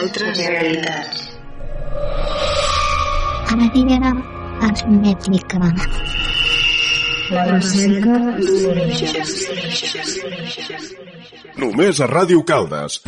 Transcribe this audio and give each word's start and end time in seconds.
altres 0.00 0.38
realitats. 0.38 1.24
Ara 3.52 3.66
hermètica. 4.66 5.58
La 7.30 7.44
recerca 7.50 8.16
d'orígens. 8.38 9.34
Només 11.60 12.00
a 12.00 12.08
Ràdio 12.10 12.44
Caldes. 12.48 13.00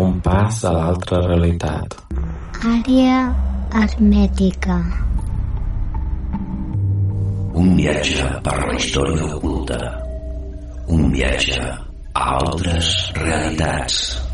Un 0.00 0.16
pas 0.24 0.62
a 0.64 0.72
l'altra 0.78 1.20
realitat. 1.26 1.98
Àrea 2.72 3.20
hermètica. 3.82 4.80
Un 7.60 7.76
viatge 7.76 8.32
per 8.46 8.56
la 8.64 8.74
història 8.78 9.28
oculta. 9.36 9.78
Un 10.88 11.10
viatge 11.12 11.60
a 11.60 12.26
altres 12.40 12.94
realitats. 13.20 14.29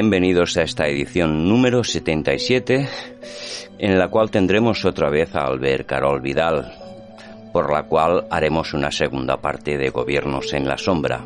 Bienvenidos 0.00 0.56
a 0.56 0.62
esta 0.62 0.86
edición 0.86 1.48
número 1.48 1.82
77 1.82 2.88
en 3.80 3.98
la 3.98 4.06
cual 4.06 4.30
tendremos 4.30 4.84
otra 4.84 5.10
vez 5.10 5.34
a 5.34 5.40
Albert 5.40 5.88
Carol 5.88 6.20
Vidal, 6.20 6.72
por 7.52 7.72
la 7.72 7.82
cual 7.82 8.24
haremos 8.30 8.74
una 8.74 8.92
segunda 8.92 9.38
parte 9.38 9.76
de 9.76 9.90
Gobiernos 9.90 10.52
en 10.52 10.68
la 10.68 10.78
Sombra 10.78 11.24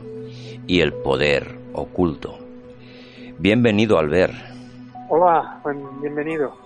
y 0.67 0.81
el 0.81 0.95
Poder 0.95 1.55
Oculto. 1.75 2.39
Bienvenido 3.39 3.99
Albert. 3.99 4.33
Hola, 5.11 5.61
bienvenido. 6.01 6.57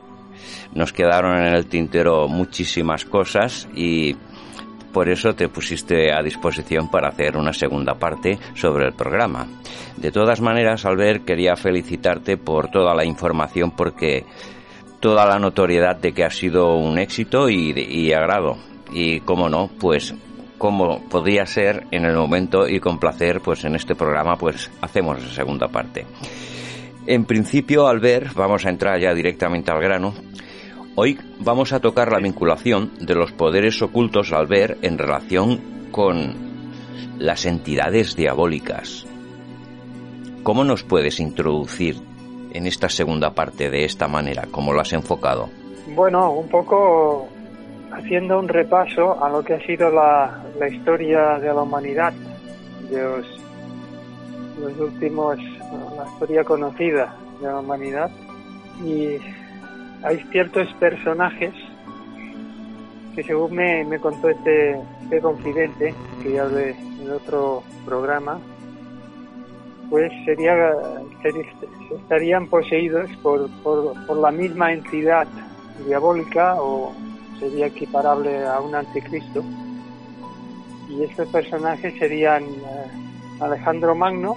Nos 0.74 0.92
quedaron 0.92 1.36
en 1.36 1.54
el 1.54 1.66
tintero 1.66 2.28
muchísimas 2.28 3.04
cosas 3.04 3.68
y 3.74 4.14
por 4.96 5.10
eso 5.10 5.34
te 5.34 5.50
pusiste 5.50 6.10
a 6.10 6.22
disposición 6.22 6.88
para 6.90 7.08
hacer 7.08 7.36
una 7.36 7.52
segunda 7.52 7.96
parte 7.96 8.38
sobre 8.54 8.86
el 8.86 8.94
programa. 8.94 9.46
De 9.98 10.10
todas 10.10 10.40
maneras, 10.40 10.86
Albert, 10.86 11.26
quería 11.26 11.54
felicitarte 11.54 12.38
por 12.38 12.70
toda 12.70 12.94
la 12.94 13.04
información 13.04 13.72
porque 13.72 14.24
toda 14.98 15.26
la 15.26 15.38
notoriedad 15.38 15.96
de 15.96 16.14
que 16.14 16.24
ha 16.24 16.30
sido 16.30 16.76
un 16.76 16.98
éxito 16.98 17.50
y, 17.50 18.10
agrado. 18.14 18.56
Y 18.90 19.20
cómo 19.20 19.50
no, 19.50 19.68
pues 19.78 20.14
como 20.56 21.06
podría 21.10 21.44
ser 21.44 21.86
en 21.90 22.06
el 22.06 22.16
momento 22.16 22.66
y 22.66 22.80
con 22.80 22.98
placer, 22.98 23.42
pues 23.42 23.66
en 23.66 23.74
este 23.74 23.94
programa 23.94 24.38
pues 24.38 24.70
hacemos 24.80 25.22
la 25.22 25.28
segunda 25.28 25.68
parte. 25.68 26.06
En 27.06 27.26
principio, 27.26 27.86
Albert, 27.86 28.32
vamos 28.32 28.64
a 28.64 28.70
entrar 28.70 28.98
ya 28.98 29.12
directamente 29.12 29.70
al 29.70 29.82
grano. 29.82 30.14
Hoy 30.98 31.18
vamos 31.40 31.74
a 31.74 31.80
tocar 31.80 32.10
la 32.10 32.20
vinculación 32.20 32.90
de 32.98 33.14
los 33.14 33.30
poderes 33.30 33.82
ocultos 33.82 34.32
al 34.32 34.46
ver 34.46 34.78
en 34.80 34.96
relación 34.96 35.90
con 35.90 36.34
las 37.18 37.44
entidades 37.44 38.16
diabólicas. 38.16 39.04
¿Cómo 40.42 40.64
nos 40.64 40.84
puedes 40.84 41.20
introducir 41.20 41.96
en 42.50 42.66
esta 42.66 42.88
segunda 42.88 43.34
parte 43.34 43.68
de 43.68 43.84
esta 43.84 44.08
manera? 44.08 44.48
¿Cómo 44.50 44.72
lo 44.72 44.80
has 44.80 44.94
enfocado? 44.94 45.50
Bueno, 45.94 46.32
un 46.32 46.48
poco 46.48 47.28
haciendo 47.92 48.38
un 48.38 48.48
repaso 48.48 49.22
a 49.22 49.28
lo 49.28 49.44
que 49.44 49.52
ha 49.52 49.66
sido 49.66 49.90
la, 49.90 50.46
la 50.58 50.66
historia 50.66 51.38
de 51.38 51.48
la 51.48 51.60
humanidad, 51.60 52.14
de 52.90 53.02
los, 53.02 53.26
los 54.58 54.78
últimos, 54.78 55.36
la 55.38 56.10
historia 56.10 56.42
conocida 56.42 57.14
de 57.42 57.48
la 57.48 57.60
humanidad. 57.60 58.10
Y 58.82 59.18
hay 60.02 60.18
ciertos 60.30 60.72
personajes 60.74 61.52
que 63.14 63.22
según 63.22 63.54
me, 63.54 63.84
me 63.84 63.98
contó 63.98 64.28
este, 64.28 64.78
este 65.04 65.20
confidente, 65.20 65.94
que 66.22 66.32
ya 66.34 66.42
hablé 66.42 66.70
en 67.00 67.10
otro 67.10 67.62
programa, 67.84 68.38
pues 69.88 70.12
sería, 70.24 70.54
ser- 71.22 71.34
estarían 71.96 72.46
poseídos 72.48 73.08
por, 73.22 73.48
por, 73.62 73.94
por 74.06 74.16
la 74.18 74.30
misma 74.30 74.72
entidad 74.72 75.26
diabólica 75.86 76.56
o 76.60 76.92
sería 77.38 77.66
equiparable 77.68 78.44
a 78.44 78.60
un 78.60 78.74
anticristo. 78.74 79.42
Y 80.88 81.02
estos 81.02 81.28
personajes 81.28 81.94
serían 81.98 82.44
eh, 82.44 83.40
Alejandro 83.40 83.94
Magno, 83.94 84.36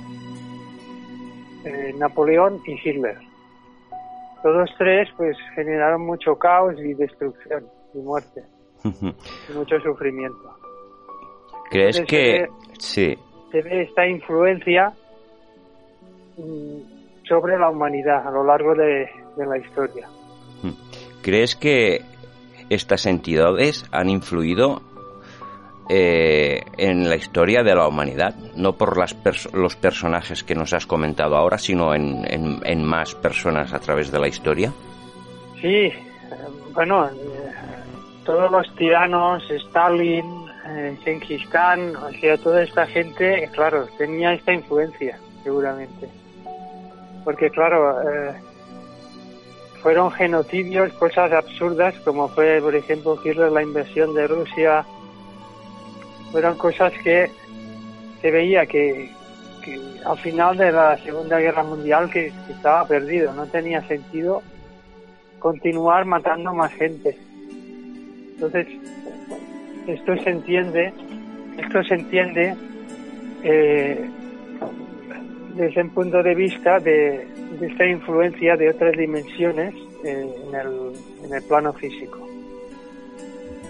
eh, 1.66 1.94
Napoleón 1.98 2.62
y 2.66 2.72
Hitler. 2.74 3.18
Todos 4.42 4.70
tres 4.78 5.10
pues 5.18 5.38
generaron 5.56 6.06
mucho 6.06 6.36
caos 6.38 6.76
y 6.80 6.94
destrucción 6.94 7.66
y 7.94 7.98
muerte 8.00 8.44
y 8.84 9.54
mucho 9.54 9.80
sufrimiento. 9.82 10.56
¿Crees 11.70 12.00
Entonces, 12.00 12.08
que 12.08 12.36
eh, 12.44 12.50
sí? 12.80 13.18
Se 13.52 13.62
ve 13.62 13.84
esta 13.84 14.08
influencia 14.08 14.94
mm, 16.38 17.26
sobre 17.28 17.58
la 17.58 17.70
humanidad 17.70 18.26
a 18.28 18.32
lo 18.32 18.44
largo 18.44 18.74
de, 18.76 19.10
de 19.38 19.46
la 19.46 19.58
historia. 19.58 20.08
¿Crees 21.22 21.56
que 21.56 22.02
estas 22.70 23.06
entidades 23.06 23.86
han 23.92 24.10
influido 24.10 24.82
eh, 25.90 26.62
en 26.78 27.10
la 27.10 27.16
historia 27.16 27.64
de 27.64 27.76
la 27.76 27.88
humanidad? 27.88 28.36
No 28.56 28.74
por 28.74 28.98
las 28.98 29.16
los 29.54 29.76
personajes 29.76 30.44
que 30.44 30.56
nos 30.56 30.74
has 30.74 30.86
comentado 30.86 31.36
ahora, 31.36 31.58
sino 31.58 31.94
en, 31.94 32.84
más 32.84 33.16
personas 33.16 33.74
a 33.74 33.80
través 33.80 34.12
de 34.12 34.20
la 34.20 34.28
historia. 34.28 34.72
Sí, 35.60 35.68
eh, 35.68 35.94
bueno, 36.74 37.08
eh, 37.08 37.12
todos 38.24 38.52
los 38.52 38.76
tiranos, 38.76 39.44
Stalin, 39.50 40.50
eh, 40.68 40.98
Genghis 41.04 41.48
Khan, 41.48 41.96
o 41.96 42.12
sea, 42.12 42.38
toda 42.38 42.62
esta 42.64 42.86
gente, 42.86 43.50
claro, 43.54 43.88
tenía 43.98 44.34
esta 44.34 44.54
influencia, 44.54 45.18
seguramente. 45.44 46.08
Porque, 47.24 47.50
claro, 47.50 48.02
eh, 48.02 48.34
fueron 49.82 50.12
genocidios, 50.12 50.94
cosas 50.94 51.32
absurdas, 51.32 51.96
como 52.06 52.28
fue, 52.30 52.62
por 52.62 52.76
ejemplo, 52.76 53.18
la 53.50 53.64
invasión 53.64 54.14
de 54.14 54.28
Rusia. 54.28 54.86
Fueron 56.32 56.58
cosas 56.58 56.94
que 57.04 57.30
se 58.22 58.32
veía 58.32 58.66
que, 58.66 59.10
al 60.06 60.18
final 60.18 60.58
de 60.58 60.72
la 60.72 60.98
Segunda 60.98 61.40
Guerra 61.40 61.64
Mundial 61.64 62.10
que, 62.10 62.32
estaba 62.50 62.86
perdido, 62.88 63.34
no 63.34 63.46
tenía 63.48 63.82
sentido 63.88 64.42
continuar 65.40 66.06
matando 66.06 66.54
más 66.54 66.72
gente. 66.74 67.18
Entonces, 68.34 68.68
esto 69.88 70.16
se 70.18 70.30
entiende, 70.30 70.94
esto 71.58 71.84
se 71.84 71.96
entiende 71.96 72.56
eh, 73.44 74.10
desde 75.56 75.82
un 75.82 75.90
punto 75.90 76.22
de 76.22 76.36
vista 76.36 76.80
de, 76.80 77.28
esta 77.62 77.86
influencia 77.86 78.56
de 78.56 78.70
otras 78.70 78.96
dimensiones 78.98 79.74
eh, 80.04 80.30
en, 80.48 80.56
el, 80.56 80.94
en 81.26 81.34
el 81.34 81.44
plano 81.44 81.74
físico. 81.74 82.28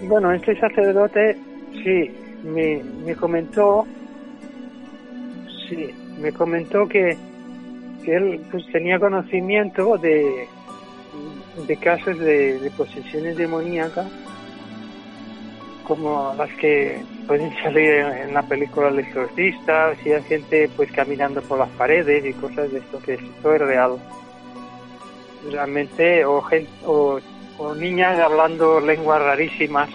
Bueno, 0.02 0.32
este 0.32 0.58
sacerdote, 0.58 1.36
sí, 1.84 2.10
me, 2.42 2.82
me 3.04 3.14
comentó, 3.14 3.86
sí, 5.68 5.90
me 6.18 6.32
comentó 6.32 6.86
que, 6.88 7.16
que 8.04 8.16
él 8.16 8.40
pues, 8.50 8.66
tenía 8.72 8.98
conocimiento 8.98 9.96
de, 9.98 10.46
de 11.66 11.76
casos 11.76 12.18
de, 12.18 12.58
de 12.58 12.70
posesiones 12.70 13.36
demoníacas 13.36 14.06
como 15.90 16.32
las 16.38 16.48
que 16.52 17.02
pueden 17.26 17.52
salir 17.64 17.90
en, 17.90 18.32
la 18.32 18.42
película 18.42 18.90
El 18.90 19.00
exorcista, 19.00 19.88
o 19.88 20.02
sea, 20.04 20.22
gente 20.22 20.70
pues 20.76 20.92
caminando 20.92 21.42
por 21.42 21.58
las 21.58 21.68
paredes 21.70 22.24
y 22.24 22.32
cosas 22.34 22.70
de 22.70 22.78
esto, 22.78 23.02
que 23.02 23.14
esto 23.14 23.54
es 23.54 23.60
real. 23.60 23.96
Realmente, 25.50 26.24
o, 26.24 26.40
gen- 26.42 26.68
o, 26.86 27.18
o 27.58 27.74
niñas 27.74 28.20
hablando 28.20 28.78
lenguas 28.78 29.20
rarísimas. 29.20 29.90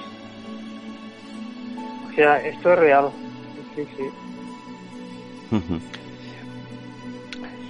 O 2.15 2.17
sea, 2.17 2.37
esto 2.47 2.71
es 2.71 2.79
real. 2.79 3.09
Sí, 3.75 3.85
sí. 3.97 4.09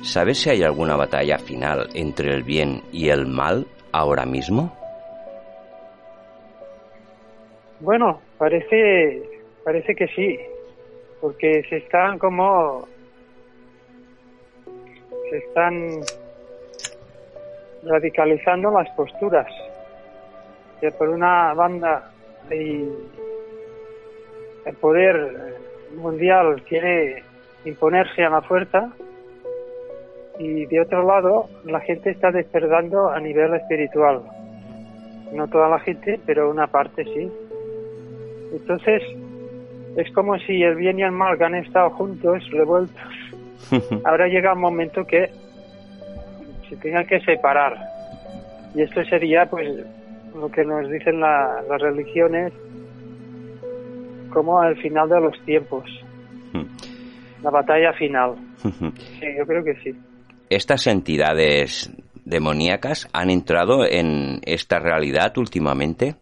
¿Sabes 0.03 0.37
si 0.37 0.51
hay 0.51 0.61
alguna 0.61 0.95
batalla 0.95 1.39
final 1.39 1.89
entre 1.95 2.31
el 2.31 2.43
bien 2.43 2.83
y 2.91 3.09
el 3.09 3.25
mal 3.25 3.65
ahora 3.91 4.23
mismo? 4.23 4.71
Bueno, 7.79 8.21
parece, 8.37 9.23
parece 9.63 9.95
que 9.95 10.07
sí, 10.09 10.39
porque 11.19 11.63
se 11.67 11.77
están 11.77 12.19
como, 12.19 12.87
se 15.31 15.37
están 15.39 16.01
radicalizando 17.81 18.69
las 18.69 18.89
posturas. 18.91 19.47
Que 20.79 20.91
por 20.91 21.09
una 21.09 21.55
banda 21.55 22.11
hay 22.51 22.87
el 24.65 24.75
poder 24.75 25.55
mundial 25.95 26.61
quiere 26.67 27.23
imponerse 27.65 28.23
a 28.23 28.29
la 28.29 28.41
fuerza 28.41 28.89
y 30.37 30.65
de 30.65 30.81
otro 30.81 31.03
lado 31.05 31.49
la 31.65 31.79
gente 31.79 32.09
está 32.09 32.31
despertando 32.31 33.09
a 33.09 33.19
nivel 33.19 33.53
espiritual. 33.55 34.21
No 35.31 35.47
toda 35.47 35.69
la 35.69 35.79
gente, 35.79 36.19
pero 36.25 36.49
una 36.51 36.67
parte 36.67 37.03
sí. 37.05 37.31
Entonces, 38.53 39.01
es 39.95 40.11
como 40.11 40.37
si 40.39 40.61
el 40.63 40.75
bien 40.75 40.99
y 40.99 41.03
el 41.03 41.11
mal 41.11 41.37
que 41.37 41.45
han 41.45 41.55
estado 41.55 41.89
juntos, 41.91 42.43
revueltos, 42.51 42.95
ahora 44.03 44.27
llega 44.27 44.53
un 44.53 44.59
momento 44.61 45.05
que 45.05 45.29
se 46.69 46.75
tengan 46.77 47.05
que 47.07 47.19
separar. 47.21 47.77
Y 48.75 48.81
esto 48.81 49.03
sería, 49.05 49.45
pues, 49.45 49.69
lo 50.35 50.49
que 50.49 50.63
nos 50.65 50.89
dicen 50.91 51.21
la- 51.21 51.63
las 51.69 51.81
religiones, 51.81 52.51
como 54.35 54.61
el 54.61 54.75
final 54.81 55.07
de 55.07 55.21
los 55.21 55.45
tiempos, 55.45 55.85
la 57.41 57.49
batalla 57.49 57.93
final. 57.93 58.35
Sí, 58.61 59.27
yo 59.37 59.45
creo 59.45 59.63
que 59.63 59.75
sí. 59.75 59.95
¿Estas 60.49 60.87
entidades 60.87 61.89
demoníacas 62.25 63.07
han 63.13 63.29
entrado 63.29 63.85
en 63.89 64.41
esta 64.45 64.79
realidad 64.79 65.37
últimamente? 65.37 66.15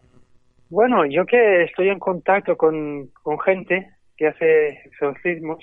Bueno, 0.70 1.04
yo 1.06 1.26
que 1.26 1.64
estoy 1.64 1.88
en 1.88 1.98
contacto 1.98 2.56
con, 2.56 3.08
con 3.20 3.40
gente 3.40 3.90
que 4.16 4.28
hace 4.28 4.68
exorcismos, 4.84 5.58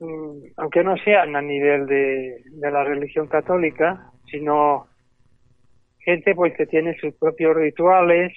mm, 0.00 0.52
aunque 0.56 0.82
no 0.82 0.96
sean 1.04 1.36
a 1.36 1.42
nivel 1.42 1.86
de, 1.86 2.44
de 2.50 2.70
la 2.70 2.82
religión 2.82 3.26
católica, 3.26 4.10
sino 4.30 4.86
gente 5.98 6.34
pues 6.34 6.56
que 6.56 6.64
tiene 6.64 6.96
sus 6.98 7.12
propios 7.16 7.54
rituales 7.54 8.32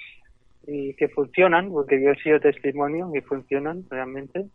y 0.67 0.93
que 0.95 1.07
funcionan, 1.09 1.69
porque 1.69 2.01
yo 2.01 2.11
he 2.11 2.15
sido 2.21 2.39
testimonio 2.39 3.11
que 3.11 3.21
funcionan 3.21 3.83
realmente. 3.89 4.45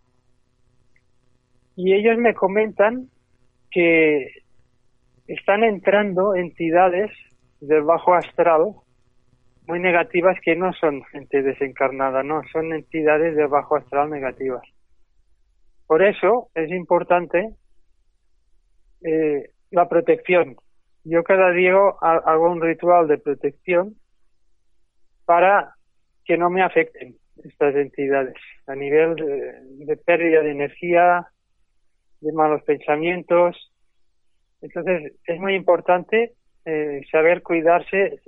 Y 1.74 1.92
ellos 1.92 2.16
me 2.18 2.34
comentan 2.34 3.10
que 3.70 4.28
están 5.26 5.64
entrando 5.64 6.34
entidades 6.34 7.10
del 7.60 7.82
bajo 7.82 8.14
astral 8.14 8.74
muy 9.66 9.80
negativas 9.80 10.38
que 10.42 10.54
no 10.54 10.72
son 10.74 11.02
gente 11.06 11.42
desencarnada, 11.42 12.22
no, 12.22 12.42
son 12.52 12.72
entidades 12.72 13.34
de 13.34 13.46
bajo 13.46 13.76
astral 13.76 14.10
negativas. 14.10 14.62
Por 15.86 16.02
eso 16.02 16.48
es 16.54 16.70
importante 16.70 17.50
eh, 19.02 19.50
la 19.70 19.88
protección. 19.88 20.56
Yo 21.04 21.22
cada 21.24 21.50
día 21.50 21.74
ha- 22.00 22.22
hago 22.24 22.50
un 22.50 22.60
ritual 22.62 23.08
de 23.08 23.18
protección 23.18 23.96
para 25.24 25.75
que 26.26 26.36
no 26.36 26.50
me 26.50 26.62
afecten 26.62 27.16
estas 27.44 27.74
entidades 27.76 28.34
a 28.66 28.74
nivel 28.74 29.14
de, 29.14 29.96
pérdida 29.96 30.42
de 30.42 30.50
energía, 30.50 31.26
de 32.20 32.32
malos 32.32 32.62
pensamientos. 32.64 33.72
Entonces 34.60 35.12
es 35.24 35.40
muy 35.40 35.54
importante 35.54 36.32
eh, 36.64 37.00
saber 37.12 37.42
cuidarse 37.42 38.20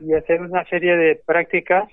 y 0.00 0.14
hacer 0.14 0.40
una 0.40 0.64
serie 0.64 0.96
de 0.96 1.20
prácticas 1.26 1.88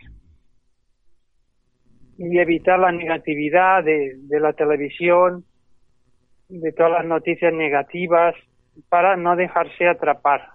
y 2.17 2.39
evitar 2.39 2.79
la 2.79 2.91
negatividad 2.91 3.83
de, 3.83 4.13
de 4.15 4.39
la 4.39 4.53
televisión, 4.53 5.43
de 6.47 6.71
todas 6.71 6.91
las 6.91 7.05
noticias 7.05 7.53
negativas, 7.53 8.35
para 8.87 9.17
no 9.17 9.35
dejarse 9.35 9.87
atrapar 9.87 10.49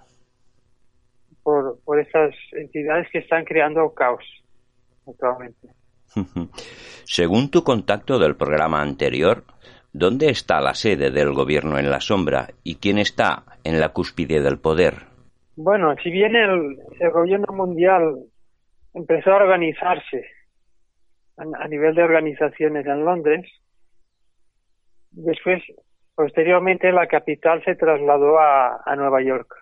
por, 1.43 1.79
por 1.85 2.01
estas 2.01 2.35
entidades 2.53 3.09
que 3.11 3.19
están 3.19 3.45
creando 3.45 3.93
caos 3.93 4.25
actualmente. 5.09 5.69
Según 7.05 7.51
tu 7.51 7.63
contacto 7.63 8.19
del 8.19 8.37
programa 8.37 8.81
anterior, 8.81 9.45
¿dónde 9.93 10.31
está 10.31 10.61
la 10.61 10.75
sede 10.75 11.11
del 11.11 11.33
gobierno 11.33 11.79
en 11.79 11.91
la 11.91 12.01
sombra 12.01 12.49
y 12.65 12.77
quién 12.77 12.99
está 12.99 13.45
en 13.65 13.81
la 13.81 13.91
cúspide 13.91 14.41
del 14.41 14.59
poder? 14.59 15.07
Bueno, 15.57 15.95
si 16.03 16.11
bien 16.11 16.37
el, 16.37 16.79
el 17.01 17.11
gobierno 17.11 17.53
mundial 17.53 18.17
empezó 18.95 19.33
a 19.33 19.37
organizarse 19.37 20.25
a, 21.37 21.43
a 21.65 21.69
nivel 21.69 21.95
de 21.95 22.03
organizaciones 22.03 22.87
en 22.87 23.05
Londres, 23.05 23.45
después, 25.11 25.63
posteriormente, 26.15 26.93
la 26.93 27.07
capital 27.07 27.63
se 27.65 27.75
trasladó 27.75 28.39
a, 28.39 28.83
a 28.85 28.97
Nueva 28.97 29.23
York, 29.23 29.55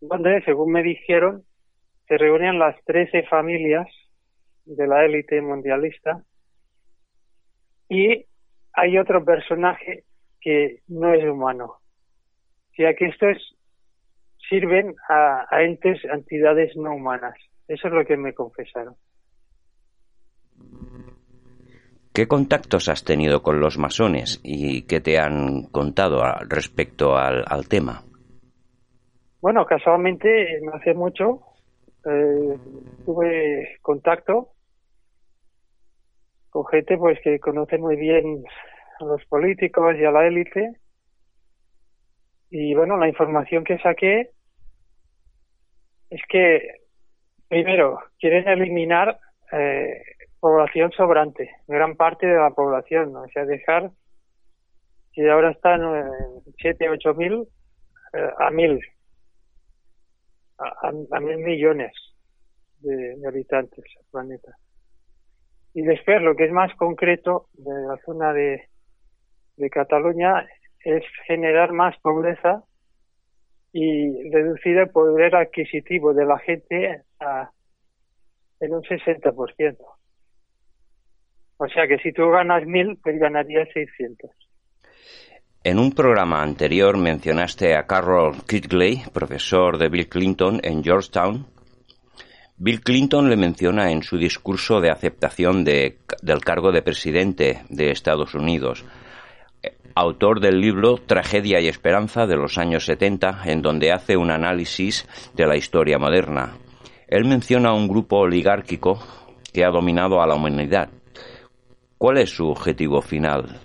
donde, 0.00 0.42
según 0.44 0.72
me 0.72 0.82
dijeron, 0.82 1.44
se 2.08 2.16
reúnen 2.18 2.58
las 2.58 2.76
13 2.84 3.22
familias 3.24 3.86
de 4.64 4.86
la 4.86 5.04
élite 5.04 5.40
mundialista 5.40 6.22
y 7.88 8.24
hay 8.72 8.98
otro 8.98 9.24
personaje 9.24 10.04
que 10.40 10.80
no 10.88 11.12
es 11.14 11.24
humano. 11.24 11.64
O 12.70 12.74
sea 12.76 12.94
que 12.94 13.06
estos 13.06 13.36
sirven 14.48 14.94
a, 15.08 15.46
a 15.50 15.62
entes, 15.64 16.04
a 16.06 16.14
entidades 16.14 16.76
no 16.76 16.94
humanas. 16.94 17.34
Eso 17.66 17.88
es 17.88 17.94
lo 17.94 18.04
que 18.04 18.16
me 18.16 18.34
confesaron. 18.34 18.94
¿Qué 22.12 22.26
contactos 22.26 22.88
has 22.88 23.04
tenido 23.04 23.42
con 23.42 23.60
los 23.60 23.78
masones 23.78 24.40
y 24.42 24.82
qué 24.86 25.00
te 25.00 25.18
han 25.18 25.64
contado 25.70 26.24
a- 26.24 26.40
respecto 26.48 27.16
al, 27.16 27.44
al 27.46 27.68
tema? 27.68 28.02
Bueno, 29.40 29.64
casualmente, 29.66 30.60
no 30.62 30.74
hace 30.74 30.94
mucho, 30.94 31.40
eh, 32.08 32.58
tuve 33.04 33.76
contacto 33.82 34.52
con 36.50 36.66
gente 36.66 36.96
pues 36.96 37.18
que 37.22 37.38
conoce 37.38 37.78
muy 37.78 37.96
bien 37.96 38.42
a 39.00 39.04
los 39.04 39.24
políticos 39.26 39.94
y 39.98 40.04
a 40.04 40.10
la 40.10 40.26
élite. 40.26 40.76
Y 42.50 42.74
bueno, 42.74 42.96
la 42.96 43.08
información 43.08 43.64
que 43.64 43.78
saqué 43.78 44.30
es 46.10 46.20
que, 46.28 46.62
primero, 47.48 47.98
quieren 48.18 48.48
eliminar 48.48 49.18
eh, 49.52 50.02
población 50.40 50.90
sobrante, 50.92 51.50
gran 51.66 51.96
parte 51.96 52.26
de 52.26 52.38
la 52.38 52.50
población, 52.50 53.12
¿no? 53.12 53.22
o 53.22 53.28
sea, 53.28 53.44
dejar, 53.44 53.90
si 55.12 55.26
ahora 55.28 55.50
están 55.50 55.82
en 55.82 56.06
7, 56.58 56.88
8 56.88 57.14
mil, 57.14 57.46
eh, 58.14 58.30
a 58.38 58.50
mil, 58.50 58.80
a, 60.58 60.88
a- 60.88 61.16
a 61.16 61.20
mil 61.20 61.38
millones 61.38 61.92
de, 62.80 63.16
de 63.16 63.28
habitantes 63.28 63.84
del 63.84 64.06
planeta. 64.10 64.52
Y 65.74 65.82
después, 65.82 66.20
lo 66.22 66.34
que 66.34 66.44
es 66.46 66.52
más 66.52 66.74
concreto 66.76 67.48
de 67.52 67.72
la 67.86 67.96
zona 68.04 68.32
de, 68.32 68.68
de 69.56 69.70
Cataluña 69.70 70.48
es 70.84 71.04
generar 71.26 71.72
más 71.72 71.96
pobreza 72.00 72.64
y 73.72 74.30
reducir 74.30 74.78
el 74.78 74.88
poder 74.90 75.36
adquisitivo 75.36 76.14
de 76.14 76.24
la 76.24 76.38
gente 76.38 77.02
a, 77.20 77.50
en 78.60 78.74
un 78.74 78.82
60%. 78.82 79.76
O 81.58 81.68
sea 81.68 81.86
que 81.86 81.98
si 81.98 82.12
tú 82.12 82.28
ganas 82.30 82.64
mil, 82.66 82.98
pues 83.02 83.18
ganarías 83.18 83.68
600. 83.74 84.30
En 85.70 85.78
un 85.78 85.90
programa 85.92 86.38
anterior 86.42 86.96
mencionaste 86.96 87.76
a 87.76 87.86
Carroll 87.86 88.42
Quigley, 88.48 89.02
profesor 89.12 89.76
de 89.76 89.88
Bill 89.90 90.08
Clinton 90.08 90.60
en 90.62 90.82
Georgetown. 90.82 91.46
Bill 92.56 92.80
Clinton 92.80 93.28
le 93.28 93.36
menciona 93.36 93.90
en 93.92 94.02
su 94.02 94.16
discurso 94.16 94.80
de 94.80 94.90
aceptación 94.90 95.64
de- 95.64 95.98
del 96.22 96.40
cargo 96.40 96.72
de 96.72 96.80
presidente 96.82 97.64
de 97.68 97.90
Estados 97.90 98.34
Unidos, 98.34 98.84
eh, 99.62 99.76
autor 99.94 100.40
del 100.40 100.58
libro 100.58 100.96
Tragedia 100.96 101.60
y 101.60 101.68
Esperanza 101.68 102.26
de 102.26 102.36
los 102.36 102.56
años 102.56 102.86
70, 102.86 103.42
en 103.44 103.60
donde 103.60 103.92
hace 103.92 104.16
un 104.16 104.30
análisis 104.30 105.06
de 105.34 105.46
la 105.46 105.56
historia 105.56 105.98
moderna. 105.98 106.56
Él 107.08 107.26
menciona 107.26 107.74
un 107.74 107.88
grupo 107.88 108.16
oligárquico 108.20 108.98
que 109.52 109.64
ha 109.66 109.70
dominado 109.70 110.22
a 110.22 110.26
la 110.26 110.34
humanidad. 110.34 110.88
¿Cuál 111.98 112.18
es 112.18 112.30
su 112.30 112.48
objetivo 112.48 113.02
final? 113.02 113.60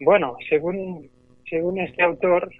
Bueno, 0.00 0.36
según, 0.48 1.10
según 1.48 1.78
este 1.78 2.02
autor, 2.02 2.50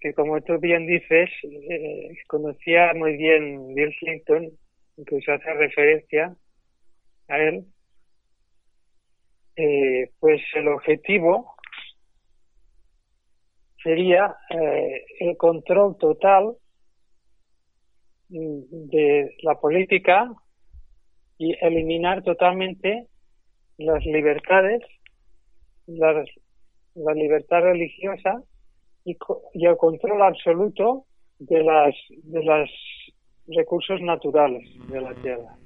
que 0.00 0.12
como 0.12 0.40
tú 0.40 0.58
bien 0.58 0.86
dices, 0.86 1.30
eh, 1.44 2.16
conocía 2.26 2.92
muy 2.94 3.16
bien 3.16 3.72
Bill 3.74 3.94
Clinton, 4.00 4.50
incluso 4.96 5.32
hace 5.32 5.54
referencia 5.54 6.34
a 7.28 7.38
él, 7.38 7.64
eh, 9.54 10.10
pues 10.18 10.42
el 10.54 10.66
objetivo 10.66 11.54
sería 13.80 14.34
eh, 14.50 15.04
el 15.20 15.36
control 15.36 15.96
total 15.98 16.56
de 18.28 19.36
la 19.42 19.60
política 19.60 20.32
y 21.38 21.54
eliminar 21.60 22.22
totalmente 22.24 23.06
las 23.76 24.04
libertades, 24.06 24.80
la, 25.86 26.24
la 26.94 27.14
libertad 27.14 27.62
religiosa 27.62 28.42
y, 29.04 29.16
y, 29.54 29.66
el 29.66 29.76
control 29.76 30.22
absoluto 30.22 31.04
de 31.38 31.62
las 31.62 31.94
de 32.24 32.44
los 32.44 32.70
recursos 33.48 34.00
naturales 34.00 34.68
de 34.88 35.00
la 35.00 35.14
tierra. 35.14 35.56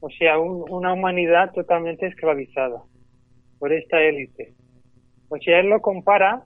O 0.00 0.10
sea, 0.10 0.38
un, 0.38 0.64
una 0.70 0.92
humanidad 0.92 1.52
totalmente 1.52 2.06
esclavizada 2.06 2.82
por 3.58 3.72
esta 3.72 4.02
élite. 4.02 4.54
O 5.28 5.38
sea, 5.38 5.60
él 5.60 5.68
lo 5.68 5.80
compara 5.80 6.42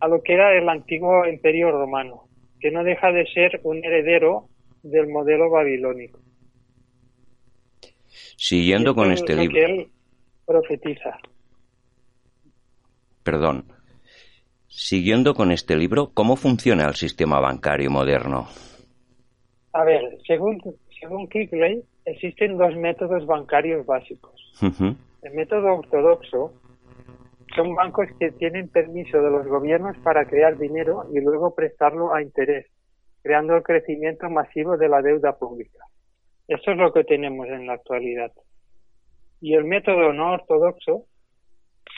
a 0.00 0.08
lo 0.08 0.22
que 0.22 0.34
era 0.34 0.56
el 0.56 0.68
antiguo 0.68 1.26
imperio 1.26 1.70
romano, 1.70 2.28
que 2.60 2.70
no 2.70 2.84
deja 2.84 3.12
de 3.12 3.26
ser 3.26 3.60
un 3.64 3.84
heredero 3.84 4.48
del 4.82 5.08
modelo 5.08 5.50
babilónico. 5.50 6.20
Siguiendo 8.36 8.94
con 8.94 9.10
este 9.12 9.34
libro. 9.34 9.54
Que 9.54 9.64
él 9.64 9.88
profetiza. 10.46 11.18
Perdón. 13.24 13.64
Siguiendo 14.68 15.34
con 15.34 15.50
este 15.50 15.76
libro, 15.76 16.10
¿cómo 16.14 16.36
funciona 16.36 16.86
el 16.86 16.94
sistema 16.94 17.40
bancario 17.40 17.90
moderno? 17.90 18.46
A 19.72 19.84
ver, 19.84 20.18
según, 20.26 20.60
según 21.00 21.28
Kickley, 21.28 21.82
existen 22.04 22.58
dos 22.58 22.76
métodos 22.76 23.26
bancarios 23.26 23.86
básicos. 23.86 24.34
Uh 24.60 24.66
-huh. 24.66 24.96
El 25.22 25.34
método 25.34 25.74
ortodoxo 25.74 26.52
son 27.54 27.74
bancos 27.74 28.08
que 28.18 28.32
tienen 28.32 28.68
permiso 28.68 29.20
de 29.22 29.30
los 29.30 29.46
gobiernos 29.46 29.96
para 29.98 30.26
crear 30.26 30.58
dinero 30.58 31.06
y 31.12 31.20
luego 31.20 31.54
prestarlo 31.54 32.12
a 32.12 32.22
interés, 32.22 32.66
creando 33.22 33.56
el 33.56 33.62
crecimiento 33.62 34.28
masivo 34.28 34.76
de 34.76 34.88
la 34.88 35.02
deuda 35.02 35.38
pública. 35.38 35.78
Eso 36.48 36.72
es 36.72 36.76
lo 36.76 36.92
que 36.92 37.04
tenemos 37.04 37.46
en 37.48 37.66
la 37.66 37.74
actualidad. 37.74 38.32
Y 39.40 39.54
el 39.54 39.64
método 39.64 40.12
no 40.12 40.32
ortodoxo, 40.32 41.06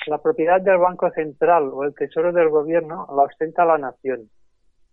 la 0.07 0.19
propiedad 0.19 0.61
del 0.61 0.79
Banco 0.79 1.11
Central 1.11 1.71
o 1.73 1.85
el 1.85 1.95
Tesoro 1.95 2.33
del 2.33 2.49
Gobierno 2.49 3.07
la 3.15 3.23
ostenta 3.23 3.65
la 3.65 3.79
nación. 3.79 4.31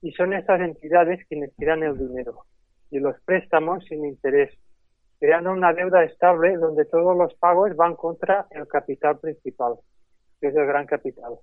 Y 0.01 0.11
son 0.13 0.33
estas 0.33 0.59
entidades 0.61 1.25
quienes 1.27 1.55
tiran 1.55 1.83
el 1.83 1.97
dinero 1.97 2.45
y 2.89 2.99
los 2.99 3.19
préstamos 3.21 3.83
sin 3.85 4.05
interés, 4.05 4.55
creando 5.19 5.51
una 5.51 5.73
deuda 5.73 6.03
estable 6.03 6.57
donde 6.57 6.85
todos 6.85 7.17
los 7.17 7.33
pagos 7.35 7.75
van 7.75 7.95
contra 7.95 8.47
el 8.51 8.67
capital 8.67 9.19
principal, 9.19 9.75
que 10.39 10.47
es 10.47 10.55
el 10.55 10.65
gran 10.67 10.85
capital. 10.85 11.33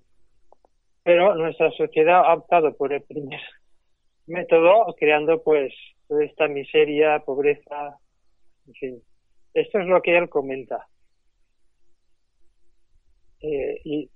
Pero 1.03 1.35
nuestra 1.35 1.71
sociedad 1.71 2.23
ha 2.25 2.35
optado 2.35 2.75
por 2.77 2.93
el 2.93 3.01
primer 3.01 3.41
método, 4.27 4.95
creando 4.97 5.43
pues 5.43 5.73
toda 6.07 6.23
esta 6.23 6.47
miseria, 6.47 7.19
pobreza, 7.19 7.97
en 8.67 8.73
fin. 8.73 9.03
Esto 9.53 9.79
es 9.79 9.87
lo 9.87 10.01
que 10.01 10.17
él 10.17 10.29
comenta. 10.29 10.87
Eh, 13.41 13.81
y 13.83 14.09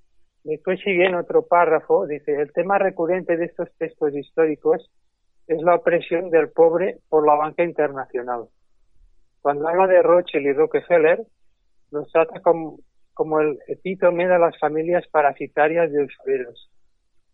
después 0.44 0.79
sigue 0.82 1.05
en 1.05 1.15
otro 1.15 1.46
párrafo, 1.46 2.05
dice, 2.05 2.34
el 2.39 2.51
tema 2.53 2.77
recurrente 2.77 3.38
de 3.38 3.46
estos 3.46 3.70
textos 3.77 4.15
históricos 4.15 4.89
es 5.48 5.62
la 5.62 5.75
opresión 5.75 6.29
del 6.29 6.50
pobre 6.50 7.00
por 7.10 7.25
la 7.25 7.36
banca 7.36 7.63
internacional. 7.63 8.46
Cuando 9.41 9.67
habla 9.67 9.88
de 9.88 10.01
Rothschild 10.01 10.46
y 10.48 10.53
Rockefeller, 10.53 11.24
los 11.91 12.12
trata 12.12 12.41
como, 12.41 12.79
el 13.39 13.60
epítome 13.67 14.27
de 14.27 14.39
las 14.39 14.58
familias 14.60 15.05
parasitarias 15.12 15.91
de 15.91 16.03
usureros, 16.03 16.70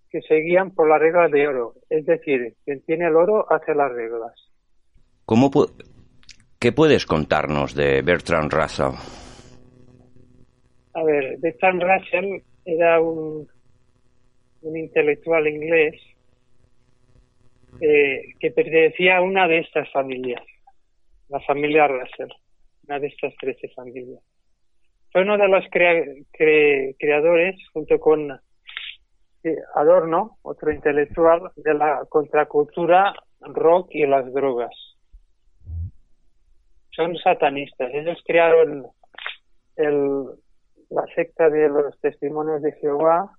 que 0.09 0.21
seguían 0.21 0.71
por 0.71 0.89
la 0.89 0.99
regla 0.99 1.29
de 1.29 1.47
oro, 1.47 1.73
es 1.89 2.05
decir, 2.05 2.55
quien 2.65 2.81
tiene 2.81 3.07
el 3.07 3.15
oro 3.15 3.51
hace 3.51 3.73
las 3.73 3.91
reglas. 3.91 4.33
¿Cómo 5.25 5.49
pu 5.49 5.67
¿Qué 6.59 6.71
puedes 6.71 7.07
contarnos 7.07 7.73
de 7.73 8.03
Bertrand 8.03 8.51
Russell? 8.53 9.20
A 10.93 11.03
ver, 11.03 11.37
Bertrand 11.39 11.81
Russell 11.81 12.41
era 12.65 12.99
un, 12.99 13.47
un 14.61 14.77
intelectual 14.77 15.47
inglés 15.47 15.95
eh, 17.79 18.33
que 18.39 18.51
pertenecía 18.51 19.17
a 19.17 19.21
una 19.21 19.47
de 19.47 19.59
estas 19.59 19.89
familias, 19.91 20.43
la 21.29 21.39
familia 21.41 21.87
Russell, 21.87 22.29
una 22.87 22.99
de 22.99 23.07
estas 23.07 23.33
trece 23.37 23.69
familias. 23.69 24.21
Fue 25.11 25.21
uno 25.21 25.37
de 25.37 25.47
los 25.47 25.65
cre 25.69 26.25
creadores, 26.99 27.55
junto 27.73 27.99
con 27.99 28.31
eh, 29.43 29.55
Adorno, 29.75 30.37
otro 30.43 30.71
intelectual, 30.71 31.51
de 31.55 31.73
la 31.73 32.05
contracultura 32.09 33.13
rock 33.39 33.87
y 33.91 34.05
las 34.05 34.31
drogas. 34.33 34.73
Son 36.91 37.15
satanistas. 37.17 37.89
Ellos 37.93 38.21
crearon 38.25 38.85
el, 39.77 40.25
la 40.91 41.05
secta 41.15 41.49
de 41.49 41.69
los 41.69 41.99
testimonios 42.01 42.61
de 42.61 42.73
Jehová, 42.73 43.31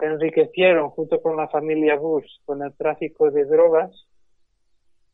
enriquecieron 0.00 0.90
junto 0.90 1.22
con 1.22 1.36
la 1.36 1.48
familia 1.48 1.96
Bush 1.96 2.26
con 2.44 2.62
el 2.62 2.74
tráfico 2.74 3.30
de 3.30 3.44
drogas 3.44 3.90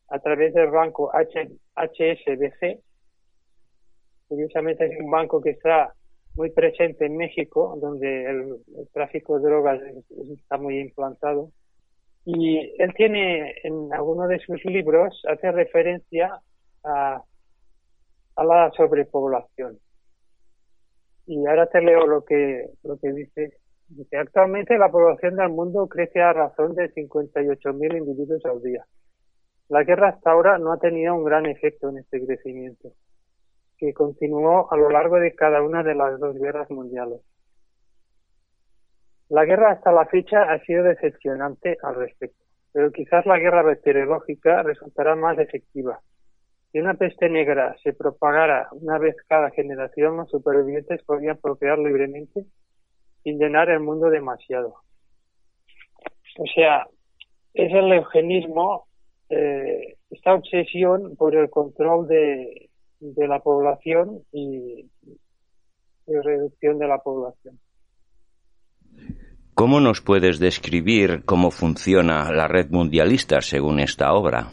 a 0.08 0.18
través 0.20 0.54
del 0.54 0.70
banco 0.70 1.14
H 1.14 1.50
HSBC. 1.76 2.80
Curiosamente 4.26 4.86
es 4.86 4.98
un 5.00 5.10
banco 5.10 5.40
que 5.42 5.50
está 5.50 5.92
muy 6.34 6.50
presente 6.50 7.04
en 7.04 7.16
México, 7.16 7.76
donde 7.78 8.24
el, 8.24 8.62
tráfico 8.92 9.38
de 9.38 9.48
drogas 9.48 9.80
está 10.34 10.56
muy 10.56 10.80
implantado. 10.80 11.50
Y 12.24 12.74
él 12.78 12.94
tiene 12.94 13.54
en 13.64 13.92
alguno 13.92 14.26
de 14.28 14.38
sus 14.38 14.64
libros, 14.64 15.22
hace 15.28 15.52
referencia 15.52 16.40
a 16.84 17.22
la 18.36 18.70
sobrepoblación. 18.74 19.78
Y 21.28 21.46
ahora 21.46 21.66
te 21.66 21.82
leo 21.82 22.06
lo 22.06 22.24
que, 22.24 22.70
lo 22.82 22.98
que 22.98 23.12
dice 23.12 23.58
actualmente 24.18 24.78
la 24.78 24.90
población 24.90 25.36
del 25.36 25.50
mundo 25.50 25.86
crece 25.86 26.22
a 26.22 26.32
razón 26.32 26.74
de 26.74 26.90
58.000 26.94 27.98
individuos 27.98 28.42
al 28.46 28.62
día. 28.62 28.86
La 29.68 29.84
guerra 29.84 30.08
hasta 30.08 30.30
ahora 30.30 30.56
no 30.56 30.72
ha 30.72 30.78
tenido 30.78 31.14
un 31.14 31.24
gran 31.24 31.44
efecto 31.44 31.90
en 31.90 31.98
este 31.98 32.24
crecimiento, 32.24 32.92
que 33.76 33.92
continuó 33.92 34.72
a 34.72 34.76
lo 34.78 34.88
largo 34.88 35.16
de 35.16 35.34
cada 35.34 35.60
una 35.62 35.82
de 35.82 35.94
las 35.94 36.18
dos 36.18 36.34
guerras 36.38 36.70
mundiales. 36.70 37.20
La 39.28 39.44
guerra 39.44 39.72
hasta 39.72 39.92
la 39.92 40.06
fecha 40.06 40.50
ha 40.50 40.58
sido 40.60 40.84
decepcionante 40.84 41.76
al 41.82 41.96
respecto, 41.96 42.42
pero 42.72 42.90
quizás 42.90 43.26
la 43.26 43.38
guerra 43.38 43.62
bacteriológica 43.62 44.62
resultará 44.62 45.14
más 45.14 45.38
efectiva. 45.38 46.00
Si 46.78 46.80
una 46.80 46.94
peste 46.94 47.28
negra 47.28 47.74
se 47.82 47.92
propagara 47.92 48.68
una 48.70 48.98
vez 48.98 49.16
cada 49.26 49.50
generación, 49.50 50.16
los 50.16 50.30
supervivientes 50.30 51.02
podrían 51.02 51.36
procrear 51.38 51.76
libremente 51.76 52.46
sin 53.24 53.36
llenar 53.36 53.68
el 53.68 53.80
mundo 53.80 54.08
demasiado. 54.10 54.76
O 56.38 56.46
sea, 56.54 56.86
es 57.52 57.72
el 57.72 57.92
eugenismo, 57.92 58.86
eh, 59.28 59.96
esta 60.08 60.34
obsesión 60.34 61.16
por 61.16 61.34
el 61.34 61.50
control 61.50 62.06
de, 62.06 62.70
de 63.00 63.26
la 63.26 63.40
población 63.40 64.22
y, 64.30 64.88
y 66.06 66.14
reducción 66.22 66.78
de 66.78 66.86
la 66.86 66.98
población. 66.98 67.58
¿Cómo 69.54 69.80
nos 69.80 70.00
puedes 70.00 70.38
describir 70.38 71.24
cómo 71.24 71.50
funciona 71.50 72.30
la 72.30 72.46
red 72.46 72.70
mundialista 72.70 73.40
según 73.40 73.80
esta 73.80 74.12
obra? 74.12 74.46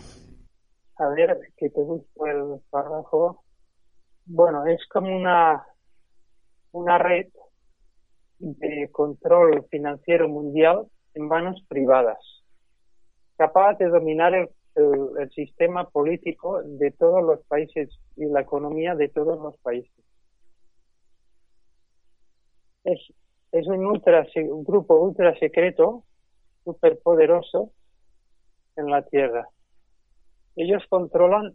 A 0.97 1.07
ver, 1.09 1.39
que 1.57 1.69
te 1.69 1.81
busco 1.81 2.27
el 2.27 2.61
párrafo. 2.69 3.43
Bueno, 4.25 4.65
es 4.65 4.85
como 4.87 5.15
una, 5.15 5.65
una 6.71 6.97
red 6.97 7.27
de 8.39 8.89
control 8.91 9.65
financiero 9.69 10.27
mundial 10.27 10.87
en 11.13 11.27
manos 11.27 11.61
privadas, 11.67 12.19
capaz 13.37 13.77
de 13.77 13.87
dominar 13.87 14.33
el, 14.33 14.49
sistema 15.33 15.89
político 15.89 16.61
de 16.63 16.91
todos 16.91 17.23
los 17.23 17.41
países 17.45 17.89
y 18.17 18.25
la 18.25 18.41
economía 18.41 18.93
de 18.93 19.07
todos 19.07 19.39
los 19.39 19.57
países. 19.59 20.03
Es, 22.83 22.99
es 23.53 23.67
un, 23.67 23.85
ultra, 23.85 24.27
un 24.35 24.65
grupo 24.65 24.95
ultra 24.95 25.33
secreto, 25.39 26.03
súper 26.65 26.99
poderoso 26.99 27.71
en 28.75 28.89
la 28.89 29.01
Tierra. 29.03 29.47
Ellos 30.55 30.83
controlan 30.89 31.53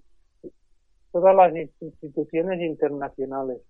todas 1.12 1.34
las 1.34 1.52
instituciones 1.80 2.60
internacionales, 2.60 3.62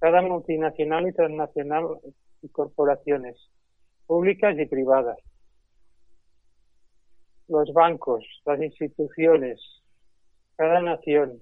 cada 0.00 0.22
multinacional 0.22 1.08
y 1.08 1.12
transnacional 1.12 1.98
y 2.42 2.48
corporaciones 2.48 3.36
públicas 4.06 4.56
y 4.58 4.66
privadas. 4.66 5.18
los 7.48 7.72
bancos, 7.72 8.24
las 8.44 8.60
instituciones, 8.60 9.60
cada 10.56 10.80
nación, 10.80 11.40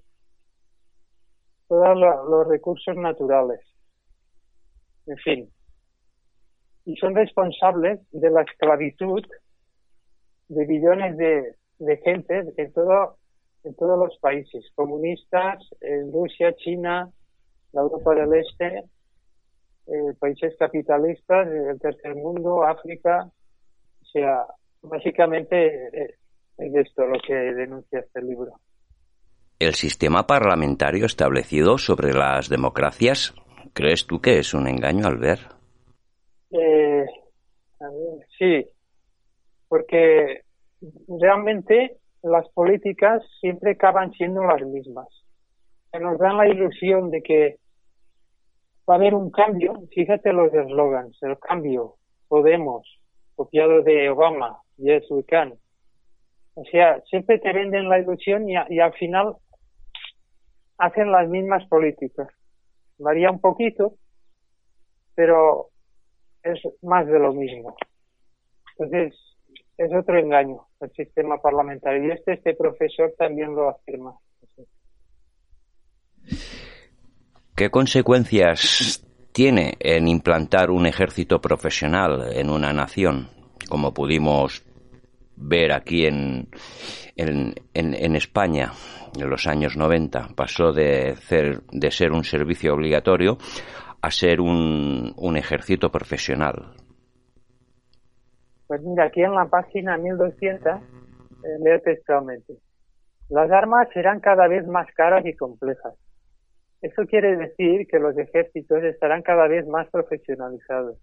todos 1.67 1.97
lo- 1.97 2.25
los 2.29 2.47
recursos 2.47 2.95
naturales, 2.95 3.59
en 5.07 5.17
fin. 5.17 5.51
Y 6.85 6.95
son 6.97 7.15
responsables 7.15 7.99
de 8.11 8.29
la 8.29 8.43
esclavitud 8.43 9.25
de 10.47 10.65
billones 10.65 11.17
de, 11.17 11.55
de 11.79 11.97
gente 11.97 12.43
en, 12.57 12.73
todo, 12.73 13.17
en 13.63 13.75
todos 13.75 13.99
los 13.99 14.17
países, 14.19 14.65
comunistas, 14.75 15.63
en 15.81 16.11
Rusia, 16.11 16.53
China, 16.55 17.09
la 17.71 17.81
Europa 17.81 18.15
del 18.15 18.33
Este, 18.33 18.83
eh, 19.87 20.13
países 20.19 20.55
capitalistas, 20.57 21.47
el 21.47 21.79
tercer 21.79 22.15
mundo, 22.15 22.63
África. 22.63 23.29
O 24.01 24.05
sea, 24.05 24.45
básicamente 24.81 25.87
eh, 25.87 26.15
es 26.57 26.75
esto 26.75 27.05
lo 27.05 27.19
que 27.19 27.33
denuncia 27.33 27.99
este 27.99 28.21
libro. 28.21 28.59
El 29.59 29.73
sistema 29.73 30.25
parlamentario 30.27 31.05
establecido 31.05 31.77
sobre 31.77 32.13
las 32.13 32.49
democracias, 32.49 33.33
¿crees 33.73 34.05
tú 34.05 34.19
que 34.19 34.39
es 34.39 34.53
un 34.53 34.67
engaño 34.67 35.07
al 35.07 35.17
ver? 35.17 35.39
Eh, 36.51 37.05
sí, 38.37 38.65
porque 39.67 40.44
realmente 41.19 41.97
las 42.21 42.47
políticas 42.49 43.23
siempre 43.39 43.71
acaban 43.71 44.11
siendo 44.13 44.43
las 44.43 44.61
mismas. 44.61 45.07
Nos 45.99 46.19
dan 46.19 46.37
la 46.37 46.47
ilusión 46.47 47.09
de 47.09 47.21
que 47.21 47.57
va 48.89 48.95
a 48.95 48.97
haber 48.97 49.13
un 49.13 49.31
cambio. 49.31 49.83
Fíjate 49.93 50.33
los 50.33 50.53
eslogans, 50.53 51.17
el 51.23 51.37
cambio, 51.39 51.95
Podemos, 52.27 52.85
copiado 53.35 53.81
de 53.83 54.09
Obama, 54.09 54.59
Yes 54.77 55.09
We 55.11 55.23
Can. 55.23 55.53
O 56.55 56.63
sea, 56.65 57.01
siempre 57.09 57.39
te 57.39 57.53
venden 57.53 57.87
la 57.87 57.99
ilusión 57.99 58.49
y, 58.49 58.55
y 58.69 58.79
al 58.79 58.93
final 58.93 59.35
hacen 60.77 61.11
las 61.11 61.29
mismas 61.29 61.65
políticas. 61.67 62.27
Varía 62.97 63.29
un 63.29 63.39
poquito, 63.39 63.95
pero 65.13 65.69
es 66.43 66.59
más 66.81 67.05
de 67.07 67.19
lo 67.19 67.33
mismo. 67.33 67.75
Entonces, 68.77 69.15
es 69.77 69.91
otro 69.93 70.17
engaño 70.19 70.67
el 70.81 70.91
sistema 70.91 71.37
parlamentario. 71.41 72.07
Y 72.07 72.11
este, 72.11 72.33
este 72.33 72.53
profesor 72.55 73.13
también 73.17 73.53
lo 73.55 73.69
afirma. 73.69 74.13
¿Qué 77.55 77.69
consecuencias 77.69 79.05
tiene 79.31 79.75
en 79.79 80.07
implantar 80.07 80.71
un 80.71 80.85
ejército 80.85 81.39
profesional 81.39 82.31
en 82.33 82.49
una 82.49 82.73
nación, 82.73 83.29
como 83.69 83.93
pudimos 83.93 84.63
ver 85.37 85.71
aquí 85.73 86.05
en, 86.05 86.49
en, 87.15 87.53
en- 87.73 87.93
en 87.93 88.15
España 88.15 88.71
en 89.17 89.29
los 89.29 89.47
años 89.47 89.77
90? 89.77 90.29
Pasó 90.35 90.73
de 90.73 91.15
ser, 91.17 91.61
de 91.71 91.91
ser 91.91 92.11
un 92.11 92.23
servicio 92.23 92.73
obligatorio 92.73 93.37
a 94.01 94.11
ser 94.11 94.41
un, 94.41 95.13
un 95.17 95.37
ejército 95.37 95.89
profesional. 95.89 96.73
Pues 98.67 98.81
mira, 98.81 99.05
aquí 99.05 99.21
en 99.21 99.35
la 99.35 99.45
página 99.45 99.97
1200 99.97 100.81
eh, 100.81 100.81
leo 101.63 101.79
textualmente. 101.81 102.55
Las 103.29 103.51
armas 103.51 103.87
serán 103.93 104.19
cada 104.19 104.47
vez 104.47 104.65
más 104.67 104.87
caras 104.95 105.25
y 105.25 105.35
complejas. 105.35 105.93
Eso 106.81 107.05
quiere 107.07 107.35
decir 107.37 107.87
que 107.87 107.99
los 107.99 108.17
ejércitos 108.17 108.83
estarán 108.83 109.21
cada 109.23 109.47
vez 109.47 109.65
más 109.67 109.89
profesionalizados. 109.89 110.97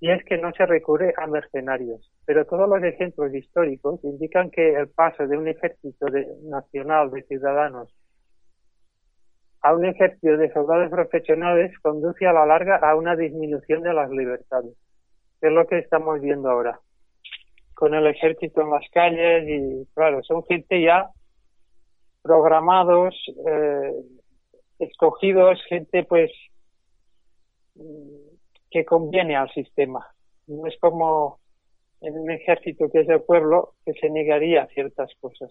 Y 0.00 0.10
es 0.10 0.24
que 0.24 0.38
no 0.38 0.52
se 0.52 0.64
recurre 0.66 1.12
a 1.16 1.26
mercenarios. 1.26 2.10
Pero 2.24 2.46
todos 2.46 2.68
los 2.68 2.82
ejemplos 2.82 3.34
históricos 3.34 4.00
indican 4.04 4.50
que 4.50 4.74
el 4.74 4.88
paso 4.88 5.26
de 5.26 5.36
un 5.36 5.48
ejército 5.48 6.06
de- 6.06 6.26
nacional 6.44 7.10
de 7.10 7.22
ciudadanos 7.24 7.94
a 9.62 9.74
un 9.74 9.84
ejército 9.84 10.38
de 10.38 10.50
soldados 10.52 10.90
profesionales 10.90 11.78
conduce 11.82 12.26
a 12.26 12.32
la 12.32 12.46
larga 12.46 12.76
a 12.76 12.94
una 12.94 13.14
disminución 13.14 13.82
de 13.82 13.92
las 13.92 14.08
libertades 14.10 14.72
es 15.40 15.52
lo 15.52 15.66
que 15.66 15.78
estamos 15.78 16.20
viendo 16.20 16.50
ahora, 16.50 16.80
con 17.74 17.94
el 17.94 18.06
ejército 18.06 18.60
en 18.62 18.70
las 18.70 18.84
calles 18.92 19.48
y, 19.48 19.86
claro, 19.94 20.22
son 20.22 20.44
gente 20.44 20.82
ya 20.82 21.10
programados, 22.22 23.14
eh, 23.46 23.92
escogidos, 24.78 25.58
gente 25.68 26.04
pues 26.04 26.30
mm, 27.74 28.36
que 28.70 28.84
conviene 28.84 29.36
al 29.36 29.50
sistema. 29.52 30.06
No 30.46 30.66
es 30.66 30.74
como 30.80 31.38
en 32.00 32.18
un 32.18 32.30
ejército 32.30 32.90
que 32.90 33.00
es 33.00 33.06
del 33.06 33.22
pueblo 33.22 33.74
que 33.84 33.92
se 33.94 34.10
negaría 34.10 34.62
a 34.62 34.66
ciertas 34.68 35.10
cosas, 35.20 35.50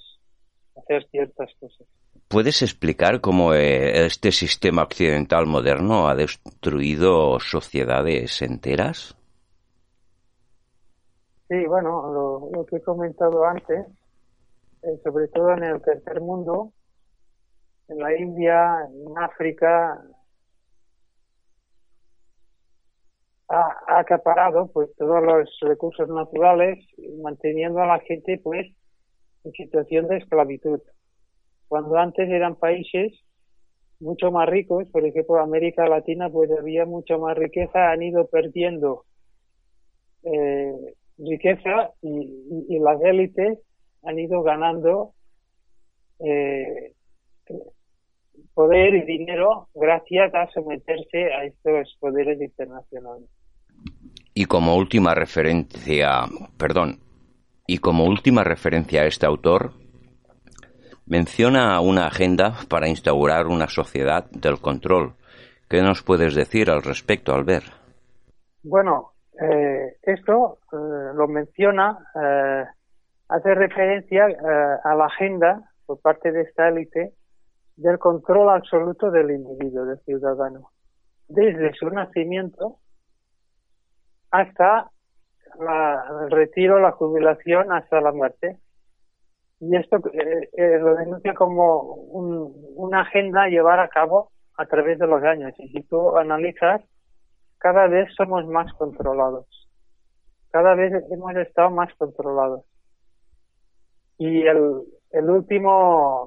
a 0.76 0.82
hacer 0.82 1.08
ciertas 1.10 1.50
cosas. 1.60 1.88
¿Puedes 2.28 2.62
explicar 2.62 3.22
cómo 3.22 3.54
eh, 3.54 4.06
este 4.06 4.32
sistema 4.32 4.84
occidental 4.84 5.48
moderno 5.48 6.08
ha 6.08 6.16
destruido 6.16 7.40
sociedades 7.40 8.42
enteras? 8.44 9.16
Sí, 11.50 11.66
bueno, 11.66 12.12
lo, 12.14 12.50
lo 12.54 12.66
que 12.66 12.78
he 12.78 12.82
comentado 12.82 13.44
antes, 13.46 13.86
eh, 14.84 15.00
sobre 15.04 15.28
todo 15.30 15.52
en 15.54 15.64
el 15.64 15.82
tercer 15.82 16.22
mundo, 16.22 16.74
en 17.88 17.98
la 18.00 18.16
India, 18.18 18.88
en 18.92 19.18
África, 19.18 20.02
ha, 23.50 23.78
ha 23.88 24.00
acaparado 24.00 24.72
pues 24.72 24.90
todos 24.98 25.24
los 25.24 25.50
recursos 25.62 26.08
naturales, 26.10 26.80
manteniendo 27.22 27.80
a 27.82 27.88
la 27.88 28.00
gente 28.00 28.40
pues 28.44 28.68
en 29.44 29.52
situación 29.54 30.08
de 30.08 30.18
esclavitud. 30.18 30.82
Cuando 31.68 31.98
antes 31.98 32.30
eran 32.30 32.56
países 32.56 33.14
mucho 34.00 34.32
más 34.32 34.50
ricos, 34.50 34.88
por 34.92 35.06
ejemplo 35.06 35.40
América 35.40 35.88
Latina, 35.88 36.30
pues 36.30 36.52
había 36.52 36.86
mucho 36.86 37.20
más 37.20 37.38
riqueza, 37.38 37.92
han 37.92 38.04
ido 38.04 38.28
perdiendo 38.28 39.06
eh, 40.24 40.96
riqueza 41.20 41.92
y, 42.02 42.10
y- 42.10 42.66
y 42.76 42.80
las 42.80 43.02
élites 43.02 43.60
han 44.04 44.18
ido 44.20 44.42
ganando 44.42 45.14
eh, 46.20 46.94
poder 48.54 48.94
y 48.96 49.06
dinero 49.06 49.70
gracias 49.74 50.34
a 50.34 50.48
someterse 50.52 51.34
a 51.34 51.46
estos 51.46 51.96
poderes 52.00 52.42
internacionales. 52.42 53.30
Y 54.34 54.46
como 54.46 54.76
última 54.76 55.14
referencia, 55.16 56.22
perdón, 56.58 57.00
y 57.68 57.78
como 57.80 58.06
última 58.06 58.44
referencia 58.44 59.02
a 59.02 59.06
este 59.06 59.26
autor, 59.26 59.74
menciona 61.06 61.80
una 61.82 62.08
agenda 62.08 62.56
para 62.70 62.88
instaurar 62.88 63.48
una 63.48 63.68
sociedad 63.68 64.30
del 64.32 64.60
control. 64.60 65.16
¿Qué 65.70 65.82
nos 65.82 66.02
puedes 66.04 66.36
decir 66.36 66.70
al 66.70 66.82
respecto, 66.84 67.34
Albert? 67.34 67.66
Bueno, 68.64 69.14
eh, 69.42 69.98
esto 70.04 70.60
eh, 70.72 71.12
lo 71.16 71.28
menciona, 71.28 71.98
eh, 72.16 72.66
hace 73.30 73.56
referencia 73.56 74.28
eh, 74.28 74.78
a 74.84 74.96
la 74.96 75.06
agenda 75.06 75.72
por 75.86 76.00
parte 76.02 76.32
de 76.32 76.42
esta 76.42 76.68
élite 76.70 77.14
del 77.76 77.98
control 78.00 78.50
absoluto 78.50 79.10
del 79.12 79.32
individuo, 79.32 79.86
del 79.86 80.00
ciudadano, 80.02 80.72
desde 81.28 81.74
su 81.74 81.90
nacimiento 81.90 82.78
hasta 84.32 84.90
la- 85.60 86.06
el 86.24 86.32
retiro, 86.32 86.80
la 86.80 86.92
jubilación, 86.92 87.72
hasta 87.72 88.02
la 88.02 88.12
muerte. 88.12 88.58
Y 89.60 89.76
esto 89.76 89.98
eh, 90.14 90.50
eh, 90.54 90.78
lo 90.80 90.96
denuncia 90.96 91.34
como 91.34 91.82
un- 91.82 92.54
una 92.76 93.02
agenda 93.02 93.44
a 93.44 93.50
llevar 93.50 93.80
a 93.80 93.90
cabo 93.90 94.32
a 94.58 94.66
través 94.66 95.00
de 95.00 95.08
los 95.08 95.24
años. 95.24 95.54
Y 95.58 95.70
si 95.70 95.84
tú 95.84 96.18
analizas, 96.18 96.82
cada 97.60 97.88
vez 97.88 98.10
somos 98.16 98.46
más 98.48 98.72
controlados. 98.74 99.46
Cada 100.52 100.74
vez 100.76 100.92
hemos 101.12 101.36
estado 101.36 101.70
más 101.70 101.94
controlados. 101.96 102.64
Y 104.18 104.42
el, 104.48 104.82
el 105.12 105.30
último 105.30 105.72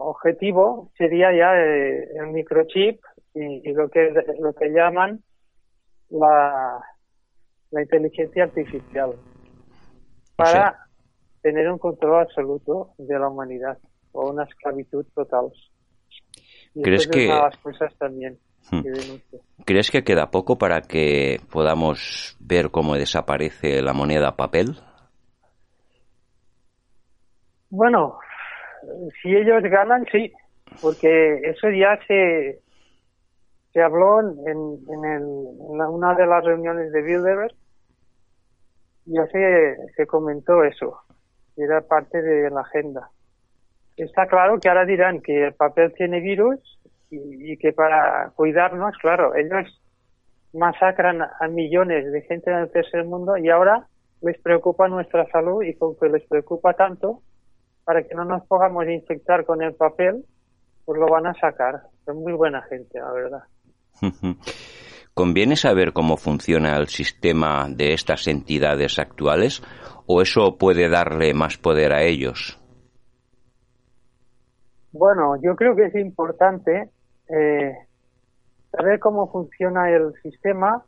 objetivo 0.06 0.90
sería 0.96 1.32
ya 1.32 1.56
eh, 1.56 2.08
el 2.20 2.28
microchip 2.28 3.00
y, 3.34 3.68
y 3.68 3.72
lo 3.72 3.88
que 3.88 4.12
lo 4.40 4.52
que 4.54 4.68
llaman 4.70 5.22
la, 6.10 6.80
la 7.70 7.82
inteligencia 7.82 8.44
artificial 8.44 9.14
para 10.36 10.86
tener 11.42 11.70
un 11.70 11.78
control 11.78 12.20
absoluto 12.22 12.92
de 12.98 13.18
la 13.18 13.28
humanidad 13.28 13.78
o 14.12 14.30
una 14.30 14.44
esclavitud 14.44 15.04
total. 15.14 15.50
Y 16.74 16.82
¿Crees 16.82 17.02
esto 17.02 17.18
es 17.18 17.24
que- 17.24 17.26
una 17.30 17.36
de 17.36 17.42
las 17.50 17.58
cosas 17.58 17.94
también. 17.98 18.38
¿Crees 19.64 19.90
que 19.90 20.02
queda 20.02 20.30
poco 20.30 20.58
para 20.58 20.80
que 20.82 21.40
podamos 21.50 22.36
ver 22.40 22.70
cómo 22.70 22.94
desaparece 22.94 23.82
la 23.82 23.92
moneda 23.92 24.36
papel? 24.36 24.76
Bueno, 27.70 28.18
si 29.22 29.34
ellos 29.34 29.62
ganan, 29.64 30.04
sí, 30.10 30.32
porque 30.80 31.36
eso 31.44 31.70
ya 31.70 31.98
se, 32.06 32.60
se 33.72 33.82
habló 33.82 34.20
en, 34.20 34.28
en, 34.88 35.04
el, 35.04 35.22
en 35.70 35.78
la- 35.78 35.88
una 35.88 36.14
de 36.14 36.26
las 36.26 36.44
reuniones 36.44 36.92
de 36.92 37.02
Bilderberg, 37.02 37.54
ya 39.06 39.26
se, 39.26 39.76
se 39.96 40.06
comentó 40.06 40.64
eso, 40.64 41.00
era 41.56 41.80
parte 41.80 42.20
de 42.20 42.50
la 42.50 42.60
agenda. 42.60 43.10
Está 43.96 44.26
claro 44.26 44.58
que 44.58 44.68
ahora 44.68 44.84
dirán 44.84 45.20
que 45.20 45.46
el 45.46 45.54
papel 45.54 45.92
tiene 45.94 46.20
virus 46.20 46.58
y, 47.12 47.52
y 47.52 47.56
que 47.58 47.72
para 47.72 48.32
cuidarnos, 48.34 48.96
claro, 48.98 49.34
ellos 49.36 49.80
masacran 50.52 51.22
a 51.22 51.48
millones 51.48 52.10
de 52.12 52.22
gente 52.22 52.50
en 52.50 52.58
el 52.58 52.70
tercer 52.70 53.04
mundo 53.04 53.36
y 53.36 53.48
ahora 53.48 53.86
les 54.22 54.40
preocupa 54.40 54.88
nuestra 54.88 55.26
salud 55.30 55.62
y 55.62 55.74
con 55.74 55.96
que 55.96 56.08
les 56.08 56.26
preocupa 56.26 56.74
tanto, 56.74 57.20
para 57.84 58.02
que 58.02 58.14
no 58.14 58.24
nos 58.24 58.46
podamos 58.46 58.86
infectar 58.86 59.44
con 59.44 59.62
el 59.62 59.74
papel, 59.74 60.24
pues 60.84 61.00
lo 61.00 61.06
van 61.06 61.26
a 61.26 61.34
sacar. 61.34 61.82
Son 62.04 62.18
muy 62.18 62.32
buena 62.32 62.62
gente, 62.62 62.98
la 62.98 63.12
verdad. 63.12 63.42
¿Conviene 65.14 65.56
saber 65.56 65.92
cómo 65.92 66.16
funciona 66.16 66.76
el 66.76 66.86
sistema 66.86 67.66
de 67.68 67.92
estas 67.92 68.28
entidades 68.28 68.98
actuales 68.98 69.62
o 70.06 70.22
eso 70.22 70.56
puede 70.58 70.88
darle 70.88 71.34
más 71.34 71.58
poder 71.58 71.92
a 71.92 72.02
ellos? 72.02 72.58
Bueno, 74.92 75.36
yo 75.42 75.54
creo 75.56 75.74
que 75.74 75.86
es 75.86 75.94
importante 75.96 76.90
eh, 77.34 77.74
saber 78.70 78.98
cómo 78.98 79.30
funciona 79.30 79.90
el 79.90 80.12
sistema, 80.22 80.84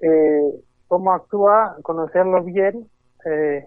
eh, 0.00 0.52
cómo 0.86 1.12
actúa, 1.12 1.76
conocerlo 1.82 2.44
bien 2.44 2.88
eh, 3.24 3.66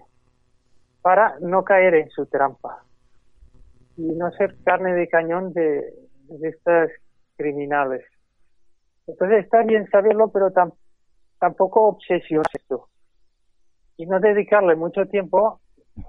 para 1.01 1.37
no 1.39 1.63
caer 1.63 1.95
en 1.95 2.09
su 2.09 2.25
trampa 2.25 2.83
y 3.97 4.03
no 4.03 4.31
ser 4.31 4.55
carne 4.63 4.93
de 4.93 5.07
cañón 5.07 5.53
de, 5.53 5.93
de 6.27 6.49
estas 6.49 6.89
criminales. 7.35 8.03
Entonces 9.07 9.43
está 9.43 9.63
bien 9.63 9.87
saberlo, 9.89 10.29
pero 10.29 10.51
tampoco 11.39 11.87
obsesionarse 11.87 12.59
y 13.97 14.05
no 14.07 14.19
dedicarle 14.19 14.75
mucho 14.75 15.05
tiempo, 15.05 15.59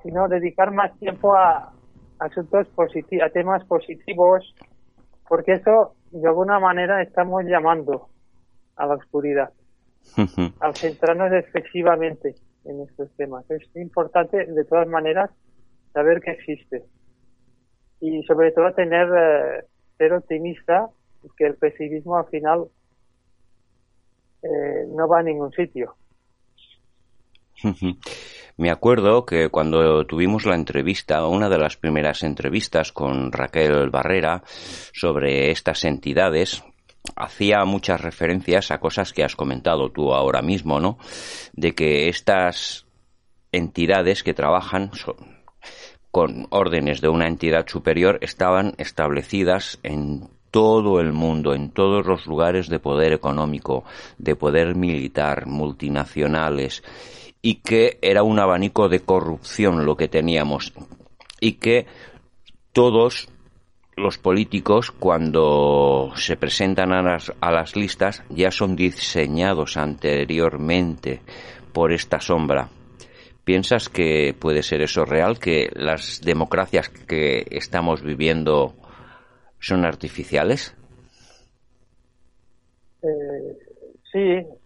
sino 0.02 0.26
dedicar 0.28 0.70
más 0.72 0.96
tiempo 0.98 1.34
a 1.34 1.72
asuntos 2.20 2.66
positivos, 2.68 3.26
a 3.26 3.30
temas 3.30 3.64
positivos, 3.66 4.54
porque 5.28 5.52
eso 5.52 5.94
de 6.10 6.28
alguna 6.28 6.58
manera 6.60 7.02
estamos 7.02 7.44
llamando 7.44 8.08
a 8.76 8.86
la 8.86 8.94
oscuridad, 8.94 9.52
al 10.60 10.76
centrarnos 10.76 11.32
excesivamente 11.32 12.34
en 12.64 12.80
estos 12.82 13.10
temas. 13.16 13.50
Es 13.50 13.62
importante, 13.76 14.46
de 14.46 14.64
todas 14.64 14.88
maneras, 14.88 15.30
saber 15.92 16.20
que 16.20 16.32
existe 16.32 16.84
y 18.00 18.22
sobre 18.24 18.50
todo 18.52 18.72
tener 18.74 19.08
eh, 19.16 19.64
ser 19.96 20.12
optimista, 20.12 20.90
que 21.36 21.46
el 21.46 21.54
pesimismo 21.54 22.16
al 22.16 22.26
final 22.26 22.66
eh, 24.42 24.86
no 24.88 25.06
va 25.06 25.20
a 25.20 25.22
ningún 25.22 25.52
sitio. 25.52 25.94
Me 28.56 28.70
acuerdo 28.70 29.24
que 29.24 29.48
cuando 29.48 30.04
tuvimos 30.06 30.44
la 30.44 30.54
entrevista, 30.54 31.26
una 31.26 31.48
de 31.48 31.58
las 31.58 31.76
primeras 31.76 32.22
entrevistas 32.22 32.92
con 32.92 33.32
Raquel 33.32 33.90
Barrera 33.90 34.42
sobre 34.92 35.50
estas 35.50 35.84
entidades, 35.84 36.62
hacía 37.16 37.64
muchas 37.64 38.00
referencias 38.00 38.70
a 38.70 38.78
cosas 38.78 39.12
que 39.12 39.24
has 39.24 39.36
comentado 39.36 39.90
tú 39.90 40.12
ahora 40.12 40.42
mismo, 40.42 40.80
¿no? 40.80 40.98
De 41.52 41.74
que 41.74 42.08
estas 42.08 42.86
entidades 43.52 44.22
que 44.22 44.34
trabajan 44.34 44.90
con 46.10 46.46
órdenes 46.50 47.00
de 47.00 47.08
una 47.08 47.26
entidad 47.26 47.66
superior 47.66 48.18
estaban 48.20 48.74
establecidas 48.76 49.78
en 49.82 50.28
todo 50.50 51.00
el 51.00 51.12
mundo, 51.14 51.54
en 51.54 51.70
todos 51.70 52.06
los 52.06 52.26
lugares 52.26 52.68
de 52.68 52.78
poder 52.78 53.14
económico, 53.14 53.84
de 54.18 54.36
poder 54.36 54.76
militar, 54.76 55.46
multinacionales, 55.46 56.82
y 57.42 57.56
que 57.56 57.98
era 58.00 58.22
un 58.22 58.38
abanico 58.38 58.88
de 58.88 59.00
corrupción 59.00 59.84
lo 59.84 59.96
que 59.96 60.08
teníamos, 60.08 60.72
y 61.40 61.54
que 61.54 61.86
todos 62.72 63.28
los 63.96 64.16
políticos 64.16 64.90
cuando 64.90 66.12
se 66.14 66.36
presentan 66.36 66.92
a 66.92 67.02
las, 67.02 67.32
a 67.40 67.50
las 67.50 67.76
listas 67.76 68.22
ya 68.30 68.50
son 68.50 68.76
diseñados 68.76 69.76
anteriormente 69.76 71.20
por 71.72 71.92
esta 71.92 72.20
sombra. 72.20 72.68
¿Piensas 73.44 73.88
que 73.88 74.34
puede 74.38 74.62
ser 74.62 74.82
eso 74.82 75.04
real, 75.04 75.38
que 75.40 75.68
las 75.74 76.20
democracias 76.20 76.88
que 76.88 77.44
estamos 77.50 78.02
viviendo 78.02 78.74
son 79.58 79.84
artificiales? 79.84 80.76
Eh, 83.02 83.58
sí. 84.12 84.61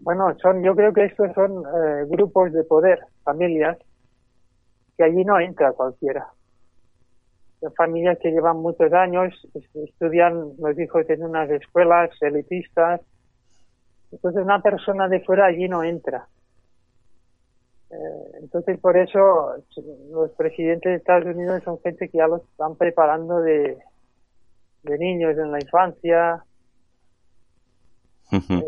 Bueno, 0.00 0.34
son, 0.40 0.62
yo 0.62 0.74
creo 0.74 0.92
que 0.92 1.04
estos 1.04 1.32
son 1.34 1.62
eh, 1.62 2.04
grupos 2.08 2.52
de 2.52 2.64
poder, 2.64 3.00
familias, 3.22 3.78
que 4.96 5.04
allí 5.04 5.24
no 5.24 5.38
entra 5.38 5.72
cualquiera. 5.72 6.26
Son 7.60 7.72
familias 7.74 8.18
que 8.22 8.30
llevan 8.30 8.56
muchos 8.58 8.92
años, 8.92 9.34
estudian 9.74 10.52
los 10.58 10.78
hijos 10.78 11.08
en 11.10 11.22
unas 11.22 11.50
escuelas 11.50 12.10
elitistas. 12.22 13.02
Entonces 14.10 14.42
una 14.42 14.62
persona 14.62 15.08
de 15.08 15.20
fuera 15.20 15.46
allí 15.46 15.68
no 15.68 15.82
entra. 15.82 16.26
Eh, 17.90 18.38
entonces, 18.40 18.78
por 18.78 18.96
eso 18.96 19.54
los 20.10 20.30
presidentes 20.32 20.90
de 20.90 20.96
Estados 20.96 21.26
Unidos 21.26 21.62
son 21.64 21.80
gente 21.80 22.08
que 22.08 22.18
ya 22.18 22.28
los 22.28 22.42
están 22.42 22.76
preparando 22.76 23.40
de, 23.40 23.78
de 24.84 24.98
niños 24.98 25.36
en 25.36 25.50
la 25.50 25.58
infancia. 25.60 26.44
Eh, 28.32 28.64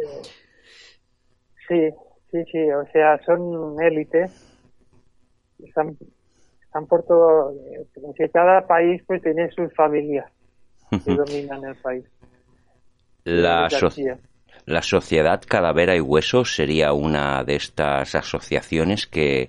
sí, 1.68 1.90
sí, 2.30 2.44
sí, 2.50 2.70
o 2.70 2.84
sea, 2.92 3.18
son 3.24 3.80
élites. 3.82 4.30
Están, 5.58 5.96
están 6.62 6.86
por 6.86 7.04
todo. 7.04 7.52
Eh, 7.52 8.30
cada 8.32 8.66
país 8.66 9.02
pues 9.06 9.22
tiene 9.22 9.50
sus 9.50 9.72
familias 9.74 10.30
que 10.90 11.14
dominan 11.14 11.64
el 11.64 11.76
país. 11.76 12.04
La, 13.24 13.70
sociedad 13.70 14.18
la 14.66 14.82
Sociedad 14.82 15.40
Calavera 15.46 15.96
y 15.96 16.00
Hueso 16.00 16.44
sería 16.44 16.92
una 16.92 17.42
de 17.44 17.56
estas 17.56 18.14
asociaciones 18.14 19.06
que 19.06 19.42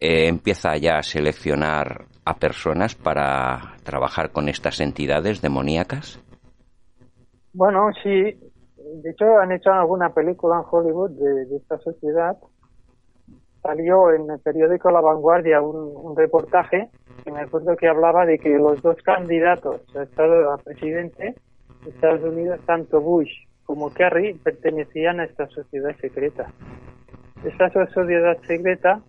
eh, 0.00 0.28
empieza 0.28 0.76
ya 0.76 0.98
a 0.98 1.02
seleccionar 1.02 2.06
a 2.24 2.34
personas 2.34 2.94
para 2.94 3.76
trabajar 3.84 4.32
con 4.32 4.48
estas 4.48 4.80
entidades 4.80 5.40
demoníacas. 5.40 6.20
Bueno, 7.52 7.88
sí. 8.02 8.36
De 9.02 9.10
hecho, 9.10 9.38
han 9.38 9.52
hecho 9.52 9.72
alguna 9.72 10.14
película 10.14 10.56
en 10.56 10.64
Hollywood 10.70 11.10
de, 11.10 11.56
esta 11.56 11.78
sociedad. 11.78 12.36
Salió 13.62 14.12
en 14.12 14.30
el 14.30 14.38
periódico 14.40 14.90
La 14.90 15.00
Vanguardia 15.00 15.60
un, 15.60 16.16
reportaje 16.16 16.88
que 17.22 17.30
me 17.30 17.40
acuerdo 17.40 17.76
que 17.76 17.88
hablaba 17.88 18.24
de 18.24 18.38
que 18.38 18.50
los 18.56 18.80
dos 18.80 18.96
candidatos 19.02 19.82
a, 19.94 20.04
Estado, 20.04 20.52
a 20.52 20.58
presidente 20.58 21.34
de 21.84 21.90
Estados 21.90 22.22
Unidos, 22.22 22.60
tanto 22.64 23.00
Bush 23.00 23.30
como 23.64 23.92
Kerry 23.92 24.34
pertenecían 24.34 25.20
a 25.20 25.24
esta 25.24 25.46
sociedad 25.48 25.94
secreta. 26.00 26.46
Esta 27.44 27.68
sociedad 27.92 28.38
secreta 28.46 29.02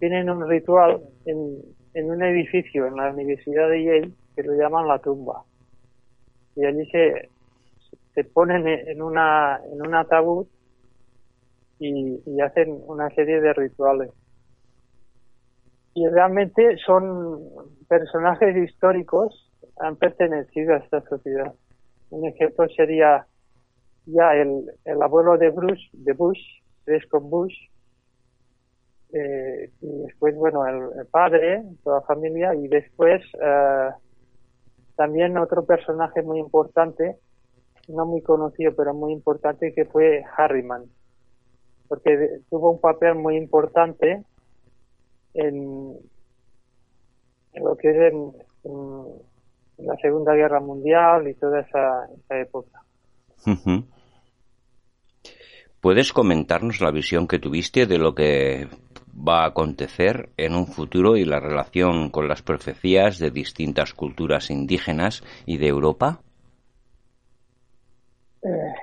tienen 0.00 0.30
un 0.30 0.48
ritual 0.48 1.00
en, 1.26 1.58
en 1.94 2.10
un 2.10 2.22
edificio 2.24 2.86
en 2.86 2.96
la 2.96 3.10
Universidad 3.10 3.68
de 3.68 3.84
Yale 3.84 4.12
que 4.34 4.42
lo 4.42 4.54
llaman 4.54 4.88
la 4.88 4.98
tumba. 4.98 5.44
Y 6.56 6.64
allí 6.64 6.84
se, 6.90 7.30
se 8.14 8.24
ponen 8.24 8.66
en, 8.66 9.02
una, 9.02 9.60
en 9.72 9.86
un 9.86 9.94
ataúd 9.94 10.46
y, 11.78 12.20
y 12.26 12.40
hacen 12.40 12.78
una 12.86 13.10
serie 13.10 13.40
de 13.40 13.52
rituales. 13.52 14.10
Y 15.94 16.06
realmente 16.08 16.76
son 16.86 17.40
personajes 17.88 18.56
históricos 18.56 19.50
han 19.78 19.96
pertenecido 19.96 20.74
a 20.74 20.78
esta 20.78 21.00
sociedad. 21.02 21.52
Un 22.10 22.28
ejemplo 22.28 22.66
sería 22.76 23.26
ya 24.06 24.34
el, 24.34 24.70
el 24.84 25.02
abuelo 25.02 25.38
de 25.38 25.50
Bruce, 25.50 25.82
de 25.92 26.12
Bush, 26.12 26.40
con 27.10 27.30
Bush, 27.30 27.54
eh, 29.12 29.70
y 29.80 29.98
después, 30.06 30.34
bueno, 30.34 30.66
el, 30.66 31.06
padre, 31.06 31.62
toda 31.84 32.00
la 32.00 32.06
familia, 32.06 32.54
y 32.54 32.66
después 32.68 33.22
eh, 33.40 33.90
también 34.96 35.36
otro 35.38 35.64
personaje 35.64 36.22
muy 36.22 36.38
importante, 36.38 37.16
no 37.88 38.06
muy 38.06 38.22
conocido, 38.22 38.72
pero 38.76 38.94
muy 38.94 39.12
importante, 39.12 39.72
que 39.74 39.84
fue 39.84 40.22
Harriman, 40.36 40.84
porque 41.88 42.40
tuvo 42.48 42.70
un 42.70 42.80
papel 42.80 43.14
muy 43.16 43.36
importante 43.36 44.24
en, 45.34 45.96
lo 47.54 47.76
que 47.76 47.90
es 47.90 48.12
en, 48.12 48.32
la 49.78 49.96
Segunda 49.96 50.34
Guerra 50.34 50.60
Mundial 50.60 51.28
y 51.28 51.34
toda 51.34 51.60
esa 51.60 52.08
época. 52.30 52.82
¿Puedes 55.80 56.12
comentarnos 56.12 56.80
la 56.80 56.92
visión 56.92 57.26
que 57.26 57.40
tuviste 57.40 57.86
de 57.86 57.98
lo 57.98 58.14
que 58.14 58.68
va 59.16 59.42
a 59.42 59.48
acontecer 59.48 60.30
en 60.36 60.54
un 60.54 60.66
futuro 60.66 61.16
y 61.16 61.24
la 61.24 61.40
relación 61.40 62.10
con 62.10 62.28
las 62.28 62.42
profecías 62.42 63.18
de 63.18 63.30
distintas 63.30 63.92
culturas 63.92 64.50
indígenas 64.50 65.24
y 65.44 65.58
de 65.58 65.66
Europa? 65.66 66.20
Eh, 68.42 68.74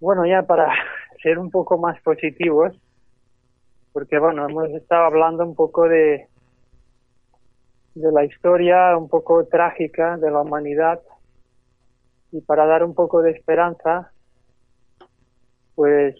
bueno, 0.00 0.24
ya 0.26 0.42
para 0.42 0.72
ser 1.22 1.38
un 1.38 1.50
poco 1.50 1.78
más 1.78 2.00
positivos, 2.02 2.74
porque 3.92 4.18
bueno, 4.18 4.48
hemos 4.48 4.70
estado 4.70 5.04
hablando 5.04 5.44
un 5.44 5.54
poco 5.54 5.88
de, 5.88 6.28
de 7.94 8.12
la 8.12 8.24
historia 8.24 8.96
un 8.96 9.08
poco 9.08 9.46
trágica 9.46 10.16
de 10.16 10.30
la 10.30 10.40
humanidad 10.40 11.00
y 12.30 12.40
para 12.40 12.66
dar 12.66 12.84
un 12.84 12.94
poco 12.94 13.20
de 13.20 13.32
esperanza, 13.32 14.10
pues 15.74 16.16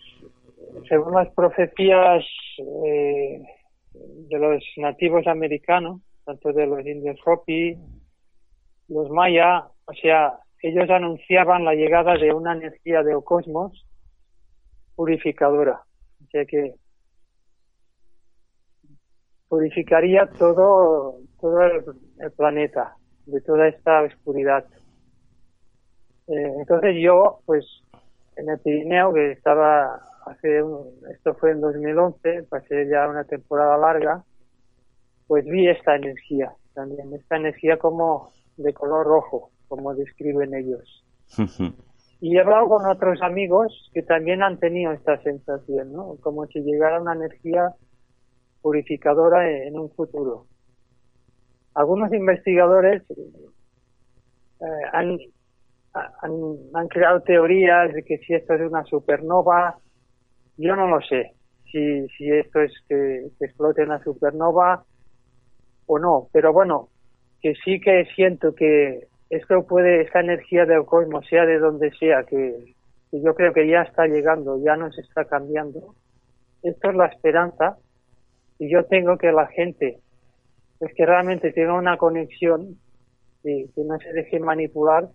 según 0.89 1.15
las 1.15 1.33
profecías 1.35 2.25
eh, 2.77 3.43
de 3.95 4.39
los 4.39 4.63
nativos 4.77 5.27
americanos, 5.27 6.01
tanto 6.25 6.53
de 6.53 6.67
los 6.67 6.85
indios 6.87 7.19
Hopi, 7.25 7.79
los 8.89 9.11
maya, 9.11 9.65
o 9.87 9.93
sea, 9.95 10.39
ellos 10.63 10.89
anunciaban 10.91 11.65
la 11.65 11.75
llegada 11.75 12.15
de 12.15 12.33
una 12.33 12.55
energía 12.55 13.03
de 13.03 13.15
cosmos 13.25 13.87
purificadora, 14.95 15.83
o 16.23 16.27
sea 16.31 16.45
que 16.45 16.75
purificaría 19.49 20.27
todo, 20.39 21.17
todo 21.41 21.63
el, 21.63 22.33
planeta 22.37 22.97
de 23.27 23.41
toda 23.43 23.69
esta 23.69 24.03
oscuridad. 24.03 24.65
Eh, 26.29 26.53
entonces 26.59 26.97
yo, 27.03 27.41
pues, 27.45 27.67
en 28.37 28.49
el 28.49 28.59
Pirineo, 28.61 29.13
que 29.13 29.33
estaba 29.33 30.01
hace, 30.25 30.63
esto 31.11 31.35
fue 31.35 31.51
en 31.51 31.61
2011, 31.61 32.45
pasé 32.45 32.89
ya 32.89 33.09
una 33.09 33.25
temporada 33.25 33.77
larga, 33.77 34.25
pues 35.27 35.45
vi 35.45 35.69
esta 35.69 35.97
energía 35.97 36.53
también, 36.75 37.13
esta 37.13 37.37
energía 37.37 37.77
como 37.77 38.33
de 38.57 38.73
color 38.73 39.07
rojo, 39.07 39.51
como 39.73 39.95
describen 39.95 40.55
ellos. 40.55 41.03
y 42.21 42.37
he 42.37 42.41
hablado 42.43 42.69
con 42.69 42.85
otros 42.85 43.23
amigos 43.23 43.91
que 43.95 44.03
también 44.03 44.43
han 44.43 44.59
tenido 44.59 44.93
esta 44.93 45.17
sensación, 45.23 45.95
¿no? 45.95 46.17
Como 46.21 46.47
si 46.49 46.61
llegara 46.61 47.01
una 47.01 47.15
energía 47.15 47.73
purificadora 48.61 49.51
en 49.51 49.79
un 49.79 49.91
futuro. 49.93 50.45
Algunos 51.73 52.13
investigadores 52.13 53.03
eh, 53.11 54.65
han, 54.93 55.17
han, 55.95 56.89
creado 56.89 57.23
teorías 57.23 57.95
de 57.95 58.03
que 58.03 58.19
si 58.19 58.35
esto 58.35 58.53
es 58.53 58.71
una 58.71 58.85
supernova, 58.85 59.79
yo 60.59 60.77
no 60.77 60.87
lo 60.87 61.01
sé, 61.01 61.33
si, 61.71 62.07
si 62.09 62.31
esto 62.31 62.61
es 62.61 62.75
que, 62.87 63.29
que 63.39 63.47
explote 63.47 63.85
una 63.85 64.05
supernova 64.05 64.85
o 65.87 65.99
no, 65.99 66.29
pero 66.31 66.53
bueno, 66.53 66.91
que 67.41 67.55
sí 67.65 67.81
que 67.81 68.05
siento 68.15 68.55
que 68.55 69.09
esto 69.33 69.67
puede, 69.67 70.03
esta 70.03 70.21
energía 70.21 70.67
del 70.67 70.85
cosmos, 70.85 71.27
sea 71.27 71.47
de 71.47 71.59
donde 71.59 71.91
sea, 71.93 72.23
que, 72.25 72.75
yo 73.13 73.35
creo 73.35 73.55
que 73.55 73.67
ya 73.67 73.81
está 73.81 74.07
llegando, 74.07 74.63
ya 74.63 74.77
nos 74.77 74.99
está 74.99 75.25
cambiando. 75.25 75.95
Esto 76.63 76.91
es 76.91 76.97
la 76.97 77.07
esperanza 77.07 77.79
y 78.59 78.71
yo 78.71 78.85
tengo 78.85 79.17
que 79.17 79.33
la 79.33 79.47
gente, 79.47 80.01
es 80.81 80.95
que 80.95 81.07
realmente 81.07 81.51
tenga 81.51 81.73
una 81.73 81.97
conexión 81.97 82.79
y 83.43 83.69
que 83.69 83.85
no 83.85 83.99
se 84.01 84.13
deje 84.13 84.39
manipular, 84.39 85.09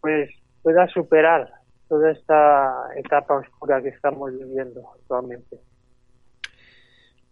pues 0.00 0.30
pueda 0.62 0.86
superar 0.86 1.50
toda 1.88 2.12
esta 2.12 2.72
etapa 2.94 3.34
oscura 3.34 3.82
que 3.82 3.88
estamos 3.88 4.32
viviendo 4.32 4.80
actualmente. 4.94 5.58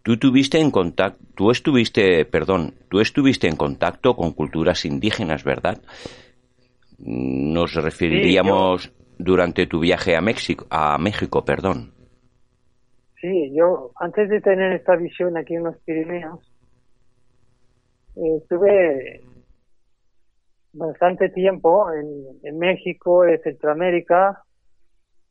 Tú 0.03 0.17
tuviste 0.17 0.59
en 0.59 0.69
contacto, 0.69 1.23
tú 1.33 1.49
estuviste, 1.49 2.25
perdón, 2.25 2.73
tú 2.89 2.99
estuviste 2.99 3.47
en 3.47 3.55
contacto 3.55 4.17
con 4.17 4.33
culturas 4.33 4.83
indígenas, 4.83 5.45
¿verdad? 5.45 5.81
Nos 6.99 7.73
referiríamos 7.73 8.91
durante 9.17 9.65
tu 9.65 9.79
viaje 9.79 10.17
a 10.17 10.21
México, 10.21 10.67
a 10.69 10.97
México, 10.97 11.45
perdón. 11.45 11.93
Sí, 13.21 13.53
yo 13.55 13.91
antes 13.95 14.27
de 14.27 14.41
tener 14.41 14.73
esta 14.73 14.97
visión 14.97 15.37
aquí 15.37 15.55
en 15.55 15.63
los 15.63 15.77
Pirineos, 15.85 16.51
estuve 18.13 19.21
bastante 20.73 21.29
tiempo 21.29 21.87
en, 21.93 22.57
México, 22.57 23.23
en 23.23 23.41
Centroamérica, 23.41 24.43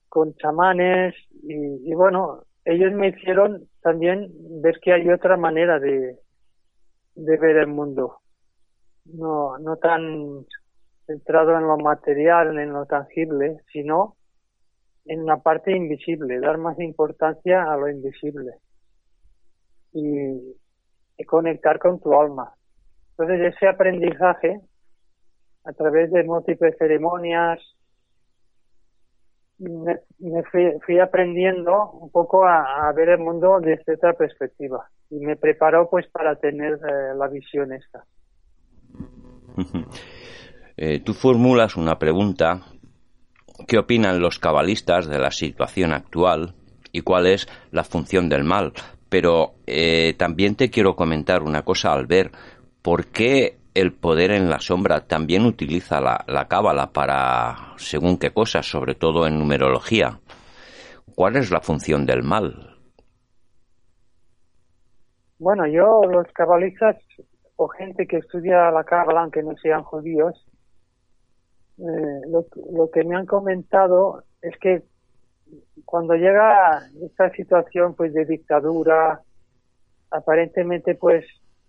con 0.09 0.35
chamanes 0.37 1.15
y 1.43 1.93
bueno, 1.93 2.45
ellos 2.65 2.93
me 2.93 3.09
hicieron 3.09 3.69
también 3.83 4.31
ver 4.63 4.79
que 4.81 4.93
hay 4.93 5.09
otra 5.11 5.37
manera 5.37 5.79
de, 5.79 6.19
ver 7.15 7.57
el 7.57 7.67
mundo. 7.67 8.21
No, 9.05 9.59
no 9.59 9.77
tan 9.77 10.47
centrado 11.07 11.57
en 11.57 11.67
lo 11.67 11.77
material, 11.77 12.59
en 12.59 12.73
lo 12.73 12.87
tangible, 12.87 13.59
sino 13.73 14.17
en 15.05 15.27
la 15.27 15.39
parte 15.39 15.73
invisible, 15.73 16.39
dar 16.39 16.59
más 16.59 16.79
importancia 16.79 17.65
a 17.65 17.77
lo 17.77 17.89
invisible 17.89 18.53
y, 19.93 20.57
y 21.19 21.25
conectar 21.25 21.81
con 21.81 22.01
tu 22.01 22.15
alma. 22.15 22.55
Entonces 23.11 23.55
ese 23.55 23.67
aprendizaje 23.67 24.61
a 25.65 25.73
través 25.73 26.11
de 26.13 26.23
múltiples 26.25 26.77
ceremonias, 26.79 27.61
me, 29.63 30.43
fui, 30.85 30.99
aprendiendo 30.99 31.91
un 31.93 32.11
poco 32.11 32.45
a, 32.47 32.93
ver 32.95 33.11
el 33.11 33.19
mundo 33.19 33.59
desde 33.61 33.95
otra 33.95 34.13
perspectiva 34.15 34.89
y 35.11 35.21
me 35.21 35.37
preparó 35.37 35.89
pues 35.89 36.07
para 36.09 36.37
tener 36.37 36.75
eh, 36.75 37.15
la 37.17 37.29
visión 37.29 37.73
esta. 37.73 38.05
Eh, 40.77 41.01
tú 41.01 41.13
formulas 41.13 41.77
una 41.77 41.99
pregunta, 41.99 42.63
¿qué 43.69 43.79
opinan 43.79 44.21
los 44.21 44.39
cabalistas 44.39 45.07
de 45.07 45.19
la 45.19 45.31
situación 45.31 45.93
actual 45.93 46.55
y 46.91 47.03
cuál 47.03 47.27
es 47.27 47.47
la 47.71 47.85
función 47.85 48.29
del 48.29 48.45
mal? 48.45 48.73
Pero 49.09 49.55
eh, 49.67 50.15
también 50.17 50.57
te 50.57 50.71
quiero 50.71 50.97
comentar 50.97 51.43
una 51.43 51.63
cosa 51.63 51.93
al 51.93 52.07
ver, 52.07 52.31
¿por 52.81 53.07
qué 53.09 53.59
el 53.75 53.93
poder 53.93 54.31
en 54.33 54.51
la 54.51 54.61
sombra 54.61 55.07
también 55.07 55.47
utiliza 55.47 56.01
la, 56.01 56.25
la 56.27 56.49
cábala 56.49 56.93
para 56.93 57.75
según 57.77 58.19
qué 58.19 58.33
cosas, 58.33 58.67
sobre 58.67 58.95
todo 58.95 59.27
en 59.27 59.39
numerología. 59.39 60.21
¿Cuál 61.15 61.37
es 61.37 61.51
la 61.51 61.61
función 61.61 62.07
del 62.07 62.23
mal? 62.23 62.77
Bueno, 65.39 65.67
yo, 65.67 66.03
los 66.05 66.27
cabalistas 66.33 66.97
o 67.57 67.69
gente 67.69 68.07
que 68.07 68.19
estudia 68.19 68.71
la 68.71 68.85
cábala, 68.85 69.23
aunque 69.23 69.43
no 69.43 69.57
sean 69.57 69.83
judíos, 69.83 70.47
eh, 71.79 72.21
lo, 72.29 72.91
que 72.91 73.03
me 73.05 73.17
han 73.17 73.27
comentado 73.27 74.23
es 74.41 74.57
que 74.59 74.85
cuando 75.85 76.15
llega 76.15 76.83
esta 77.03 77.31
situación 77.31 77.95
pues 77.95 78.13
de 78.15 78.25
dictadura, 78.25 79.21
aparentemente 80.11 80.95
pues 80.95 81.25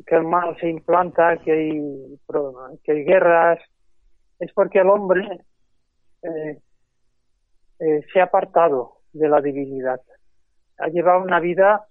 que 0.06 0.16
el 0.16 0.24
mal 0.24 0.58
se 0.60 0.70
implanta, 0.70 1.38
que 1.38 1.52
hay, 1.52 2.20
que 2.84 2.92
hay 2.92 3.04
guerras, 3.04 3.60
es 4.40 4.52
porque 4.54 4.80
el 4.80 4.90
hombre 4.90 5.46
eh, 6.22 6.60
eh, 7.80 8.02
se 8.12 8.20
ha 8.20 8.26
apartado 8.26 8.98
de 9.14 9.30
la 9.30 9.42
divinidad. 9.42 10.02
Ha 10.80 10.88
llevado 10.88 11.22
una 11.22 11.40
vida 11.40 11.88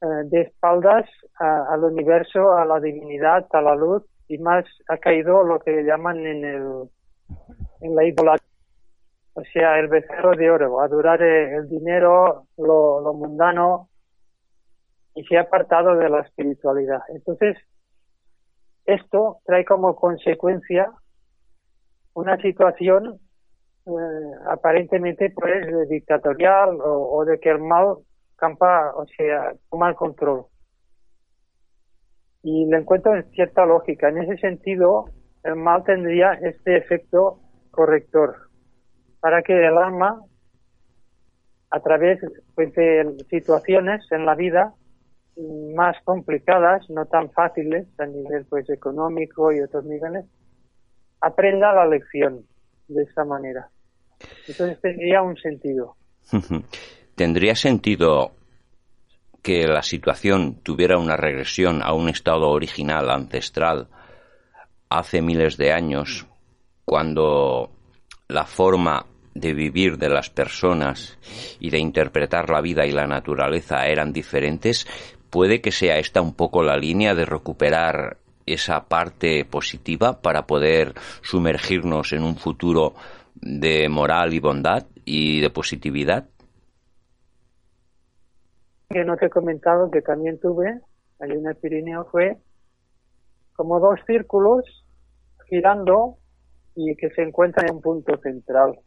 eh, 0.00 0.06
de 0.24 0.42
espaldas 0.42 1.08
al 1.38 1.84
universo, 1.84 2.52
a 2.56 2.64
la 2.64 2.80
divinidad, 2.80 3.46
a 3.50 3.60
la 3.60 3.74
luz, 3.74 4.04
y 4.28 4.38
más 4.38 4.64
ha 4.88 4.96
caído 4.96 5.42
lo 5.42 5.58
que 5.60 5.82
llaman 5.82 6.18
en, 6.24 6.44
el, 6.44 6.88
en 7.80 7.94
la 7.94 8.04
idolatría. 8.04 8.48
O 9.34 9.42
sea, 9.52 9.78
el 9.78 9.88
becerro 9.88 10.32
de 10.32 10.50
oro, 10.50 10.80
adorar 10.80 11.22
el 11.22 11.68
dinero, 11.68 12.46
lo, 12.56 13.00
lo 13.00 13.12
mundano, 13.14 13.89
y 15.20 15.24
se 15.24 15.36
ha 15.36 15.42
apartado 15.42 15.96
de 15.96 16.08
la 16.08 16.20
espiritualidad. 16.20 17.02
Entonces, 17.08 17.56
esto 18.86 19.40
trae 19.44 19.66
como 19.66 19.94
consecuencia 19.94 20.90
una 22.14 22.38
situación 22.38 23.20
eh, 23.86 23.90
aparentemente 24.46 25.30
pues 25.30 25.88
dictatorial 25.90 26.78
o, 26.82 27.22
de 27.26 27.38
que 27.38 27.50
el 27.50 27.60
mal 27.60 27.96
campa, 28.36 28.94
o 28.96 29.04
sea, 29.06 29.52
toma 29.70 29.90
el 29.90 29.94
control. 29.94 30.46
Y 32.42 32.64
le 32.64 32.78
encuentro 32.78 33.12
cierta 33.32 33.66
lógica. 33.66 34.08
En 34.08 34.22
ese 34.22 34.38
sentido, 34.38 35.04
el 35.44 35.56
mal 35.56 35.84
tendría 35.84 36.32
este 36.32 36.78
efecto 36.78 37.40
corrector 37.70 38.48
para 39.20 39.42
que 39.42 39.52
el 39.52 39.76
alma, 39.76 40.22
a 41.68 41.80
través 41.80 42.18
pues, 42.54 42.72
de 42.72 43.22
situaciones 43.28 44.00
en 44.12 44.24
la 44.24 44.34
vida, 44.34 44.74
más 45.36 45.96
complicadas, 46.04 46.88
no 46.90 47.06
tan 47.06 47.30
fáciles 47.30 47.86
a 47.98 48.06
nivel 48.06 48.44
pues 48.46 48.68
económico 48.70 49.52
y 49.52 49.60
otros 49.60 49.84
niveles, 49.84 50.24
aprenda 51.20 51.72
la 51.72 51.86
lección 51.86 52.44
de 52.88 53.02
esta 53.02 53.24
manera. 53.24 53.68
Entonces 54.46 54.80
tendría 54.80 55.22
un 55.22 55.36
sentido. 55.36 55.96
¿Tendría 57.14 57.54
sentido 57.54 58.32
que 59.42 59.66
la 59.66 59.82
situación 59.82 60.56
tuviera 60.62 60.98
una 60.98 61.16
regresión 61.16 61.82
a 61.82 61.92
un 61.94 62.08
estado 62.08 62.50
original, 62.50 63.10
ancestral, 63.10 63.88
hace 64.88 65.22
miles 65.22 65.56
de 65.56 65.72
años, 65.72 66.26
cuando 66.84 67.70
la 68.28 68.44
forma 68.44 69.06
de 69.34 69.54
vivir 69.54 69.96
de 69.96 70.08
las 70.08 70.28
personas 70.28 71.18
y 71.60 71.70
de 71.70 71.78
interpretar 71.78 72.50
la 72.50 72.60
vida 72.60 72.84
y 72.84 72.92
la 72.92 73.06
naturaleza 73.06 73.86
eran 73.86 74.12
diferentes, 74.12 74.86
puede 75.30 75.60
que 75.60 75.72
sea 75.72 75.98
esta 75.98 76.20
un 76.20 76.34
poco 76.34 76.62
la 76.62 76.76
línea 76.76 77.14
de 77.14 77.24
recuperar 77.24 78.18
esa 78.46 78.88
parte 78.88 79.44
positiva 79.44 80.20
para 80.20 80.46
poder 80.46 80.94
sumergirnos 81.22 82.12
en 82.12 82.22
un 82.22 82.36
futuro 82.36 82.94
de 83.34 83.88
moral 83.88 84.34
y 84.34 84.40
bondad 84.40 84.86
y 85.04 85.40
de 85.40 85.50
positividad. 85.50 86.28
Que 88.88 89.04
no 89.04 89.16
te 89.16 89.26
he 89.26 89.30
comentado 89.30 89.90
que 89.90 90.02
también 90.02 90.40
tuve, 90.40 90.80
allí 91.20 91.34
en 91.34 91.46
el 91.46 91.56
Pirineo, 91.56 92.06
fue 92.10 92.38
como 93.54 93.78
dos 93.78 94.00
círculos 94.06 94.64
girando 95.48 96.16
y 96.74 96.96
que 96.96 97.10
se 97.10 97.22
encuentran 97.22 97.68
en 97.68 97.76
un 97.76 97.82
punto 97.82 98.16
central. 98.18 98.78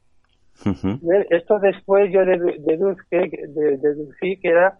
Esto 1.29 1.59
después 1.59 2.11
yo 2.11 2.21
deducí, 2.25 3.05
deducí 3.09 4.39
que 4.39 4.49
era 4.49 4.77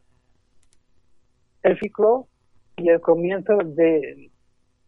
el 1.64 1.80
ciclo 1.80 2.28
y 2.78 2.90
el 2.90 3.02
comienzo 3.02 3.58
de, 3.58 4.32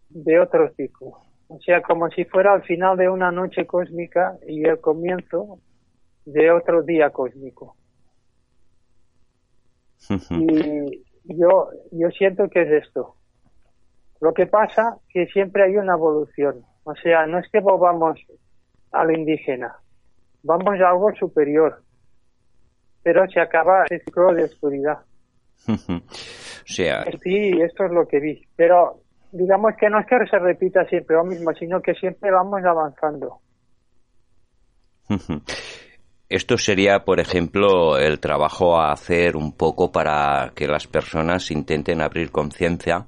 de 0.10 0.40
otro 0.40 0.72
ciclo. 0.76 1.18
O 1.48 1.60
sea, 1.60 1.82
como 1.82 2.10
si 2.10 2.26
fuera 2.26 2.54
al 2.54 2.64
final 2.64 2.98
de 2.98 3.10
una 3.10 3.32
noche 3.32 3.66
cósmica 3.66 4.38
y 4.48 4.68
el 4.68 4.80
comienzo 4.80 5.60
de 6.26 6.52
otro 6.52 6.82
día 6.84 7.12
cósmico. 7.12 7.76
y 10.30 11.04
yo, 11.26 11.70
yo 11.92 12.10
siento 12.12 12.50
que 12.50 12.64
es 12.64 12.86
esto. 12.86 13.16
Lo 14.22 14.34
que 14.34 14.48
pasa 14.48 14.98
que 15.10 15.28
siempre 15.28 15.64
hay 15.64 15.78
una 15.78 15.94
evolución. 15.94 16.66
O 16.84 16.96
sea, 16.96 17.26
no 17.28 17.40
es 17.40 17.50
que 17.52 17.60
volvamos 17.60 18.20
al 18.92 19.16
indígena, 19.16 19.76
vamos 20.44 20.80
a 20.80 20.90
algo 20.90 21.14
superior. 21.16 21.84
Pero 23.04 23.28
se 23.30 23.40
acaba 23.40 23.86
el 23.90 24.02
ciclo 24.02 24.34
de 24.34 24.46
oscuridad. 24.46 25.00
o 25.68 26.02
sea... 26.66 27.06
Sí, 27.24 27.52
esto 27.62 27.86
es 27.86 27.92
lo 27.92 28.08
que 28.08 28.20
vi. 28.20 28.48
Pero 28.56 29.02
digamos 29.32 29.74
que 29.80 29.90
no 29.90 30.00
es 30.00 30.08
que 30.08 30.16
se 30.30 30.40
repita 30.40 30.86
siempre 30.86 31.16
lo 31.16 31.24
mismo, 31.24 31.52
sino 31.54 31.82
que 31.82 31.94
siempre 31.94 32.32
vamos 32.32 32.64
avanzando. 32.64 33.40
Esto 36.28 36.58
sería, 36.58 37.06
por 37.06 37.20
ejemplo, 37.20 38.00
el 38.00 38.20
trabajo 38.20 38.78
a 38.78 38.92
hacer 38.92 39.38
un 39.38 39.52
poco 39.52 39.92
para 39.92 40.52
que 40.56 40.68
las 40.68 40.88
personas 40.88 41.52
intenten 41.52 42.02
abrir 42.02 42.32
conciencia 42.32 43.06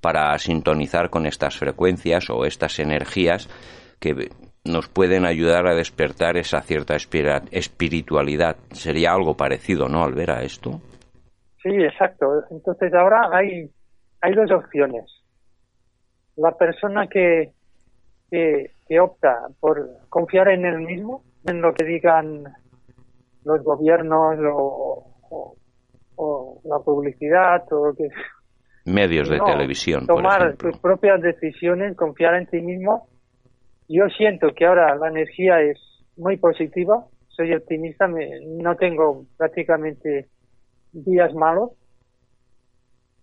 para 0.00 0.38
sintonizar 0.38 1.10
con 1.10 1.26
estas 1.26 1.56
frecuencias 1.56 2.30
o 2.30 2.44
estas 2.44 2.78
energías 2.78 3.48
que 3.98 4.30
nos 4.64 4.88
pueden 4.88 5.26
ayudar 5.26 5.66
a 5.66 5.74
despertar 5.74 6.36
esa 6.36 6.62
cierta 6.62 6.96
espiritualidad. 7.50 8.56
Sería 8.72 9.12
algo 9.12 9.36
parecido, 9.36 9.88
¿no, 9.88 10.04
al 10.04 10.14
ver 10.14 10.30
a 10.30 10.42
esto? 10.42 10.80
Sí, 11.62 11.68
exacto. 11.68 12.44
Entonces 12.50 12.92
ahora 12.94 13.28
hay, 13.32 13.70
hay 14.20 14.34
dos 14.34 14.50
opciones. 14.50 15.04
La 16.36 16.56
persona 16.56 17.06
que, 17.06 17.52
que, 18.30 19.00
opta 19.00 19.48
por 19.60 19.88
confiar 20.08 20.48
en 20.48 20.64
él 20.64 20.80
mismo, 20.80 21.22
en 21.44 21.60
lo 21.60 21.74
que 21.74 21.84
digan 21.84 22.44
los 23.44 23.62
gobiernos 23.62 24.38
o, 24.52 25.06
o, 26.16 26.60
la 26.64 26.78
publicidad 26.80 27.64
o 27.72 27.88
lo 27.88 27.94
que 27.94 28.08
medios 28.84 29.28
de 29.28 29.38
televisión. 29.38 30.06
Tomar 30.06 30.56
tus 30.56 30.78
propias 30.78 31.20
decisiones, 31.20 31.96
confiar 31.96 32.34
en 32.34 32.46
ti 32.46 32.60
mismo. 32.60 33.08
Yo 33.88 34.06
siento 34.16 34.48
que 34.54 34.66
ahora 34.66 34.94
la 34.96 35.08
energía 35.08 35.60
es 35.60 35.78
muy 36.16 36.36
positiva, 36.36 37.04
soy 37.28 37.54
optimista, 37.54 38.08
no 38.08 38.76
tengo 38.76 39.24
prácticamente 39.36 40.28
días 40.92 41.34
malos. 41.34 41.70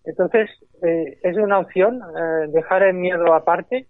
Entonces, 0.04 0.50
eh, 0.82 1.20
es 1.24 1.38
una 1.38 1.60
opción 1.60 2.02
eh, 2.02 2.48
dejar 2.50 2.84
el 2.84 2.96
miedo 2.96 3.34
aparte. 3.34 3.88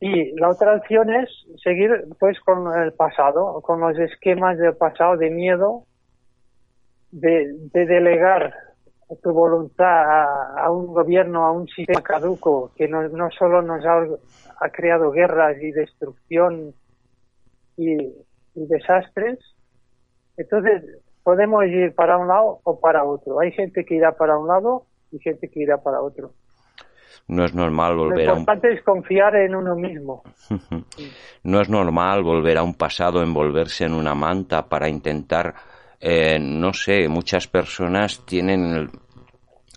Y 0.00 0.32
la 0.38 0.48
otra 0.48 0.76
opción 0.76 1.12
es 1.14 1.28
seguir 1.62 1.90
pues 2.18 2.40
con 2.40 2.74
el 2.82 2.92
pasado, 2.92 3.60
con 3.60 3.80
los 3.80 3.98
esquemas 3.98 4.56
del 4.58 4.74
pasado 4.74 5.16
de 5.16 5.30
miedo, 5.30 5.84
de, 7.10 7.52
de 7.72 7.86
delegar 7.86 8.54
tu 9.16 9.32
voluntad 9.32 10.58
a, 10.58 10.70
un 10.70 10.86
gobierno, 10.86 11.44
a 11.44 11.52
un 11.52 11.66
sistema 11.68 12.02
caduco 12.02 12.72
que 12.76 12.86
no, 12.86 13.08
no 13.08 13.30
solo 13.30 13.60
nos 13.62 13.84
ha, 13.84 14.06
ha, 14.60 14.68
creado 14.70 15.10
guerras 15.10 15.56
y 15.60 15.72
destrucción 15.72 16.72
y, 17.76 17.96
desastres, 18.54 19.38
entonces 20.36 20.82
podemos 21.30 21.64
ir 21.66 21.94
para 21.94 22.18
un 22.18 22.26
lado 22.26 22.58
o 22.64 22.80
para 22.80 23.04
otro. 23.04 23.38
Hay 23.38 23.52
gente 23.52 23.84
que 23.84 23.94
irá 23.94 24.16
para 24.16 24.36
un 24.36 24.48
lado 24.48 24.86
y 25.12 25.20
gente 25.20 25.48
que 25.48 25.60
irá 25.60 25.78
para 25.78 26.00
otro. 26.00 26.32
No 27.28 27.44
es 27.44 27.54
normal 27.54 27.96
volver 27.96 28.28
a 28.28 28.32
un... 28.32 28.38
Lo 28.38 28.40
importante 28.40 28.72
es 28.72 28.82
confiar 28.82 29.36
en 29.36 29.54
uno 29.54 29.76
mismo. 29.76 30.24
no 31.44 31.60
es 31.60 31.68
normal 31.68 32.24
volver 32.24 32.58
a 32.58 32.64
un 32.64 32.74
pasado, 32.74 33.22
envolverse 33.22 33.84
en 33.84 33.94
una 33.94 34.16
manta 34.16 34.68
para 34.68 34.88
intentar 34.88 35.54
eh, 36.00 36.40
no 36.40 36.72
sé, 36.72 37.06
muchas 37.08 37.46
personas 37.46 38.26
tienen 38.26 38.90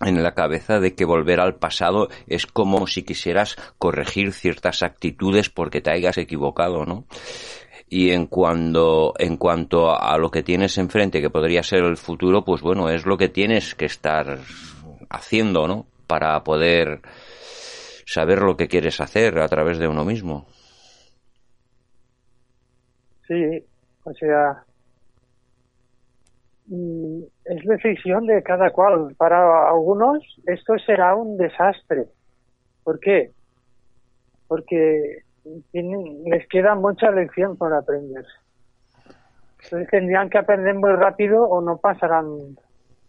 en 0.00 0.22
la 0.22 0.34
cabeza 0.34 0.80
de 0.80 0.96
que 0.96 1.04
volver 1.04 1.38
al 1.38 1.54
pasado 1.54 2.08
es 2.26 2.46
como 2.46 2.88
si 2.88 3.04
quisieras 3.04 3.56
corregir 3.78 4.32
ciertas 4.32 4.82
actitudes 4.82 5.50
porque 5.50 5.80
te 5.80 5.92
hayas 5.92 6.18
equivocado, 6.18 6.84
¿no? 6.84 7.04
Y 7.88 8.10
en 8.10 8.26
cuanto, 8.26 9.14
en 9.18 9.36
cuanto 9.36 9.90
a 9.90 10.16
lo 10.18 10.30
que 10.30 10.42
tienes 10.42 10.78
enfrente, 10.78 11.20
que 11.20 11.30
podría 11.30 11.62
ser 11.62 11.84
el 11.84 11.96
futuro, 11.96 12.44
pues 12.44 12.62
bueno, 12.62 12.88
es 12.88 13.06
lo 13.06 13.16
que 13.16 13.28
tienes 13.28 13.74
que 13.74 13.84
estar 13.84 14.38
haciendo, 15.10 15.68
¿no? 15.68 15.86
Para 16.06 16.42
poder 16.42 17.02
saber 18.06 18.40
lo 18.40 18.56
que 18.56 18.68
quieres 18.68 19.00
hacer 19.00 19.38
a 19.38 19.48
través 19.48 19.78
de 19.78 19.88
uno 19.88 20.04
mismo. 20.04 20.46
Sí, 23.26 23.64
o 24.04 24.12
sea, 24.14 24.64
Mm, 26.66 27.24
es 27.44 27.64
decisión 27.64 28.26
de 28.26 28.42
cada 28.42 28.70
cual. 28.70 29.14
Para 29.16 29.68
algunos 29.68 30.22
esto 30.46 30.74
será 30.78 31.14
un 31.14 31.36
desastre. 31.36 32.06
¿Por 32.82 32.98
qué? 33.00 33.32
Porque 34.48 35.23
les 35.72 36.48
queda 36.48 36.74
mucha 36.74 37.10
lección 37.10 37.56
por 37.56 37.72
aprender. 37.72 38.24
Entonces 39.62 39.88
tendrían 39.90 40.28
que 40.28 40.38
aprender 40.38 40.74
muy 40.74 40.92
rápido 40.92 41.44
o 41.44 41.60
no 41.60 41.78
pasarán 41.78 42.56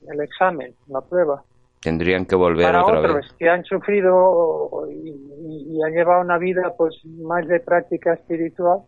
el 0.07 0.21
examen, 0.21 0.73
la 0.87 1.01
prueba. 1.01 1.43
Tendrían 1.81 2.25
que 2.25 2.35
volver 2.35 2.65
Para 2.65 2.83
otra 2.83 2.99
otros 2.99 3.35
que 3.37 3.49
han 3.49 3.63
sufrido 3.63 4.87
y, 4.89 5.77
y 5.77 5.83
han 5.83 5.91
llevado 5.91 6.21
una 6.21 6.37
vida 6.37 6.73
pues 6.77 6.95
más 7.05 7.47
de 7.47 7.59
práctica 7.59 8.13
espiritual, 8.13 8.79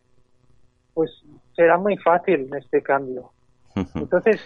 pues 0.93 1.11
será 1.55 1.77
muy 1.77 1.97
fácil 1.97 2.49
este 2.55 2.81
cambio. 2.81 3.31
Entonces, 3.95 4.41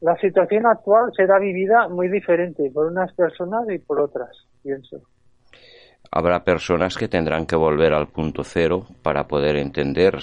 la 0.00 0.16
situación 0.16 0.66
actual 0.66 1.12
será 1.16 1.38
vivida 1.38 1.88
muy 1.88 2.08
diferente 2.08 2.70
por 2.72 2.86
unas 2.86 3.12
personas 3.12 3.68
y 3.70 3.78
por 3.78 4.00
otras, 4.00 4.30
pienso. 4.62 5.00
Habrá 6.10 6.42
personas 6.42 6.96
que 6.96 7.08
tendrán 7.08 7.46
que 7.46 7.56
volver 7.56 7.92
al 7.92 8.08
punto 8.08 8.42
cero 8.42 8.86
para 9.02 9.26
poder 9.26 9.56
entender 9.56 10.18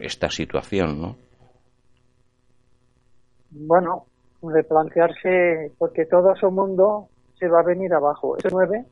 esta 0.00 0.30
situación, 0.30 1.00
¿no? 1.00 1.16
Bueno, 3.50 4.06
replantearse, 4.42 5.72
porque 5.78 6.06
todo 6.06 6.34
su 6.36 6.50
mundo 6.50 7.08
se 7.38 7.48
va 7.48 7.60
a 7.60 7.64
venir 7.64 7.92
abajo. 7.94 8.36
Eso 8.36 8.48
nueve, 8.52 8.84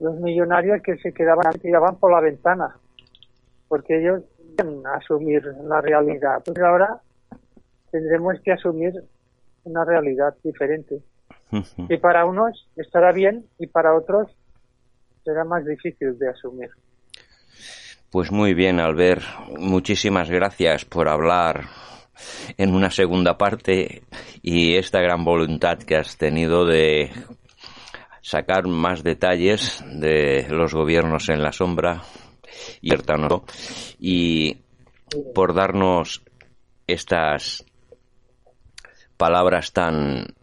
los 0.00 0.16
millonarios 0.20 0.82
que 0.82 0.96
se 0.96 1.12
quedaban, 1.12 1.52
tiraban 1.60 1.96
por 1.96 2.12
la 2.12 2.20
ventana, 2.20 2.76
porque 3.68 3.98
ellos 3.98 4.22
a 4.84 4.96
asumir 4.96 5.42
la 5.64 5.80
realidad. 5.80 6.42
Pues 6.44 6.58
ahora 6.58 7.00
tendremos 7.90 8.40
que 8.44 8.52
asumir 8.52 8.92
una 9.64 9.84
realidad 9.84 10.34
diferente. 10.42 11.00
Y 11.88 11.96
para 11.96 12.26
unos 12.26 12.68
estará 12.76 13.12
bien 13.12 13.44
y 13.58 13.66
para 13.66 13.94
otros 13.94 14.28
será 15.24 15.44
más 15.44 15.64
difícil 15.64 16.18
de 16.18 16.28
asumir. 16.28 16.70
Pues 18.10 18.32
muy 18.32 18.54
bien, 18.54 18.80
Albert. 18.80 19.22
Muchísimas 19.58 20.28
gracias 20.30 20.84
por 20.84 21.08
hablar 21.08 21.66
en 22.56 22.74
una 22.74 22.90
segunda 22.90 23.38
parte 23.38 24.02
y 24.42 24.76
esta 24.76 25.00
gran 25.00 25.24
voluntad 25.24 25.78
que 25.78 25.96
has 25.96 26.16
tenido 26.16 26.66
de 26.66 27.10
sacar 28.20 28.66
más 28.66 29.02
detalles 29.02 29.82
de 29.86 30.46
los 30.50 30.74
gobiernos 30.74 31.28
en 31.28 31.42
la 31.42 31.52
sombra 31.52 32.02
y 32.80 32.90
y 33.98 34.62
por 35.34 35.54
darnos 35.54 36.22
estas 36.86 37.64
palabras 39.16 39.72
tan 39.72 40.34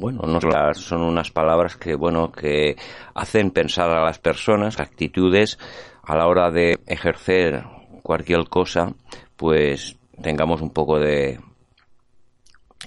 bueno, 0.00 0.22
no 0.26 0.40
son 0.74 1.02
unas 1.02 1.30
palabras 1.30 1.76
que 1.76 1.94
bueno 1.94 2.32
que 2.32 2.76
hacen 3.14 3.50
pensar 3.50 3.90
a 3.90 4.04
las 4.04 4.18
personas 4.18 4.80
actitudes 4.80 5.58
a 6.02 6.16
la 6.16 6.26
hora 6.26 6.50
de 6.50 6.78
ejercer 6.86 7.64
cualquier 8.02 8.48
cosa, 8.48 8.92
pues 9.36 9.96
tengamos 10.22 10.60
un 10.60 10.70
poco 10.70 10.98
de 10.98 11.40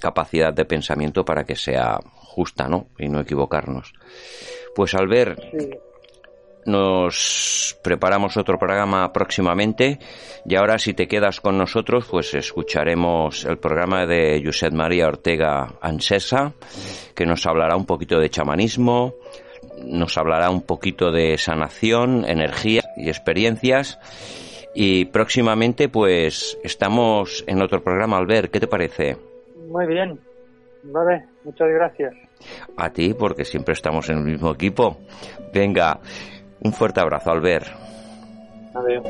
capacidad 0.00 0.52
de 0.52 0.64
pensamiento 0.64 1.24
para 1.24 1.44
que 1.44 1.56
sea 1.56 1.98
justa, 2.14 2.68
¿no? 2.68 2.86
Y 2.98 3.08
no 3.08 3.20
equivocarnos. 3.20 3.92
Pues 4.74 4.94
al 4.94 5.08
ver, 5.08 5.36
nos 6.68 7.78
preparamos 7.82 8.36
otro 8.36 8.58
programa 8.58 9.12
próximamente 9.12 9.98
y 10.44 10.54
ahora 10.54 10.78
si 10.78 10.94
te 10.94 11.08
quedas 11.08 11.40
con 11.40 11.58
nosotros, 11.58 12.06
pues 12.10 12.34
escucharemos 12.34 13.44
el 13.44 13.58
programa 13.58 14.06
de 14.06 14.40
Josep 14.44 14.72
María 14.72 15.08
Ortega 15.08 15.74
Ansesa, 15.80 16.52
que 17.14 17.26
nos 17.26 17.46
hablará 17.46 17.76
un 17.76 17.86
poquito 17.86 18.20
de 18.20 18.30
chamanismo, 18.30 19.14
nos 19.84 20.16
hablará 20.18 20.50
un 20.50 20.62
poquito 20.62 21.10
de 21.10 21.36
sanación, 21.38 22.24
energía 22.26 22.82
y 22.96 23.08
experiencias. 23.08 23.98
Y 24.74 25.06
próximamente, 25.06 25.88
pues 25.88 26.58
estamos 26.62 27.42
en 27.46 27.62
otro 27.62 27.82
programa, 27.82 28.18
Albert, 28.18 28.52
¿qué 28.52 28.60
te 28.60 28.68
parece? 28.68 29.16
Muy 29.68 29.86
bien. 29.86 30.20
Vale, 30.84 31.24
muchas 31.44 31.68
gracias. 31.68 32.14
A 32.76 32.90
ti, 32.90 33.14
porque 33.14 33.44
siempre 33.44 33.72
estamos 33.72 34.08
en 34.08 34.18
el 34.18 34.24
mismo 34.24 34.52
equipo. 34.52 34.98
Venga, 35.52 36.00
un 36.60 36.72
fuerte 36.72 37.00
abrazo, 37.00 37.30
Albert. 37.30 37.66
Adiós. 38.74 39.04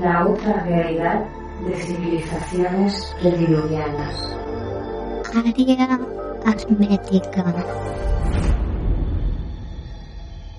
La 0.00 0.26
otra 0.26 0.64
realidad 0.64 1.26
de 1.66 1.74
civilizaciones 1.74 3.16
prediluvianas. 3.20 4.36
Área 5.34 5.98
hermética. 6.44 7.44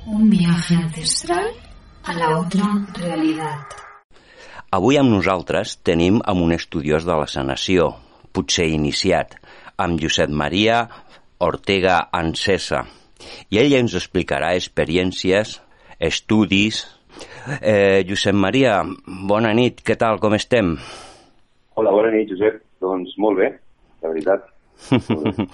Un 0.06 0.30
viaje 0.30 0.76
ancestral 0.76 1.48
a 2.10 2.14
la 2.18 2.30
otra 2.40 2.66
realitat. 2.98 3.76
Avui 4.74 4.98
amb 4.98 5.12
nosaltres 5.14 5.76
tenim 5.86 6.20
amb 6.26 6.42
un 6.42 6.56
estudiós 6.56 7.06
de 7.06 7.16
la 7.20 7.28
sanació, 7.30 7.92
potser 8.34 8.66
iniciat, 8.74 9.36
amb 9.78 10.02
Josep 10.02 10.34
Maria 10.34 10.84
Ortega 11.46 12.00
Ansesa. 12.12 12.84
I 13.54 13.62
ell 13.62 13.76
ens 13.78 13.98
explicarà 14.02 14.56
experiències, 14.58 15.60
estudis... 16.00 16.88
Eh, 17.60 18.06
Josep 18.08 18.38
Maria, 18.38 18.78
bona 19.28 19.50
nit, 19.58 19.82
què 19.84 19.98
tal, 20.00 20.22
com 20.24 20.36
estem? 20.38 20.76
Hola, 21.76 21.92
bona 21.92 22.14
nit, 22.14 22.30
Josep. 22.32 22.62
Doncs 22.80 23.18
molt 23.20 23.42
bé, 23.42 23.50
la 24.04 24.12
veritat. 24.14 24.46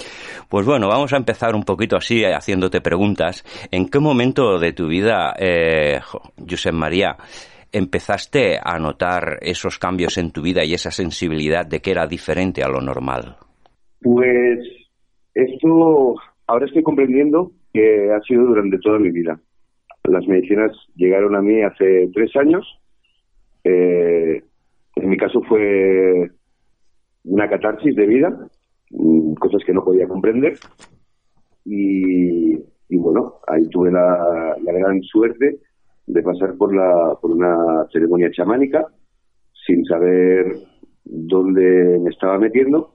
Pues 0.50 0.66
bueno, 0.66 0.88
vamos 0.88 1.12
a 1.14 1.18
empezar 1.18 1.56
un 1.56 1.64
poquito 1.64 1.98
así, 1.98 2.24
eh, 2.24 2.34
haciéndote 2.34 2.82
preguntas. 2.82 3.44
¿En 3.72 3.90
qué 3.90 4.00
momento 4.00 4.60
de 4.60 4.74
tu 4.74 4.88
vida, 4.88 5.34
eh, 5.38 6.00
María, 6.72 7.18
empezaste 7.72 8.58
a 8.64 8.80
notar 8.80 9.40
esos 9.42 9.80
cambios 9.80 10.18
en 10.18 10.32
tu 10.32 10.42
vida 10.42 10.64
y 10.64 10.74
esa 10.74 10.92
sensibilidad 10.92 11.66
de 11.66 11.80
que 11.80 11.92
era 11.92 12.08
diferente 12.08 12.64
a 12.64 12.70
lo 12.70 12.80
normal? 12.80 13.36
Pues 14.02 14.60
esto 15.34 16.16
ahora 16.48 16.66
estoy 16.66 16.84
comprendiendo 16.84 17.52
que 17.74 18.12
ha 18.12 18.22
sido 18.22 18.46
durante 18.46 18.78
toda 18.78 19.00
mi 19.00 19.12
vida. 19.12 19.40
Las 20.04 20.26
medicinas 20.28 20.72
llegaron 20.96 21.36
a 21.36 21.42
mí 21.42 21.62
hace 21.64 22.10
tres 22.14 22.34
años. 22.36 22.66
Eh, 23.64 24.44
en 24.96 25.10
mi 25.10 25.18
caso 25.18 25.42
fue 25.42 26.30
una 27.26 27.50
catarsis 27.50 27.96
de 27.96 28.06
vida, 28.06 28.48
cosas 29.40 29.64
que 29.66 29.74
no 29.74 29.84
podía 29.84 30.08
comprender. 30.08 30.58
Y, 31.66 32.54
y 32.90 32.98
bueno, 32.98 33.36
ahí 33.48 33.68
tuve 33.70 33.92
la, 33.92 34.56
la 34.64 34.72
gran 34.74 35.02
suerte 35.02 35.60
de 36.08 36.22
pasar 36.22 36.56
por, 36.58 36.76
la, 36.76 37.16
por 37.20 37.32
una 37.32 37.86
ceremonia 37.92 38.30
chamánica 38.32 38.86
sin 39.66 39.84
saber 39.86 40.46
dónde 41.04 41.98
me 42.00 42.12
estaba 42.12 42.38
metiendo 42.38 42.94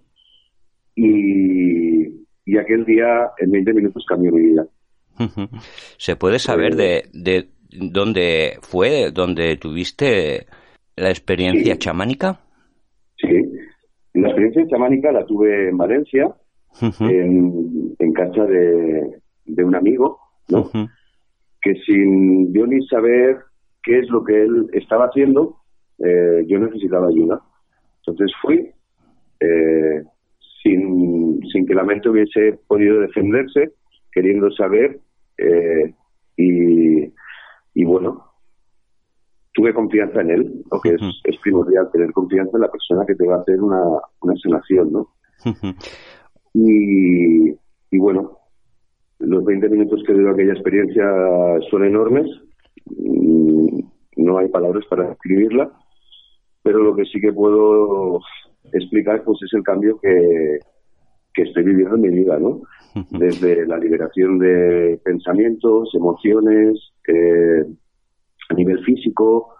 y, 0.94 2.06
y 2.44 2.58
aquel 2.58 2.84
día 2.84 3.30
en 3.38 3.50
20 3.50 3.72
minutos 3.74 4.04
cambió 4.08 4.30
mi 4.32 4.42
vida. 4.42 4.66
¿Se 5.98 6.16
puede 6.16 6.38
saber 6.38 6.76
de, 6.76 7.04
de 7.12 7.48
dónde 7.72 8.58
fue, 8.62 9.10
dónde 9.12 9.56
tuviste 9.56 10.46
la 10.96 11.10
experiencia 11.10 11.74
Sí. 11.74 11.78
chamánica? 11.78 12.40
Sí, 13.18 13.28
la 14.14 14.28
experiencia 14.28 14.66
chamánica 14.68 15.12
la 15.12 15.24
tuve 15.24 15.68
en 15.68 15.76
Valencia, 15.76 16.34
en, 17.00 17.94
en 17.98 18.12
casa 18.12 18.44
de, 18.44 19.20
de 19.44 19.64
un 19.64 19.74
amigo, 19.74 20.18
¿no? 20.48 20.70
que 21.62 21.74
sin 21.86 22.52
yo 22.54 22.66
ni 22.66 22.84
saber 22.86 23.38
qué 23.82 23.98
es 23.98 24.08
lo 24.08 24.24
que 24.24 24.42
él 24.42 24.68
estaba 24.72 25.06
haciendo, 25.06 25.56
eh, 25.98 26.44
yo 26.46 26.58
necesitaba 26.58 27.08
ayuda. 27.08 27.40
Entonces 27.98 28.32
fui, 28.40 28.70
eh, 29.40 30.02
sin, 30.62 31.40
sin 31.52 31.66
que 31.66 31.74
la 31.74 31.84
mente 31.84 32.08
hubiese 32.08 32.58
podido 32.66 33.00
defenderse, 33.00 33.72
queriendo 34.12 34.50
saber, 34.52 34.98
eh, 35.38 35.94
y, 36.36 37.12
y 37.74 37.84
bueno, 37.84 38.29
tuve 39.52 39.74
confianza 39.74 40.20
en 40.20 40.30
él, 40.30 40.62
lo 40.70 40.80
que 40.80 40.94
es, 40.94 41.36
primordial, 41.42 41.90
tener 41.92 42.12
confianza 42.12 42.56
en 42.56 42.62
la 42.62 42.70
persona 42.70 43.04
que 43.06 43.14
te 43.14 43.26
va 43.26 43.36
a 43.36 43.40
hacer 43.40 43.60
una, 43.60 43.82
una 44.22 44.34
sanación, 44.42 44.92
¿no? 44.92 45.08
Y, 46.54 47.50
y 47.90 47.98
bueno, 47.98 48.38
los 49.18 49.44
20 49.44 49.68
minutos 49.68 50.02
que 50.06 50.12
duró 50.12 50.32
aquella 50.32 50.52
experiencia 50.52 51.04
son 51.70 51.84
enormes. 51.84 52.26
Mm, 52.86 53.80
No 54.16 54.38
hay 54.38 54.48
palabras 54.48 54.84
para 54.88 55.08
describirla, 55.08 55.70
pero 56.62 56.82
lo 56.82 56.94
que 56.94 57.04
sí 57.04 57.20
que 57.20 57.32
puedo 57.32 58.20
explicar 58.72 59.22
pues 59.24 59.38
es 59.42 59.52
el 59.54 59.62
cambio 59.62 59.98
que, 60.00 60.58
que 61.34 61.42
estoy 61.42 61.64
viviendo 61.64 61.96
en 61.96 62.02
mi 62.02 62.08
vida, 62.10 62.38
¿no? 62.38 62.62
Desde 63.10 63.66
la 63.66 63.78
liberación 63.78 64.38
de 64.38 65.00
pensamientos, 65.04 65.94
emociones, 65.94 66.92
eh, 67.06 67.64
a 68.50 68.54
nivel 68.54 68.84
físico, 68.84 69.54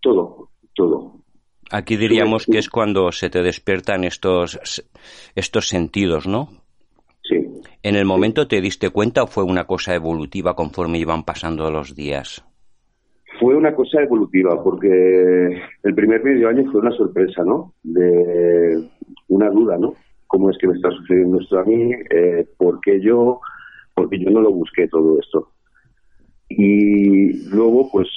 todo, 0.00 0.50
todo. 0.74 1.18
Aquí 1.70 1.96
diríamos 1.96 2.46
que 2.46 2.58
es 2.58 2.70
cuando 2.70 3.12
se 3.12 3.28
te 3.28 3.42
despiertan 3.42 4.04
estos, 4.04 4.82
estos 5.34 5.68
sentidos, 5.68 6.26
¿no? 6.26 6.48
Sí. 7.22 7.46
¿En 7.82 7.94
el 7.94 8.06
momento 8.06 8.48
te 8.48 8.60
diste 8.62 8.88
cuenta 8.88 9.22
o 9.22 9.26
fue 9.26 9.44
una 9.44 9.64
cosa 9.64 9.94
evolutiva 9.94 10.54
conforme 10.54 10.98
iban 10.98 11.24
pasando 11.24 11.70
los 11.70 11.94
días? 11.94 12.42
Fue 13.38 13.54
una 13.54 13.74
cosa 13.74 14.00
evolutiva, 14.02 14.62
porque 14.64 15.60
el 15.82 15.94
primer 15.94 16.24
medio 16.24 16.48
año 16.48 16.70
fue 16.72 16.80
una 16.80 16.90
sorpresa, 16.92 17.44
¿no? 17.44 17.74
De 17.82 18.88
una 19.28 19.50
duda, 19.50 19.76
¿no? 19.76 19.94
¿Cómo 20.26 20.50
es 20.50 20.58
que 20.58 20.66
me 20.66 20.74
está 20.74 20.90
sucediendo 20.90 21.38
esto 21.38 21.58
a 21.58 21.64
mí? 21.64 21.92
Eh, 22.10 22.46
¿Por 22.56 22.80
qué 22.80 23.00
yo? 23.00 23.40
Porque 23.94 24.18
yo 24.18 24.30
no 24.30 24.40
lo 24.40 24.50
busqué 24.52 24.88
todo 24.88 25.18
esto. 25.20 25.50
Y 26.48 27.48
luego, 27.48 27.90
pues, 27.90 28.08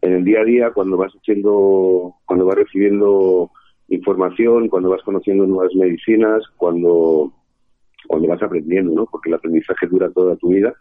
en 0.00 0.14
el 0.14 0.24
día 0.24 0.40
a 0.40 0.44
día, 0.44 0.70
cuando 0.72 0.96
vas 0.96 1.12
haciendo, 1.12 2.14
cuando 2.24 2.46
vas 2.46 2.56
recibiendo 2.56 3.50
información, 3.88 4.68
cuando 4.68 4.90
vas 4.90 5.02
conociendo 5.02 5.46
nuevas 5.46 5.74
medicinas, 5.74 6.42
cuando, 6.56 7.32
cuando 8.06 8.28
vas 8.28 8.42
aprendiendo, 8.42 8.92
¿no? 8.92 9.06
Porque 9.06 9.28
el 9.30 9.36
aprendizaje 9.36 9.86
dura 9.86 10.10
toda 10.10 10.36
tu 10.36 10.48
vida, 10.48 10.74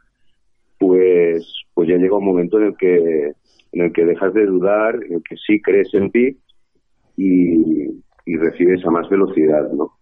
pues, 0.78 1.46
pues 1.74 1.90
ya 1.90 1.98
llega 1.98 2.18
un 2.18 2.26
momento 2.26 2.60
en 2.60 2.68
el 2.68 2.78
que 2.78 3.34
en 3.72 3.82
el 3.82 3.92
que 3.92 4.06
dejas 4.06 4.32
de 4.36 4.46
dudar, 4.46 5.00
en 5.04 5.14
el 5.16 5.24
que 5.28 5.36
sí 5.36 5.60
crees 5.60 5.92
en 5.94 6.12
ti 6.12 6.38
y, 7.18 7.88
y 8.26 8.38
recibes 8.38 8.86
a 8.86 8.92
más 8.92 9.10
velocidad, 9.10 9.68
¿no? 9.72 9.98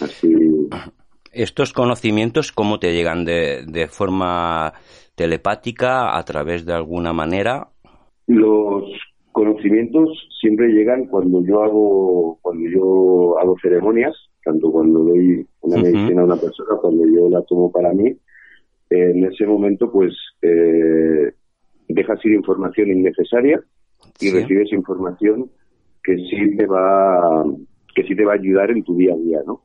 Así, 0.00 0.34
¿Estos 1.32 1.72
conocimientos 1.72 2.52
cómo 2.52 2.78
te 2.78 2.92
llegan? 2.92 3.24
¿De, 3.24 3.64
de 3.66 3.86
forma 3.86 4.74
telepática, 5.22 6.16
a 6.18 6.22
través 6.24 6.66
de 6.66 6.72
alguna 6.74 7.12
manera? 7.12 7.68
los 8.26 8.84
conocimientos 9.32 10.08
siempre 10.40 10.68
llegan 10.68 11.06
cuando 11.06 11.42
yo 11.44 11.62
hago 11.62 12.38
cuando 12.42 12.68
yo 12.68 13.38
hago 13.38 13.56
ceremonias, 13.62 14.14
tanto 14.44 14.70
cuando 14.70 15.00
doy 15.00 15.46
una 15.60 15.76
Ujú. 15.76 15.86
medicina 15.86 16.22
a 16.22 16.24
una 16.24 16.36
persona, 16.36 16.76
cuando 16.80 17.04
yo 17.06 17.28
la 17.30 17.42
tomo 17.42 17.70
para 17.70 17.92
mí, 17.92 18.16
en 18.90 19.24
ese 19.24 19.46
momento 19.46 19.90
pues 19.90 20.12
eh, 20.42 21.32
dejas 21.88 22.24
ir 22.24 22.32
información 22.32 22.90
innecesaria 22.90 23.60
y 24.20 24.26
Sí. 24.28 24.30
recibes 24.30 24.72
información 24.72 25.50
que 26.02 26.16
sí 26.16 26.56
te 26.56 26.66
va 26.66 27.44
que 27.94 28.02
sí 28.04 28.16
te 28.16 28.24
va 28.24 28.32
a 28.32 28.36
ayudar 28.36 28.70
en 28.70 28.82
tu 28.82 28.96
día 28.96 29.14
a 29.14 29.16
día, 29.16 29.40
¿no? 29.46 29.62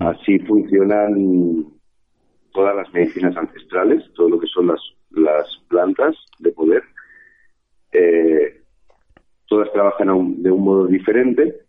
Así 0.00 0.38
funcionan 0.40 1.75
todas 2.56 2.74
las 2.74 2.90
medicinas 2.92 3.36
ancestrales, 3.36 4.02
todo 4.14 4.30
lo 4.30 4.40
que 4.40 4.46
son 4.48 4.68
las, 4.68 4.80
las 5.10 5.46
plantas 5.68 6.16
de 6.38 6.50
poder. 6.52 6.82
Eh, 7.92 8.62
todas 9.46 9.70
trabajan 9.72 10.08
a 10.08 10.14
un- 10.14 10.42
de 10.42 10.50
un 10.50 10.64
modo 10.64 10.86
diferente 10.86 11.60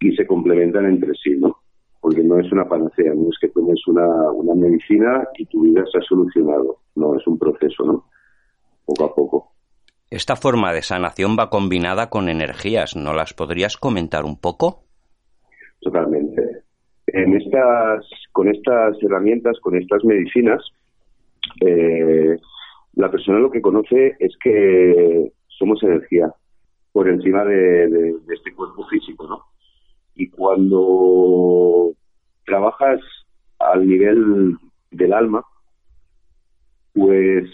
y 0.00 0.16
se 0.16 0.26
complementan 0.26 0.86
entre 0.86 1.12
sí, 1.22 1.36
¿no? 1.38 1.58
Porque 2.00 2.22
no 2.22 2.38
es 2.40 2.50
una 2.52 2.68
panacea, 2.68 3.12
no 3.14 3.28
es 3.30 3.38
que 3.40 3.48
tomes 3.48 3.80
una, 3.86 4.06
una 4.32 4.54
medicina 4.54 5.26
y 5.38 5.46
tu 5.46 5.62
vida 5.62 5.84
se 5.92 5.98
ha 5.98 6.02
solucionado. 6.02 6.78
No, 6.96 7.16
es 7.16 7.26
un 7.26 7.38
proceso, 7.38 7.84
¿no? 7.84 8.04
Poco 8.86 9.04
a 9.04 9.14
poco. 9.14 9.52
Esta 10.10 10.36
forma 10.36 10.72
de 10.72 10.82
sanación 10.82 11.36
va 11.38 11.50
combinada 11.50 12.08
con 12.10 12.28
energías, 12.28 12.96
¿no 12.96 13.12
las 13.14 13.34
podrías 13.34 13.76
comentar 13.76 14.24
un 14.24 14.38
poco? 14.40 14.84
Totalmente. 15.80 16.63
En 17.16 17.32
estas, 17.36 18.04
con 18.32 18.48
estas 18.48 19.00
herramientas, 19.00 19.56
con 19.60 19.76
estas 19.76 20.04
medicinas, 20.04 20.60
eh, 21.60 22.36
la 22.94 23.08
persona 23.08 23.38
lo 23.38 23.52
que 23.52 23.62
conoce 23.62 24.16
es 24.18 24.36
que 24.42 25.30
somos 25.46 25.80
energía 25.84 26.34
por 26.90 27.08
encima 27.08 27.44
de, 27.44 28.16
este 28.34 28.52
cuerpo 28.52 28.84
físico, 28.88 29.28
¿no? 29.28 29.44
Y 30.16 30.28
cuando 30.28 31.92
trabajas 32.44 32.98
al 33.60 33.86
nivel 33.86 34.56
del 34.90 35.12
alma, 35.12 35.44
pues 36.94 37.48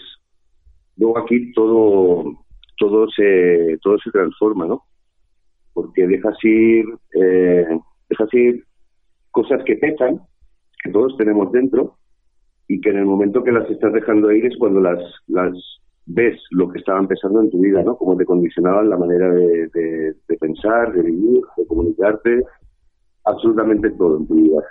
luego 0.97 1.19
aquí 1.19 1.51
todo 1.53 2.33
todo 2.79 3.07
se 3.11 3.77
todo 3.83 3.99
se 3.99 4.09
transforma, 4.09 4.65
¿no? 4.65 4.85
Porque 5.73 6.07
dejas 6.07 6.35
ir 6.43 6.85
eh, 7.13 7.79
dejas 8.09 8.33
ir 8.33 8.65
cosas 9.31 9.61
que 9.65 9.75
pesan, 9.75 10.21
que 10.83 10.91
todos 10.91 11.15
tenemos 11.17 11.51
dentro, 11.51 11.97
y 12.67 12.79
que 12.79 12.89
en 12.89 12.97
el 12.97 13.05
momento 13.05 13.43
que 13.43 13.51
las 13.51 13.69
estás 13.69 13.91
dejando 13.91 14.31
ir 14.31 14.45
es 14.45 14.57
cuando 14.57 14.79
las, 14.79 14.99
las 15.27 15.53
ves 16.05 16.39
lo 16.51 16.69
que 16.69 16.79
estaba 16.79 16.99
empezando 16.99 17.41
en 17.41 17.49
tu 17.49 17.59
vida, 17.59 17.83
¿no? 17.83 17.97
Cómo 17.97 18.15
te 18.15 18.25
condicionaban 18.25 18.89
la 18.89 18.97
manera 18.97 19.29
de, 19.29 19.67
de, 19.73 20.37
pensar, 20.39 20.93
de 20.93 21.03
vivir, 21.03 21.41
de 21.57 21.67
comunicarte, 21.67 22.43
absolutamente 23.25 23.91
todo 23.91 24.17
en 24.17 24.27
tu 24.27 24.35
vida. 24.35 24.63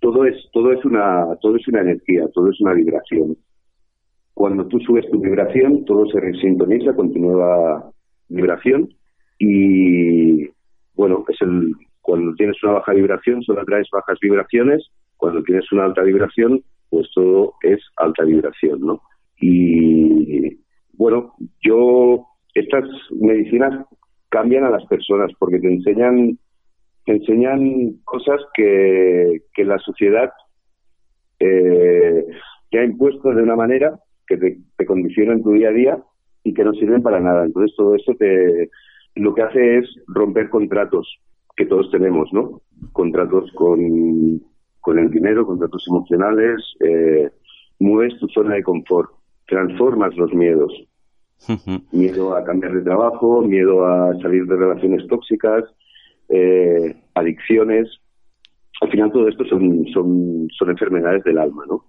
Todo 0.00 0.24
es, 0.26 0.36
todo 0.52 0.72
es 0.72 0.84
una, 0.84 1.36
todo 1.40 1.56
es 1.56 1.66
una 1.68 1.80
energía, 1.80 2.28
todo 2.34 2.50
es 2.50 2.60
una 2.60 2.74
vibración. 2.74 3.36
Cuando 4.34 4.66
tú 4.66 4.78
subes 4.80 5.10
tu 5.10 5.18
vibración, 5.18 5.84
todo 5.86 6.06
se 6.10 6.20
resintoniza 6.20 6.94
con 6.94 7.12
tu 7.12 7.18
nueva 7.18 7.90
vibración 8.28 8.88
y 9.38 10.46
bueno, 10.94 11.24
es 11.28 11.40
el 11.40 11.72
cuando 12.06 12.36
tienes 12.36 12.62
una 12.62 12.74
baja 12.74 12.92
vibración 12.92 13.42
solo 13.42 13.62
atraes 13.62 13.88
bajas 13.90 14.16
vibraciones, 14.22 14.86
cuando 15.16 15.42
tienes 15.42 15.70
una 15.72 15.86
alta 15.86 16.02
vibración 16.02 16.62
pues 16.88 17.10
todo 17.12 17.54
es 17.62 17.80
alta 17.96 18.22
vibración, 18.22 18.80
¿no? 18.80 19.02
Y 19.40 20.56
bueno, 20.92 21.34
yo, 21.60 22.24
estas 22.54 22.84
medicinas 23.10 23.84
cambian 24.28 24.62
a 24.62 24.70
las 24.70 24.86
personas 24.86 25.32
porque 25.40 25.58
te 25.58 25.66
enseñan, 25.66 26.38
te 27.06 27.12
enseñan 27.12 27.96
cosas 28.04 28.40
que, 28.54 29.42
que 29.52 29.64
la 29.64 29.78
sociedad 29.78 30.30
eh, 31.40 32.24
te 32.70 32.78
ha 32.78 32.84
impuesto 32.84 33.30
de 33.30 33.42
una 33.42 33.56
manera 33.56 33.98
que 34.28 34.36
te, 34.36 34.58
te 34.76 34.86
condiciona 34.86 35.32
en 35.32 35.42
tu 35.42 35.50
día 35.54 35.70
a 35.70 35.72
día 35.72 35.98
y 36.44 36.54
que 36.54 36.62
no 36.62 36.72
sirven 36.74 37.02
para 37.02 37.18
nada. 37.18 37.44
Entonces 37.44 37.74
todo 37.76 37.96
eso 37.96 38.14
te, 38.16 38.70
lo 39.16 39.34
que 39.34 39.42
hace 39.42 39.78
es 39.78 39.90
romper 40.06 40.48
contratos 40.50 41.18
que 41.56 41.66
todos 41.66 41.90
tenemos, 41.90 42.32
¿no? 42.32 42.62
Contratos 42.92 43.50
con 43.52 43.80
con 44.86 45.00
el 45.00 45.10
dinero, 45.10 45.44
contratos 45.44 45.84
emocionales, 45.88 46.62
eh, 46.78 47.28
mueves 47.80 48.16
tu 48.20 48.28
zona 48.28 48.54
de 48.54 48.62
confort, 48.62 49.10
transformas 49.48 50.16
los 50.16 50.32
miedos. 50.32 50.72
miedo 51.90 52.36
a 52.36 52.44
cambiar 52.44 52.72
de 52.72 52.82
trabajo, 52.82 53.42
miedo 53.42 53.84
a 53.84 54.16
salir 54.22 54.46
de 54.46 54.54
relaciones 54.54 55.04
tóxicas, 55.08 55.64
eh, 56.28 56.94
adicciones. 57.14 57.88
Al 58.80 58.90
final 58.92 59.10
todo 59.10 59.26
esto 59.26 59.44
son, 59.46 59.86
son, 59.92 60.46
son 60.56 60.70
enfermedades 60.70 61.24
del 61.24 61.38
alma, 61.38 61.64
¿no? 61.66 61.84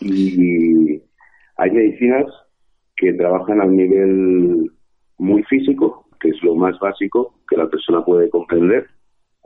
Y 0.00 1.00
hay 1.58 1.70
medicinas 1.70 2.26
que 2.96 3.12
trabajan 3.12 3.60
a 3.60 3.66
un 3.66 3.76
nivel 3.76 4.72
muy 5.16 5.44
físico, 5.44 6.08
que 6.18 6.30
es 6.30 6.42
lo 6.42 6.56
más 6.56 6.76
básico 6.80 7.39
que 7.50 7.56
la 7.56 7.68
persona 7.68 8.04
puede 8.04 8.30
comprender, 8.30 8.86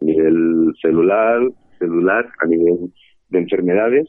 a 0.01 0.05
nivel 0.05 0.73
celular, 0.81 1.41
celular 1.79 2.31
a 2.41 2.47
nivel 2.47 2.93
de 3.31 3.39
enfermedades 3.39 4.09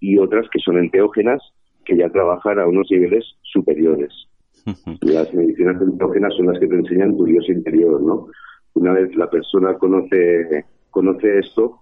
y 0.00 0.18
otras 0.18 0.48
que 0.50 0.60
son 0.60 0.78
enteógenas 0.78 1.42
que 1.84 1.96
ya 1.96 2.08
trabajan 2.10 2.60
a 2.60 2.66
unos 2.66 2.86
niveles 2.90 3.24
superiores. 3.42 4.12
Las 5.00 5.32
medicinas 5.34 5.80
enteógenas 5.82 6.34
son 6.36 6.46
las 6.46 6.58
que 6.58 6.66
te 6.68 6.76
enseñan 6.76 7.16
tu 7.16 7.24
Dios 7.24 7.48
interior, 7.48 8.00
¿no? 8.02 8.28
Una 8.74 8.92
vez 8.92 9.14
la 9.16 9.28
persona 9.28 9.74
conoce 9.74 10.64
conoce 10.90 11.38
esto, 11.38 11.80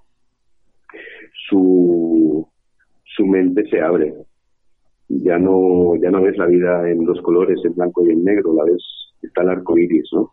su 1.49 2.49
su 3.05 3.27
mente 3.27 3.69
se 3.69 3.81
abre. 3.81 4.15
Ya 5.09 5.39
no 5.39 5.97
ya 6.01 6.11
no 6.11 6.23
ves 6.23 6.37
la 6.39 6.47
vida 6.47 6.89
en 6.91 7.05
dos 7.05 7.21
colores, 7.23 7.61
en 7.65 7.75
blanco 7.75 8.07
y 8.07 8.11
en 8.11 8.25
negro, 8.25 8.55
la 8.55 8.65
ves 8.65 8.83
está 9.23 9.43
el 9.43 9.51
arco 9.51 9.77
iris, 9.77 10.09
¿no? 10.13 10.31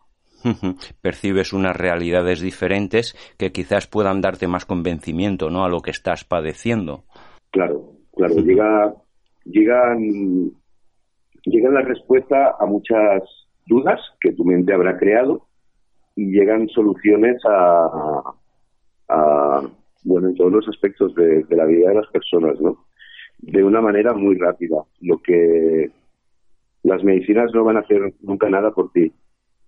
Percibes 1.00 1.52
unas 1.52 1.76
realidades 1.76 2.40
diferentes 2.40 3.16
que 3.38 3.52
quizás 3.52 3.86
puedan 3.86 4.20
darte 4.20 4.46
más 4.46 4.66
convencimiento, 4.66 5.50
¿no? 5.50 5.64
A 5.64 5.68
lo 5.68 5.80
que 5.80 5.90
estás 5.90 6.24
padeciendo. 6.24 7.04
Claro, 7.50 7.92
claro. 8.14 8.34
Llega, 8.36 8.94
llegan, 9.44 10.52
llegan 11.44 11.74
la 11.74 11.82
respuesta 11.82 12.56
a 12.58 12.66
muchas 12.66 13.22
dudas 13.66 14.00
que 14.20 14.32
tu 14.32 14.44
mente 14.44 14.74
habrá 14.74 14.98
creado 14.98 15.46
y 16.16 16.26
llegan 16.26 16.68
soluciones 16.68 17.36
a, 17.46 18.34
a 19.08 19.62
bueno, 20.04 20.28
en 20.28 20.34
todos 20.34 20.52
los 20.52 20.68
aspectos 20.68 21.14
de, 21.14 21.44
de 21.44 21.56
la 21.56 21.64
vida 21.64 21.88
de 21.88 21.94
las 21.94 22.08
personas, 22.08 22.60
¿no? 22.60 22.84
De 23.38 23.64
una 23.64 23.80
manera 23.80 24.12
muy 24.12 24.36
rápida. 24.36 24.76
Lo 25.00 25.18
que 25.18 25.90
las 26.82 27.02
medicinas 27.02 27.50
no 27.54 27.64
van 27.64 27.78
a 27.78 27.80
hacer 27.80 28.14
nunca 28.20 28.48
nada 28.48 28.70
por 28.70 28.92
ti 28.92 29.12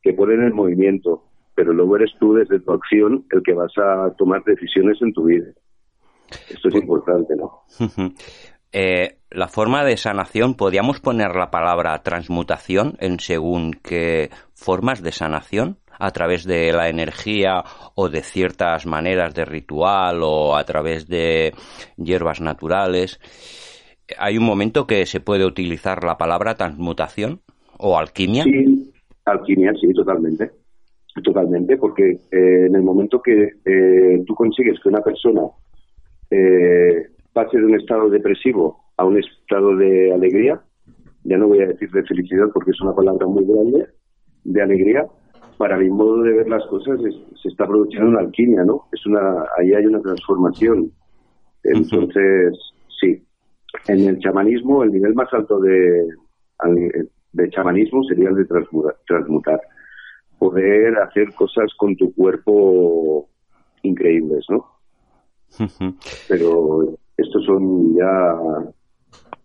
que 0.06 0.12
ponen 0.12 0.40
en 0.42 0.54
movimiento, 0.54 1.24
pero 1.56 1.72
luego 1.72 1.96
eres 1.96 2.12
tú 2.20 2.34
desde 2.34 2.60
tu 2.60 2.70
acción 2.70 3.24
el 3.32 3.42
que 3.42 3.54
vas 3.54 3.72
a 3.76 4.14
tomar 4.16 4.44
decisiones 4.44 5.02
en 5.02 5.12
tu 5.12 5.24
vida. 5.24 5.46
Esto 6.48 6.68
es 6.68 6.76
importante, 6.76 7.34
¿no? 7.34 7.64
Eh, 8.72 9.16
la 9.30 9.48
forma 9.48 9.84
de 9.84 9.96
sanación, 9.96 10.54
¿podríamos 10.54 11.00
poner 11.00 11.34
la 11.34 11.50
palabra 11.50 12.00
transmutación 12.04 12.96
en 13.00 13.18
según 13.18 13.72
qué 13.72 14.30
formas 14.54 15.02
de 15.02 15.10
sanación? 15.10 15.78
¿A 15.98 16.12
través 16.12 16.44
de 16.44 16.72
la 16.72 16.88
energía 16.88 17.64
o 17.96 18.08
de 18.08 18.22
ciertas 18.22 18.86
maneras 18.86 19.34
de 19.34 19.44
ritual 19.44 20.20
o 20.22 20.56
a 20.56 20.64
través 20.64 21.08
de 21.08 21.52
hierbas 21.96 22.40
naturales? 22.40 23.18
¿Hay 24.18 24.38
un 24.38 24.44
momento 24.44 24.86
que 24.86 25.04
se 25.06 25.20
puede 25.20 25.46
utilizar 25.46 26.04
la 26.04 26.16
palabra 26.16 26.54
transmutación 26.54 27.40
o 27.78 27.98
alquimia? 27.98 28.44
Sí, 28.44 28.92
Alquimia, 29.26 29.72
sí, 29.74 29.92
totalmente. 29.92 30.50
Totalmente, 31.22 31.76
porque 31.78 32.10
eh, 32.30 32.66
en 32.66 32.74
el 32.74 32.82
momento 32.82 33.22
que 33.22 33.50
eh, 33.64 34.22
tú 34.26 34.34
consigues 34.34 34.78
que 34.80 34.88
una 34.88 35.00
persona 35.00 35.42
eh, 36.30 37.08
pase 37.32 37.56
de 37.56 37.64
un 37.64 37.74
estado 37.74 38.10
depresivo 38.10 38.84
a 38.98 39.04
un 39.04 39.18
estado 39.18 39.76
de 39.76 40.12
alegría, 40.12 40.60
ya 41.24 41.38
no 41.38 41.48
voy 41.48 41.60
a 41.60 41.68
decir 41.68 41.90
de 41.90 42.02
felicidad 42.02 42.46
porque 42.52 42.70
es 42.70 42.80
una 42.82 42.94
palabra 42.94 43.26
muy 43.26 43.44
grande, 43.46 43.86
de 44.44 44.62
alegría, 44.62 45.06
para 45.56 45.78
mi 45.78 45.88
modo 45.88 46.22
de 46.22 46.34
ver 46.34 46.48
las 46.48 46.64
cosas 46.66 47.00
se 47.00 47.48
está 47.48 47.66
produciendo 47.66 48.10
una 48.10 48.20
alquimia, 48.20 48.62
¿no? 48.64 48.82
Es 48.92 49.04
una, 49.06 49.44
ahí 49.58 49.72
hay 49.72 49.86
una 49.86 50.00
transformación. 50.00 50.92
Entonces, 51.64 52.58
sí. 53.00 53.22
En 53.88 54.00
el 54.06 54.18
chamanismo, 54.18 54.84
el 54.84 54.92
nivel 54.92 55.14
más 55.14 55.32
alto 55.32 55.58
de, 55.60 56.08
de 57.36 57.50
chamanismo 57.50 58.02
sería 58.04 58.30
el 58.30 58.36
de 58.36 58.44
transmutar, 59.06 59.60
Poder 60.38 60.98
hacer 60.98 61.32
cosas 61.34 61.72
con 61.78 61.96
tu 61.96 62.12
cuerpo 62.14 63.28
increíbles, 63.82 64.44
¿no? 64.50 64.66
Pero 66.28 66.98
estos 67.16 67.44
son 67.46 67.96
ya 67.96 68.36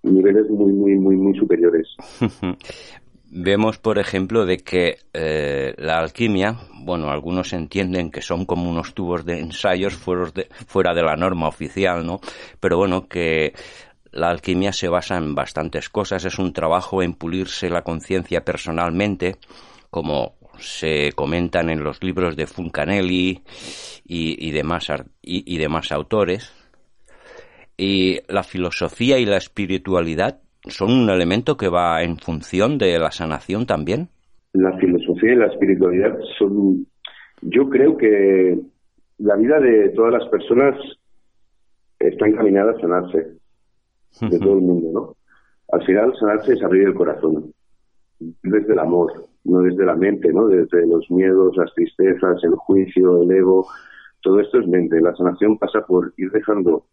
niveles 0.03 0.49
muy, 0.49 0.73
muy, 0.73 0.95
muy, 0.95 1.15
muy 1.15 1.37
superiores. 1.37 1.87
Vemos, 3.33 3.77
por 3.77 3.99
ejemplo, 3.99 4.45
de 4.45 4.57
que 4.57 4.97
eh, 5.13 5.73
la 5.77 5.99
alquimia, 5.99 6.57
bueno, 6.83 7.09
algunos 7.09 7.53
entienden 7.53 8.11
que 8.11 8.21
son 8.21 8.45
como 8.45 8.69
unos 8.69 8.93
tubos 8.93 9.23
de 9.23 9.39
ensayos 9.39 9.95
fuera 9.95 10.29
de, 10.35 10.47
fuera 10.67 10.93
de 10.93 11.03
la 11.03 11.15
norma 11.15 11.47
oficial, 11.47 12.05
¿no? 12.05 12.19
Pero 12.59 12.77
bueno, 12.77 13.07
que 13.07 13.53
la 14.11 14.29
alquimia 14.29 14.73
se 14.73 14.89
basa 14.89 15.17
en 15.17 15.35
bastantes 15.35 15.89
cosas, 15.89 16.25
es 16.25 16.37
un 16.39 16.53
trabajo 16.53 17.01
en 17.01 17.13
pulirse 17.13 17.69
la 17.69 17.83
conciencia 17.83 18.43
personalmente, 18.43 19.35
como 19.89 20.35
se 20.57 21.11
comentan 21.13 21.69
en 21.69 21.83
los 21.83 22.03
libros 22.03 22.35
de 22.35 22.47
Funcanelli 22.47 23.41
y, 24.05 24.51
demás, 24.51 24.91
y, 25.21 25.57
demás 25.57 25.91
autores. 25.91 26.51
Y 27.77 28.19
la 28.27 28.43
filosofía 28.43 29.17
y 29.17 29.25
la 29.25 29.37
espiritualidad 29.37 30.39
son 30.67 30.91
un 30.91 31.09
elemento 31.09 31.57
que 31.57 31.69
va 31.69 32.03
en 32.03 32.17
función 32.17 32.77
de 32.77 32.99
la 32.99 33.11
sanación 33.11 33.65
también. 33.65 34.09
La 34.53 34.77
filosofía 34.77 35.33
y 35.33 35.37
la 35.37 35.47
espiritualidad 35.47 36.17
son, 36.37 36.85
Yo 37.41 37.69
creo 37.69 37.97
que 37.97 38.59
la 39.17 39.35
vida 39.35 39.59
de 39.59 39.89
todas 39.89 40.13
las 40.13 40.29
personas 40.29 40.75
está 41.99 42.27
encaminada 42.27 42.71
a 42.71 42.81
sanarse, 42.81 43.40
de 44.19 44.39
todo 44.39 44.53
el 44.53 44.61
mundo, 44.61 44.89
¿no? 44.91 45.15
Al 45.71 45.85
final, 45.85 46.13
sanarse 46.19 46.53
es 46.53 46.63
abrir 46.63 46.87
el 46.87 46.93
corazón, 46.93 47.53
desde 48.19 48.73
el 48.73 48.79
amor, 48.79 49.25
no 49.43 49.61
desde 49.61 49.85
la 49.85 49.95
mente, 49.95 50.31
¿no? 50.33 50.47
Desde 50.47 50.85
los 50.85 51.09
miedos, 51.09 51.55
las 51.55 51.73
tristezas, 51.73 52.43
el 52.43 52.55
juicio, 52.55 53.23
el 53.23 53.31
ego, 53.31 53.67
todo 54.21 54.39
esto 54.39 54.59
es 54.59 54.67
mente. 54.67 55.01
La 55.01 55.15
sanación 55.15 55.57
pasa 55.57 55.81
por 55.85 56.13
ir 56.17 56.31
dejando 56.31 56.85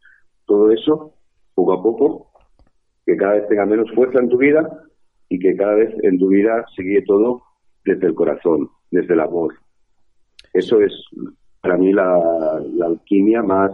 todo 0.47 0.71
eso 0.71 1.13
poco 1.55 1.73
a 1.73 1.83
poco, 1.83 2.31
que 3.05 3.17
cada 3.17 3.35
vez 3.35 3.49
tenga 3.49 3.67
menos 3.67 3.91
fuerza 3.95 4.21
en 4.21 4.29
tu 4.29 4.39
vida 4.39 4.69
y 5.29 5.39
que 5.39 5.57
cada 5.57 5.75
vez 5.75 5.95
en 6.03 6.19
tu 6.19 6.29
vida 6.29 6.65
se 6.75 6.83
guíe 6.83 7.03
todo 7.03 7.43
desde 7.85 8.07
el 8.07 8.15
corazón, 8.15 8.71
desde 8.91 9.15
el 9.15 9.21
amor. 9.21 9.55
Eso 10.53 10.81
es 10.81 10.93
para 11.61 11.77
mí 11.77 11.93
la, 11.93 12.61
alquimia 12.85 13.43
más, 13.43 13.73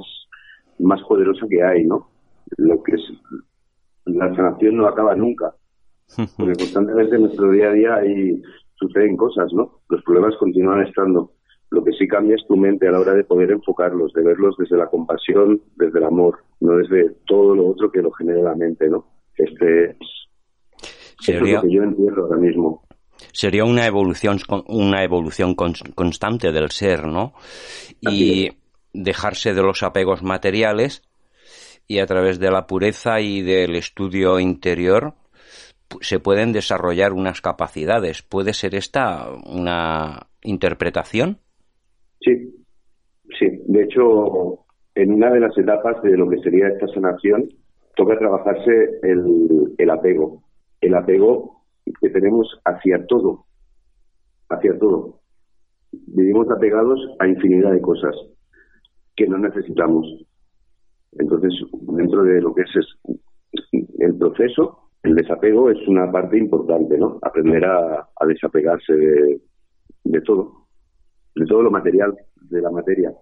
más 0.78 1.02
poderosa 1.02 1.46
que 1.48 1.62
hay, 1.62 1.84
¿no? 1.84 2.08
Lo 2.56 2.82
que 2.82 2.92
es 2.92 3.02
la 4.06 4.34
sanación 4.34 4.76
no 4.76 4.86
acaba 4.86 5.14
nunca, 5.14 5.54
porque 6.36 6.54
constantemente 6.54 7.16
en 7.16 7.22
nuestro 7.22 7.50
día 7.50 7.68
a 7.68 7.72
día 7.72 7.94
hay, 7.96 8.42
suceden 8.76 9.16
cosas, 9.16 9.52
¿no? 9.52 9.80
Los 9.88 10.02
problemas 10.02 10.36
continúan 10.38 10.86
estando. 10.86 11.32
Lo 11.70 11.82
que 11.82 11.92
sí 11.92 12.06
cambia 12.06 12.36
es 12.36 12.46
tu 12.46 12.56
mente 12.56 12.86
a 12.86 12.92
la 12.92 13.00
hora 13.00 13.14
de 13.14 13.24
poder 13.24 13.50
enfocarlos, 13.50 14.12
de 14.12 14.22
verlos 14.22 14.54
desde 14.58 14.76
la 14.76 14.86
compasión, 14.86 15.60
desde 15.76 15.98
el 15.98 16.04
amor, 16.04 16.38
no 16.60 16.76
desde 16.76 17.10
todo 17.26 17.54
lo 17.54 17.68
otro 17.68 17.90
que 17.90 18.02
lo 18.02 18.12
genera 18.12 18.42
la 18.42 18.54
mente, 18.54 18.88
¿no? 18.88 19.06
Este 19.36 19.90
es, 19.90 21.40
lo 21.40 21.62
que 21.62 21.72
yo 21.72 21.82
entiendo 21.82 22.22
ahora 22.22 22.36
mismo. 22.36 22.82
Sería 23.32 23.64
una 23.64 23.86
evolución, 23.86 24.38
una 24.68 25.02
evolución 25.02 25.54
constante 25.54 26.52
del 26.52 26.70
ser, 26.70 27.06
¿no? 27.06 27.32
Y 28.00 28.50
dejarse 28.92 29.54
de 29.54 29.62
los 29.62 29.82
apegos 29.82 30.22
materiales 30.22 31.02
y 31.86 31.98
a 31.98 32.06
través 32.06 32.38
de 32.38 32.50
la 32.50 32.66
pureza 32.66 33.20
y 33.20 33.42
del 33.42 33.76
estudio 33.76 34.40
interior 34.40 35.14
se 36.00 36.18
pueden 36.18 36.52
desarrollar 36.52 37.12
unas 37.12 37.40
capacidades. 37.40 38.22
¿Puede 38.22 38.52
ser 38.52 38.74
esta 38.74 39.28
una 39.46 40.26
interpretación? 40.42 41.38
Sí, 42.20 42.64
sí. 43.38 43.46
De 43.66 43.82
hecho, 43.82 44.64
en 44.94 45.12
una 45.12 45.30
de 45.30 45.40
las 45.40 45.56
etapas 45.56 46.02
de 46.02 46.16
lo 46.16 46.28
que 46.28 46.38
sería 46.38 46.68
esta 46.68 46.86
sanación, 46.88 47.48
toca 47.96 48.18
trabajarse 48.18 48.98
el, 49.02 49.74
el 49.78 49.90
apego. 49.90 50.42
El 50.80 50.94
apego 50.94 51.64
que 52.00 52.10
tenemos 52.10 52.48
hacia 52.64 53.06
todo, 53.06 53.46
hacia 54.48 54.78
todo. 54.78 55.20
Vivimos 55.92 56.50
apegados 56.50 57.00
a 57.18 57.28
infinidad 57.28 57.72
de 57.72 57.80
cosas 57.80 58.14
que 59.16 59.26
no 59.26 59.38
necesitamos. 59.38 60.06
Entonces, 61.18 61.52
dentro 61.72 62.22
de 62.24 62.40
lo 62.40 62.54
que 62.54 62.62
es, 62.62 62.70
el 63.98 64.16
proceso, 64.18 64.90
el 65.02 65.14
desapego 65.14 65.70
es 65.70 65.86
una 65.86 66.10
parte 66.10 66.38
importante, 66.38 66.98
¿no? 66.98 67.18
Aprender 67.22 67.64
a, 67.64 68.08
desapegarse 68.26 68.92
de, 68.94 69.40
de 70.04 70.20
todo, 70.22 70.66
de 71.34 71.46
todo 71.46 71.62
lo 71.62 71.70
material, 71.70 72.14
de 72.36 72.60
la 72.60 72.70
materia. 72.70 73.12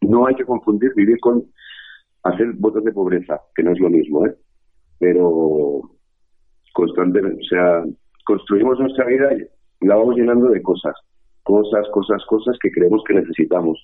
No 0.00 0.26
hay 0.26 0.34
que 0.34 0.44
confundir 0.44 0.92
vivir 0.94 1.18
con 1.20 1.44
hacer 2.22 2.52
votos 2.54 2.84
de 2.84 2.92
pobreza, 2.92 3.40
que 3.54 3.62
no 3.62 3.72
es 3.72 3.78
lo 3.78 3.90
mismo, 3.90 4.26
¿eh? 4.26 4.34
Pero 4.98 5.82
constantemente, 6.72 7.40
o 7.40 7.48
sea, 7.48 7.84
construimos 8.24 8.78
nuestra 8.78 9.06
vida 9.06 9.30
y 9.34 9.86
la 9.86 9.96
vamos 9.96 10.16
llenando 10.16 10.48
de 10.48 10.62
cosas, 10.62 10.94
cosas, 11.42 11.86
cosas, 11.92 12.24
cosas 12.26 12.56
que 12.60 12.70
creemos 12.70 13.02
que 13.06 13.14
necesitamos, 13.14 13.82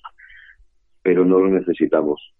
pero 1.01 1.25
no 1.25 1.39
lo 1.39 1.49
necesitamos. 1.49 2.32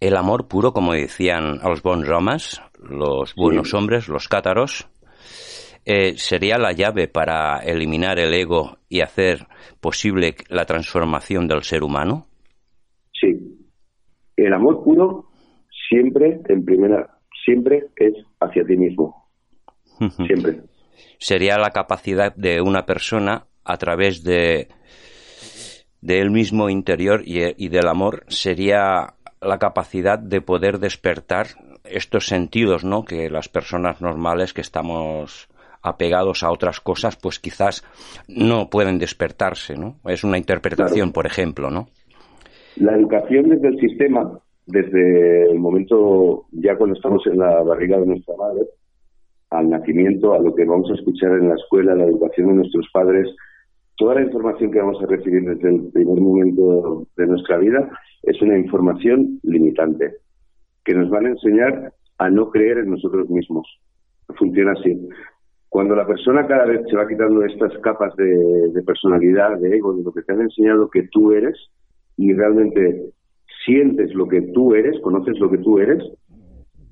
El 0.00 0.16
amor 0.16 0.46
puro, 0.48 0.72
como 0.72 0.92
decían 0.92 1.58
los 1.62 1.82
bons 1.82 2.06
romas, 2.06 2.62
los 2.78 3.34
buenos 3.34 3.74
hombres, 3.74 4.08
los 4.08 4.28
cátaros, 4.28 4.88
eh, 5.84 6.18
sería 6.18 6.58
la 6.58 6.72
llave 6.72 7.08
para 7.08 7.60
eliminar 7.60 8.18
el 8.18 8.34
ego 8.34 8.76
y 8.88 9.00
hacer 9.00 9.46
posible 9.80 10.34
la 10.48 10.66
transformación 10.66 11.48
del 11.48 11.62
ser 11.62 11.82
humano. 11.82 12.26
Sí, 13.12 13.58
el 14.36 14.52
amor 14.52 14.84
puro 14.84 15.30
siempre, 15.88 16.40
en 16.48 16.64
primera, 16.64 17.18
siempre 17.44 17.86
es 17.96 18.14
hacia 18.40 18.64
ti 18.64 18.76
mismo. 18.76 19.28
Siempre. 20.26 20.60
Sería 21.18 21.58
la 21.58 21.70
capacidad 21.70 22.34
de 22.36 22.60
una 22.60 22.84
persona 22.86 23.46
a 23.64 23.76
través 23.78 24.22
de, 24.22 24.68
de 26.00 26.20
él 26.20 26.30
mismo 26.30 26.68
interior 26.68 27.22
y, 27.24 27.40
y 27.56 27.68
del 27.68 27.88
amor, 27.88 28.24
sería 28.28 29.14
la 29.40 29.58
capacidad 29.58 30.18
de 30.18 30.40
poder 30.40 30.78
despertar 30.78 31.46
estos 31.84 32.26
sentidos, 32.26 32.84
¿no? 32.84 33.04
Que 33.04 33.30
las 33.30 33.48
personas 33.48 34.00
normales 34.00 34.52
que 34.52 34.60
estamos 34.60 35.48
apegados 35.82 36.42
a 36.42 36.50
otras 36.50 36.80
cosas, 36.80 37.16
pues 37.16 37.38
quizás 37.38 37.84
no 38.28 38.68
pueden 38.68 38.98
despertarse, 38.98 39.76
¿no? 39.76 39.96
Es 40.04 40.24
una 40.24 40.38
interpretación, 40.38 41.12
por 41.12 41.26
ejemplo, 41.26 41.70
¿no? 41.70 41.88
La 42.76 42.94
educación 42.94 43.48
desde 43.48 43.68
el 43.68 43.80
sistema, 43.80 44.38
desde 44.66 45.50
el 45.50 45.58
momento 45.58 46.46
ya 46.52 46.76
cuando 46.76 46.96
estamos 46.96 47.26
en 47.26 47.38
la 47.38 47.62
barriga 47.62 47.98
de 47.98 48.06
nuestra 48.06 48.34
madre, 48.36 48.62
al 49.50 49.70
nacimiento, 49.70 50.34
a 50.34 50.40
lo 50.40 50.54
que 50.54 50.64
vamos 50.64 50.90
a 50.90 50.94
escuchar 50.94 51.32
en 51.32 51.48
la 51.48 51.54
escuela, 51.54 51.94
la 51.94 52.04
educación 52.04 52.48
de 52.48 52.54
nuestros 52.54 52.86
padres, 52.92 53.28
toda 53.96 54.16
la 54.16 54.22
información 54.22 54.70
que 54.70 54.80
vamos 54.80 55.02
a 55.02 55.06
recibir 55.06 55.42
desde 55.42 55.70
el 55.70 55.90
primer 55.92 56.20
momento 56.20 57.06
de 57.16 57.26
nuestra 57.26 57.56
vida 57.58 57.88
es 58.22 58.40
una 58.42 58.58
información 58.58 59.40
limitante, 59.42 60.16
que 60.84 60.94
nos 60.94 61.10
van 61.10 61.26
a 61.26 61.30
enseñar 61.30 61.92
a 62.18 62.30
no 62.30 62.50
creer 62.50 62.78
en 62.78 62.90
nosotros 62.90 63.28
mismos. 63.30 63.66
Funciona 64.36 64.72
así. 64.72 65.08
Cuando 65.68 65.94
la 65.94 66.06
persona 66.06 66.46
cada 66.46 66.64
vez 66.64 66.80
se 66.88 66.96
va 66.96 67.06
quitando 67.06 67.44
estas 67.44 67.76
capas 67.78 68.14
de, 68.16 68.82
personalidad, 68.86 69.58
de 69.58 69.76
ego, 69.76 69.94
de 69.94 70.02
lo 70.02 70.12
que 70.12 70.22
te 70.22 70.32
han 70.32 70.40
enseñado 70.40 70.88
que 70.88 71.08
tú 71.12 71.32
eres, 71.32 71.56
y 72.16 72.32
realmente 72.32 73.12
sientes 73.64 74.14
lo 74.14 74.26
que 74.26 74.40
tú 74.52 74.74
eres, 74.74 74.98
conoces 75.00 75.38
lo 75.38 75.50
que 75.50 75.58
tú 75.58 75.78
eres, 75.78 76.02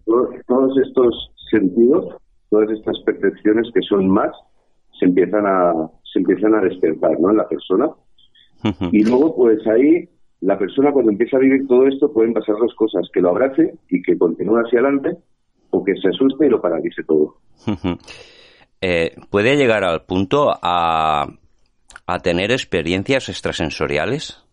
todos 0.04 0.78
estos 0.78 1.32
sentidos 1.50 2.16
todas 2.50 2.70
estas 2.70 2.98
percepciones 3.04 3.68
que 3.74 3.82
son 3.82 4.08
más 4.08 4.32
se 4.98 5.06
empiezan 5.06 5.46
a 5.46 5.90
se 6.12 6.20
empiezan 6.20 6.54
a 6.54 6.60
despertar 6.60 7.18
¿no? 7.20 7.30
en 7.30 7.36
la 7.36 7.48
persona 7.48 7.90
y 8.90 9.04
luego 9.04 9.36
pues 9.36 9.66
ahí 9.66 10.08
la 10.40 10.58
persona 10.58 10.92
cuando 10.92 11.10
empieza 11.10 11.36
a 11.36 11.40
vivir 11.40 11.66
todo 11.66 11.86
esto 11.86 12.12
pueden 12.12 12.32
pasar 12.32 12.56
dos 12.56 12.74
cosas 12.74 13.08
que 13.12 13.20
lo 13.20 13.30
abrace 13.30 13.74
y 13.88 14.02
que 14.02 14.18
continúe 14.18 14.58
hacia 14.58 14.80
adelante 14.80 15.16
o 15.70 15.82
que 15.82 15.94
se 15.96 16.08
asuste 16.08 16.46
y 16.46 16.50
lo 16.50 16.60
paralice 16.60 17.02
todo. 17.04 17.36
Eh, 18.80 19.16
puede 19.30 19.56
llegar 19.56 19.84
al 19.84 20.02
punto 20.02 20.52
a, 20.62 21.26
a 22.06 22.18
tener 22.18 22.52
experiencias 22.52 23.30
extrasensoriales 23.30 24.46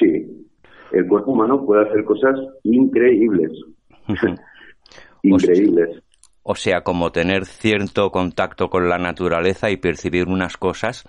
sí. 0.00 0.46
El 0.92 1.06
cuerpo 1.06 1.32
humano 1.32 1.64
puede 1.64 1.88
hacer 1.88 2.04
cosas 2.04 2.34
increíbles. 2.64 3.52
Increíbles. 5.22 6.02
O 6.42 6.54
sea, 6.54 6.80
como 6.80 7.12
tener 7.12 7.44
cierto 7.44 8.10
contacto 8.10 8.70
con 8.70 8.88
la 8.88 8.98
naturaleza 8.98 9.70
y 9.70 9.76
percibir 9.76 10.26
unas 10.26 10.56
cosas 10.56 11.04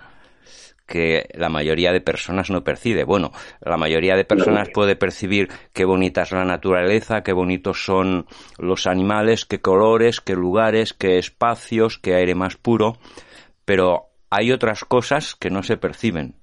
que 0.86 1.28
la 1.34 1.48
mayoría 1.48 1.92
de 1.92 2.00
personas 2.00 2.50
no 2.50 2.64
percibe. 2.64 3.04
Bueno, 3.04 3.32
la 3.60 3.76
mayoría 3.76 4.16
de 4.16 4.24
personas 4.24 4.68
puede 4.72 4.96
percibir 4.96 5.48
qué 5.72 5.84
bonita 5.84 6.22
es 6.22 6.32
la 6.32 6.44
naturaleza, 6.44 7.22
qué 7.22 7.32
bonitos 7.32 7.84
son 7.84 8.26
los 8.58 8.86
animales, 8.86 9.44
qué 9.44 9.60
colores, 9.60 10.20
qué 10.20 10.34
lugares, 10.34 10.92
qué 10.92 11.18
espacios, 11.18 11.98
qué 11.98 12.14
aire 12.14 12.34
más 12.34 12.56
puro, 12.56 12.98
pero 13.64 14.10
hay 14.30 14.52
otras 14.52 14.84
cosas 14.84 15.34
que 15.34 15.50
no 15.50 15.62
se 15.62 15.76
perciben. 15.76 16.36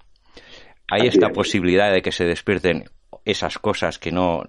Hay 0.91 1.07
esta 1.07 1.29
posibilidad 1.29 1.91
de 1.91 2.01
que 2.01 2.11
se 2.11 2.25
despierten 2.25 2.85
esas 3.25 3.59
cosas 3.59 3.99
que 3.99 4.11
no, 4.11 4.43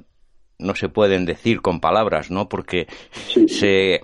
no 0.59 0.75
se 0.75 0.89
pueden 0.89 1.25
decir 1.25 1.61
con 1.61 1.81
palabras, 1.81 2.31
¿no? 2.31 2.49
Porque 2.49 2.87
se 3.49 4.03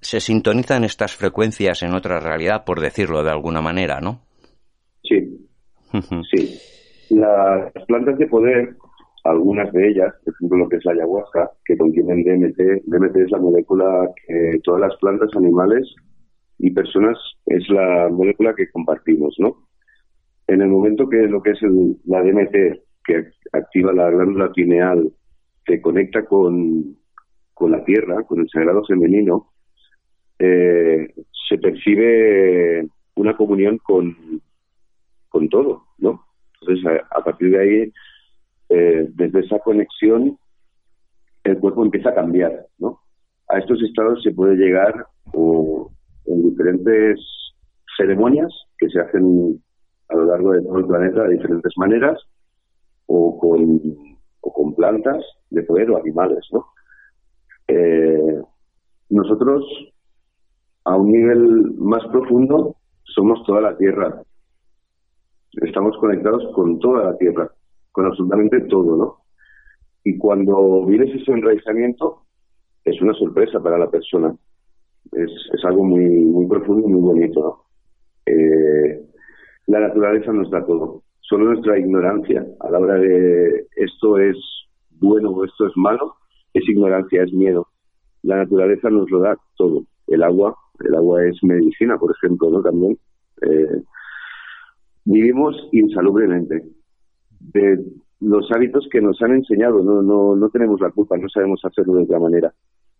se 0.00 0.20
sintonizan 0.20 0.84
estas 0.84 1.16
frecuencias 1.16 1.82
en 1.82 1.94
otra 1.94 2.20
realidad, 2.20 2.64
por 2.64 2.80
decirlo 2.80 3.22
de 3.22 3.30
alguna 3.30 3.60
manera, 3.60 4.00
¿no? 4.00 4.20
Sí. 5.02 5.48
sí. 6.34 6.58
Las 7.10 7.72
plantas 7.86 8.18
de 8.18 8.26
poder, 8.26 8.76
algunas 9.24 9.72
de 9.72 9.88
ellas, 9.88 10.14
por 10.24 10.34
ejemplo 10.34 10.58
lo 10.58 10.68
que 10.68 10.76
es 10.76 10.84
la 10.84 10.92
ayahuasca, 10.92 11.50
que 11.64 11.76
contienen 11.76 12.24
DMT, 12.24 12.84
DMT 12.86 13.16
es 13.16 13.30
la 13.30 13.38
molécula 13.38 14.08
que 14.26 14.58
todas 14.62 14.80
las 14.80 14.96
plantas, 14.98 15.30
animales 15.36 15.94
y 16.58 16.70
personas 16.70 17.18
es 17.46 17.68
la 17.68 18.08
molécula 18.10 18.54
que 18.54 18.70
compartimos, 18.70 19.34
¿no? 19.38 19.68
En 20.46 20.62
el 20.62 20.68
momento 20.68 21.08
que 21.08 21.26
lo 21.26 21.42
que 21.42 21.52
es 21.52 21.60
la 22.06 22.22
DMT, 22.22 22.54
que 23.04 23.26
activa 23.52 23.92
la 23.92 24.10
glándula 24.10 24.50
pineal, 24.52 25.10
que 25.64 25.80
conecta 25.80 26.24
con, 26.24 26.96
con 27.54 27.70
la 27.70 27.84
tierra, 27.84 28.22
con 28.24 28.40
el 28.40 28.48
sagrado 28.50 28.82
femenino, 28.86 29.53
eh, 30.38 31.14
se 31.48 31.58
percibe 31.58 32.88
una 33.14 33.36
comunión 33.36 33.78
con, 33.78 34.16
con 35.28 35.48
todo, 35.48 35.84
¿no? 35.98 36.24
Entonces, 36.60 37.02
a, 37.10 37.22
partir 37.22 37.50
de 37.50 37.58
ahí, 37.60 37.92
eh, 38.70 39.08
desde 39.14 39.40
esa 39.40 39.58
conexión, 39.58 40.38
el 41.44 41.58
cuerpo 41.58 41.84
empieza 41.84 42.10
a 42.10 42.14
cambiar, 42.14 42.66
¿no? 42.78 43.00
A 43.48 43.58
estos 43.58 43.82
estados 43.82 44.22
se 44.22 44.32
puede 44.32 44.56
llegar 44.56 45.06
o, 45.32 45.90
en 46.26 46.50
diferentes 46.50 47.20
ceremonias 47.96 48.52
que 48.78 48.88
se 48.88 49.00
hacen 49.00 49.62
a 50.08 50.14
lo 50.16 50.24
largo 50.26 50.52
de 50.52 50.62
todo 50.62 50.78
el 50.78 50.86
planeta 50.86 51.24
de 51.24 51.34
diferentes 51.34 51.72
maneras 51.76 52.18
o 53.06 53.38
con, 53.38 53.80
o 54.40 54.52
con 54.52 54.74
plantas 54.74 55.22
de 55.50 55.62
poder 55.62 55.90
o 55.90 55.98
animales, 55.98 56.46
¿no? 56.50 56.66
Eh, 57.68 58.42
nosotros, 59.10 59.64
a 60.84 60.96
un 60.96 61.10
nivel 61.10 61.74
más 61.78 62.04
profundo, 62.08 62.76
somos 63.04 63.42
toda 63.44 63.60
la 63.60 63.76
Tierra. 63.76 64.22
Estamos 65.52 65.96
conectados 65.98 66.42
con 66.54 66.78
toda 66.78 67.04
la 67.04 67.16
Tierra, 67.16 67.50
con 67.92 68.06
absolutamente 68.06 68.60
todo, 68.62 68.96
¿no? 68.96 69.16
Y 70.04 70.18
cuando 70.18 70.84
vives 70.84 71.14
ese 71.14 71.32
enraizamiento, 71.32 72.22
es 72.84 73.00
una 73.00 73.14
sorpresa 73.14 73.60
para 73.60 73.78
la 73.78 73.90
persona. 73.90 74.34
Es, 75.12 75.30
es 75.52 75.64
algo 75.64 75.84
muy, 75.84 76.04
muy 76.04 76.46
profundo 76.46 76.86
y 76.88 76.92
muy 76.92 77.00
bonito, 77.00 77.40
¿no? 77.40 77.64
Eh, 78.26 79.04
la 79.66 79.80
naturaleza 79.80 80.32
nos 80.32 80.50
da 80.50 80.64
todo. 80.64 81.02
Solo 81.20 81.46
nuestra 81.46 81.78
ignorancia 81.78 82.44
a 82.60 82.70
la 82.70 82.78
hora 82.78 82.94
de 82.96 83.66
esto 83.76 84.18
es 84.18 84.36
bueno 84.90 85.30
o 85.30 85.44
esto 85.44 85.66
es 85.66 85.72
malo, 85.76 86.16
es 86.52 86.68
ignorancia, 86.68 87.22
es 87.22 87.32
miedo. 87.32 87.68
La 88.22 88.36
naturaleza 88.36 88.90
nos 88.90 89.10
lo 89.10 89.20
da 89.20 89.38
todo. 89.56 89.84
El 90.06 90.22
agua, 90.22 90.54
el 90.80 90.94
agua 90.94 91.24
es 91.24 91.42
medicina, 91.42 91.96
por 91.98 92.12
ejemplo, 92.12 92.50
¿no? 92.50 92.62
También. 92.62 92.98
Eh, 93.42 93.82
vivimos 95.04 95.68
insalubremente. 95.72 96.64
De 97.40 97.84
los 98.20 98.50
hábitos 98.52 98.88
que 98.90 99.00
nos 99.00 99.20
han 99.22 99.32
enseñado, 99.32 99.82
no, 99.82 100.02
no, 100.02 100.34
no 100.34 100.48
tenemos 100.48 100.80
la 100.80 100.90
culpa, 100.90 101.16
no 101.16 101.28
sabemos 101.28 101.60
hacerlo 101.64 101.94
de 101.94 102.04
otra 102.04 102.18
manera. 102.18 102.52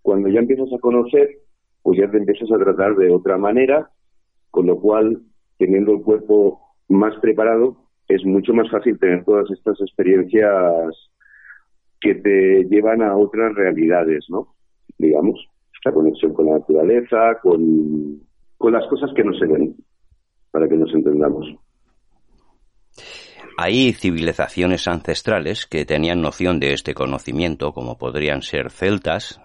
Cuando 0.02 0.28
ya 0.28 0.40
empiezas 0.40 0.72
a 0.72 0.78
conocer, 0.78 1.38
pues 1.82 1.98
ya 1.98 2.10
te 2.10 2.18
empiezas 2.18 2.50
a 2.52 2.58
tratar 2.58 2.96
de 2.96 3.10
otra 3.10 3.38
manera, 3.38 3.90
con 4.50 4.66
lo 4.66 4.78
cual, 4.78 5.22
teniendo 5.58 5.92
el 5.92 6.02
cuerpo 6.02 6.60
más 6.88 7.14
preparado, 7.20 7.76
es 8.08 8.24
mucho 8.24 8.52
más 8.52 8.70
fácil 8.70 8.98
tener 8.98 9.24
todas 9.24 9.50
estas 9.50 9.80
experiencias 9.80 10.94
que 12.00 12.14
te 12.16 12.64
llevan 12.64 13.02
a 13.02 13.16
otras 13.16 13.54
realidades, 13.54 14.26
¿no? 14.28 14.54
Digamos, 14.98 15.48
esta 15.85 15.93
conexión 15.93 16.32
con 16.32 16.47
la 16.47 16.59
naturaleza, 16.59 17.39
con, 17.43 18.22
con 18.57 18.72
las 18.72 18.89
cosas 18.89 19.11
que 19.14 19.22
no 19.22 19.35
se 19.35 19.47
ven, 19.47 19.76
para 20.51 20.66
que 20.66 20.76
nos 20.76 20.93
entendamos. 20.95 21.47
Hay 23.59 23.93
civilizaciones 23.93 24.89
ancestrales 24.89 25.66
que 25.66 25.85
tenían 25.85 26.22
noción 26.22 26.59
de 26.59 26.72
este 26.72 26.95
conocimiento, 26.95 27.72
como 27.72 27.99
podrían 27.99 28.41
ser 28.41 28.70
celtas, 28.70 29.41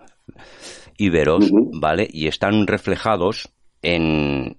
íberos, 0.98 1.52
¿vale? 1.74 2.08
Y 2.10 2.28
están 2.28 2.66
reflejados 2.66 3.54
en 3.82 4.58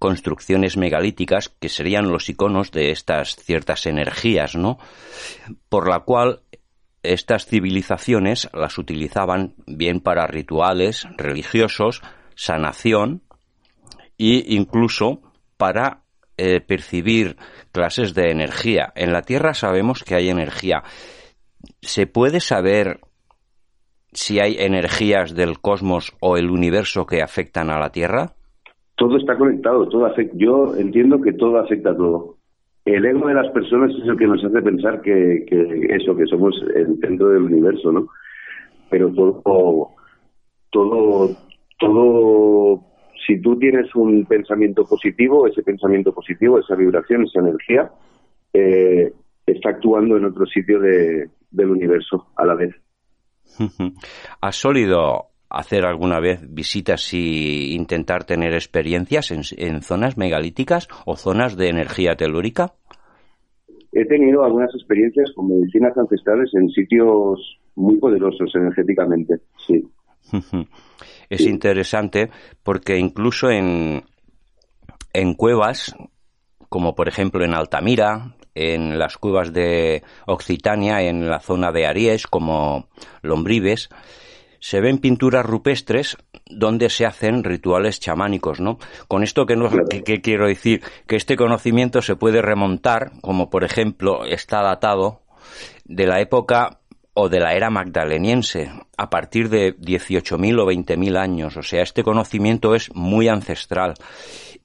construcciones 0.00 0.76
megalíticas 0.76 1.48
que 1.48 1.68
serían 1.68 2.10
los 2.10 2.28
iconos 2.28 2.72
de 2.72 2.90
estas 2.90 3.36
ciertas 3.36 3.86
energías, 3.86 4.56
¿no? 4.56 4.78
Por 5.68 5.88
la 5.88 6.00
cual 6.00 6.40
estas 7.02 7.46
civilizaciones 7.46 8.50
las 8.52 8.78
utilizaban 8.78 9.54
bien 9.66 10.00
para 10.00 10.26
rituales 10.26 11.06
religiosos, 11.16 12.02
sanación 12.34 13.22
e 14.18 14.44
incluso 14.48 15.22
para 15.56 16.02
eh, 16.36 16.60
percibir 16.60 17.36
clases 17.72 18.14
de 18.14 18.30
energía. 18.30 18.92
En 18.94 19.12
la 19.12 19.22
Tierra 19.22 19.54
sabemos 19.54 20.04
que 20.04 20.14
hay 20.14 20.28
energía. 20.28 20.82
¿Se 21.82 22.06
puede 22.06 22.40
saber 22.40 23.00
si 24.12 24.40
hay 24.40 24.56
energías 24.58 25.34
del 25.34 25.60
cosmos 25.60 26.16
o 26.20 26.36
el 26.36 26.50
universo 26.50 27.06
que 27.06 27.22
afectan 27.22 27.70
a 27.70 27.78
la 27.78 27.90
Tierra? 27.90 28.32
Todo 28.96 29.16
está 29.16 29.36
conectado, 29.36 29.88
todo 29.88 30.06
afecta. 30.06 30.36
Yo 30.36 30.74
entiendo 30.76 31.20
que 31.20 31.32
todo 31.32 31.58
afecta 31.58 31.90
a 31.90 31.96
todo. 31.96 32.39
El 32.84 33.04
ego 33.04 33.28
de 33.28 33.34
las 33.34 33.50
personas 33.50 33.90
es 33.90 34.08
el 34.08 34.16
que 34.16 34.26
nos 34.26 34.42
hace 34.44 34.62
pensar 34.62 35.02
que, 35.02 35.44
que 35.46 35.86
eso, 35.94 36.16
que 36.16 36.26
somos 36.26 36.54
el 36.74 36.98
centro 37.00 37.28
del 37.28 37.42
universo, 37.42 37.92
¿no? 37.92 38.08
Pero 38.88 39.12
todo, 39.12 39.92
todo, 40.70 41.36
todo 41.78 42.84
si 43.26 43.40
tú 43.40 43.58
tienes 43.58 43.94
un 43.94 44.24
pensamiento 44.24 44.84
positivo, 44.84 45.46
ese 45.46 45.62
pensamiento 45.62 46.12
positivo, 46.12 46.58
esa 46.58 46.74
vibración, 46.74 47.24
esa 47.24 47.40
energía, 47.40 47.90
eh, 48.52 49.12
está 49.46 49.70
actuando 49.70 50.16
en 50.16 50.24
otro 50.24 50.46
sitio 50.46 50.80
del 50.80 51.70
universo 51.70 52.28
a 52.36 52.44
la 52.44 52.54
vez. 52.54 52.74
¿Has 54.40 54.56
solido 54.56 55.29
hacer 55.50 55.84
alguna 55.84 56.20
vez 56.20 56.40
visitas 56.48 57.12
y 57.12 57.74
intentar 57.74 58.24
tener 58.24 58.54
experiencias 58.54 59.32
en, 59.32 59.82
zonas 59.82 60.16
megalíticas 60.16 60.88
o 61.04 61.16
zonas 61.16 61.56
de 61.56 61.68
energía 61.68 62.14
telúrica? 62.14 62.74
He 63.92 64.06
tenido 64.06 64.44
algunas 64.44 64.72
experiencias 64.74 65.32
con 65.34 65.48
medicinas 65.48 65.96
ancestrales 65.98 66.50
en 66.54 66.68
sitios 66.70 67.58
muy 67.74 67.98
poderosos 67.98 68.54
energéticamente, 68.54 69.40
sí. 69.66 69.88
es 71.30 71.40
interesante 71.40 72.30
porque 72.62 72.98
incluso 72.98 73.50
en, 73.50 74.02
en 75.12 75.34
cuevas, 75.34 75.96
como 76.68 76.94
por 76.94 77.08
ejemplo 77.08 77.44
en 77.44 77.54
Altamira, 77.54 78.36
en 78.54 78.98
las 78.98 79.16
cuevas 79.16 79.52
de 79.52 80.02
Occitania, 80.26 81.02
en 81.02 81.28
la 81.28 81.40
zona 81.40 81.72
de 81.72 81.86
Aries, 81.86 82.26
como 82.26 82.88
Lombrives, 83.22 83.88
se 84.60 84.80
ven 84.80 84.98
pinturas 84.98 85.44
rupestres 85.44 86.16
donde 86.46 86.90
se 86.90 87.06
hacen 87.06 87.42
rituales 87.42 87.98
chamánicos, 87.98 88.60
¿no? 88.60 88.78
Con 89.08 89.22
esto 89.22 89.46
que, 89.46 89.56
no, 89.56 89.70
que, 89.88 90.20
quiero 90.20 90.46
decir 90.46 90.82
que 91.06 91.16
este 91.16 91.36
conocimiento 91.36 92.02
se 92.02 92.16
puede 92.16 92.42
remontar, 92.42 93.12
como 93.22 93.50
por 93.50 93.64
ejemplo 93.64 94.24
está 94.24 94.62
datado 94.62 95.22
de 95.84 96.06
la 96.06 96.20
época 96.20 96.78
o 97.14 97.28
de 97.28 97.40
la 97.40 97.54
era 97.54 97.70
magdaleniense, 97.70 98.70
a 98.96 99.10
partir 99.10 99.48
de 99.48 99.76
18.000 99.76 100.60
o 100.60 100.66
20.000 100.66 101.18
años. 101.18 101.56
O 101.56 101.62
sea, 101.62 101.82
este 101.82 102.04
conocimiento 102.04 102.74
es 102.74 102.94
muy 102.94 103.28
ancestral. 103.28 103.94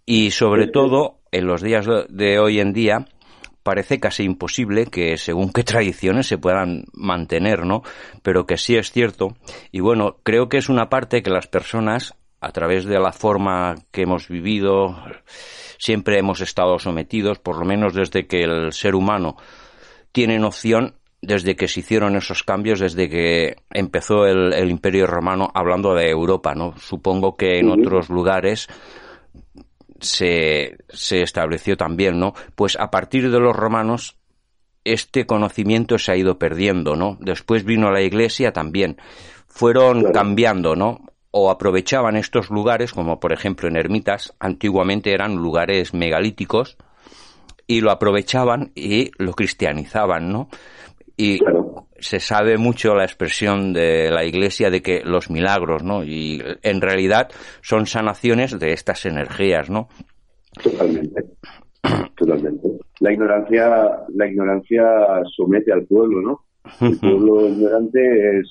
Y 0.05 0.31
sobre 0.31 0.67
todo, 0.67 1.17
en 1.31 1.47
los 1.47 1.61
días 1.61 1.87
de 2.09 2.39
hoy 2.39 2.59
en 2.59 2.73
día, 2.73 3.07
parece 3.65 3.99
casi 3.99 4.21
imposible 4.21 4.85
que 4.85 5.17
según 5.17 5.51
qué 5.51 5.63
tradiciones 5.63 6.27
se 6.27 6.37
puedan 6.37 6.85
mantener, 6.93 7.65
¿no? 7.65 7.81
Pero 8.21 8.45
que 8.45 8.57
sí 8.57 8.75
es 8.75 8.91
cierto. 8.91 9.35
Y 9.71 9.79
bueno, 9.79 10.17
creo 10.21 10.49
que 10.49 10.57
es 10.57 10.69
una 10.69 10.87
parte 10.87 11.23
que 11.23 11.31
las 11.31 11.47
personas, 11.47 12.13
a 12.41 12.51
través 12.51 12.85
de 12.85 12.99
la 12.99 13.11
forma 13.11 13.73
que 13.91 14.03
hemos 14.03 14.29
vivido, 14.29 14.95
siempre 15.79 16.19
hemos 16.19 16.41
estado 16.41 16.77
sometidos, 16.77 17.39
por 17.39 17.57
lo 17.57 17.65
menos 17.65 17.95
desde 17.95 18.27
que 18.27 18.43
el 18.43 18.71
ser 18.71 18.93
humano 18.93 19.35
tiene 20.11 20.37
noción 20.37 20.93
desde 21.23 21.55
que 21.55 21.67
se 21.67 21.79
hicieron 21.79 22.15
esos 22.15 22.43
cambios, 22.43 22.79
desde 22.79 23.09
que 23.09 23.55
empezó 23.71 24.27
el, 24.27 24.69
Imperio 24.69 25.07
Romano, 25.07 25.49
hablando 25.55 25.95
de 25.95 26.07
Europa, 26.07 26.53
¿no? 26.53 26.77
Supongo 26.77 27.35
que 27.35 27.57
en 27.57 27.71
otros 27.71 28.09
lugares 28.09 28.67
se, 29.99 30.77
se 30.89 31.21
estableció 31.21 31.77
también, 31.77 32.19
¿no? 32.19 32.33
Pues 32.55 32.77
a 32.79 32.91
partir 32.91 33.31
de 33.31 33.39
los 33.39 33.55
romanos 33.55 34.17
este 34.83 35.25
conocimiento 35.25 35.97
se 35.97 36.11
ha 36.11 36.15
ido 36.15 36.37
perdiendo, 36.37 36.95
¿no? 36.95 37.17
Después 37.19 37.63
vino 37.63 37.91
la 37.91 38.01
Iglesia 38.01 38.53
también. 38.53 38.97
Fueron 39.47 40.11
cambiando, 40.11 40.75
¿no? 40.75 41.01
O 41.31 41.49
aprovechaban 41.49 42.15
estos 42.15 42.49
lugares, 42.49 42.93
como 42.93 43.19
por 43.19 43.33
ejemplo 43.33 43.67
en 43.67 43.77
ermitas, 43.77 44.33
antiguamente 44.39 45.13
eran 45.13 45.35
lugares 45.35 45.93
megalíticos, 45.93 46.77
y 47.67 47.81
lo 47.81 47.91
aprovechaban 47.91 48.71
y 48.75 49.11
lo 49.17 49.33
cristianizaban, 49.33 50.31
¿no? 50.31 50.49
y 51.17 51.39
se 52.05 52.19
sabe 52.19 52.57
mucho 52.57 52.93
la 52.93 53.03
expresión 53.03 53.73
de 53.73 54.11
la 54.11 54.23
Iglesia 54.23 54.69
de 54.69 54.83
que 54.83 55.01
los 55.03 55.31
milagros, 55.31 55.83
¿no? 55.83 56.03
Y 56.03 56.39
en 56.61 56.79
realidad 56.79 57.29
son 57.61 57.87
sanaciones 57.87 58.59
de 58.59 58.73
estas 58.73 59.07
energías, 59.07 59.71
¿no? 59.71 59.87
Totalmente, 60.61 61.25
totalmente. 62.15 62.67
La 62.99 63.11
ignorancia, 63.11 64.05
la 64.13 64.27
ignorancia 64.27 64.83
somete 65.35 65.73
al 65.73 65.85
pueblo, 65.85 66.21
¿no? 66.21 66.41
El 66.79 66.99
pueblo 66.99 67.47
ignorante 67.47 68.39
es 68.39 68.47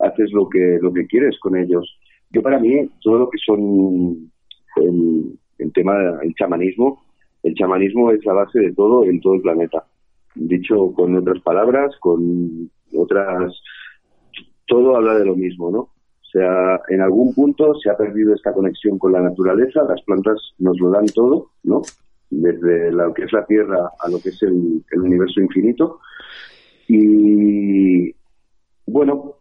haces 0.00 0.30
lo 0.32 0.46
que 0.46 0.78
lo 0.80 0.92
que 0.92 1.06
quieres 1.06 1.38
con 1.40 1.56
ellos. 1.56 1.98
Yo 2.30 2.42
para 2.42 2.58
mí 2.58 2.90
todo 3.00 3.20
lo 3.20 3.30
que 3.30 3.38
son 3.38 4.30
el, 4.76 5.38
el 5.58 5.72
tema 5.72 5.96
del 6.20 6.34
chamanismo, 6.34 7.02
el 7.42 7.54
chamanismo 7.54 8.10
es 8.10 8.22
la 8.26 8.34
base 8.34 8.60
de 8.60 8.74
todo 8.74 9.04
en 9.04 9.18
todo 9.22 9.34
el 9.34 9.40
planeta 9.40 9.82
dicho 10.38 10.92
con 10.94 11.16
otras 11.16 11.40
palabras, 11.42 11.94
con 12.00 12.70
otras, 12.96 13.52
todo 14.66 14.96
habla 14.96 15.14
de 15.18 15.24
lo 15.24 15.36
mismo, 15.36 15.70
¿no? 15.70 15.78
O 15.78 16.30
sea, 16.30 16.80
en 16.88 17.00
algún 17.00 17.34
punto 17.34 17.74
se 17.74 17.90
ha 17.90 17.96
perdido 17.96 18.34
esta 18.34 18.52
conexión 18.52 18.98
con 18.98 19.12
la 19.12 19.20
naturaleza, 19.20 19.82
las 19.88 20.02
plantas 20.02 20.38
nos 20.58 20.78
lo 20.78 20.90
dan 20.90 21.06
todo, 21.06 21.52
¿no? 21.62 21.82
desde 22.30 22.92
lo 22.92 23.14
que 23.14 23.24
es 23.24 23.32
la 23.32 23.46
Tierra 23.46 23.90
a 23.98 24.08
lo 24.08 24.18
que 24.20 24.30
es 24.30 24.42
el, 24.42 24.82
universo 24.92 25.40
infinito. 25.40 26.00
Y 26.86 28.14
bueno, 28.86 29.36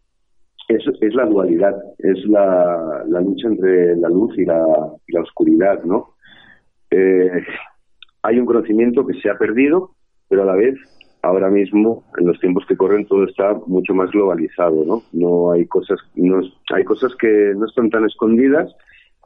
es, 0.68 0.84
es 1.02 1.14
la 1.16 1.26
dualidad, 1.26 1.76
es 1.98 2.26
la, 2.26 3.04
la, 3.08 3.22
lucha 3.22 3.48
entre 3.48 3.96
la 3.98 4.10
luz 4.10 4.38
y 4.38 4.46
la, 4.46 4.62
y 5.08 5.14
la 5.14 5.22
oscuridad, 5.22 5.84
¿no? 5.84 6.16
Eh, 6.92 7.44
hay 8.24 8.40
un 8.40 8.46
conocimiento 8.46 9.06
que 9.06 9.20
se 9.22 9.30
ha 9.30 9.38
perdido, 9.38 9.92
pero 10.28 10.44
a 10.44 10.46
la 10.46 10.56
vez, 10.56 10.76
ahora 11.22 11.50
mismo, 11.50 12.04
en 12.18 12.28
los 12.28 12.40
tiempos 12.40 12.66
que 12.68 12.78
corren, 12.78 13.06
todo 13.08 13.26
está 13.26 13.54
mucho 13.66 13.94
más 13.94 14.12
globalizado, 14.12 14.84
¿no? 14.86 15.04
No 15.14 15.52
hay 15.52 15.66
cosas, 15.66 16.00
no, 16.16 16.40
hay 16.74 16.84
cosas 16.84 17.14
que 17.20 17.54
no 17.56 17.66
están 17.66 17.90
tan 17.90 18.06
escondidas 18.06 18.74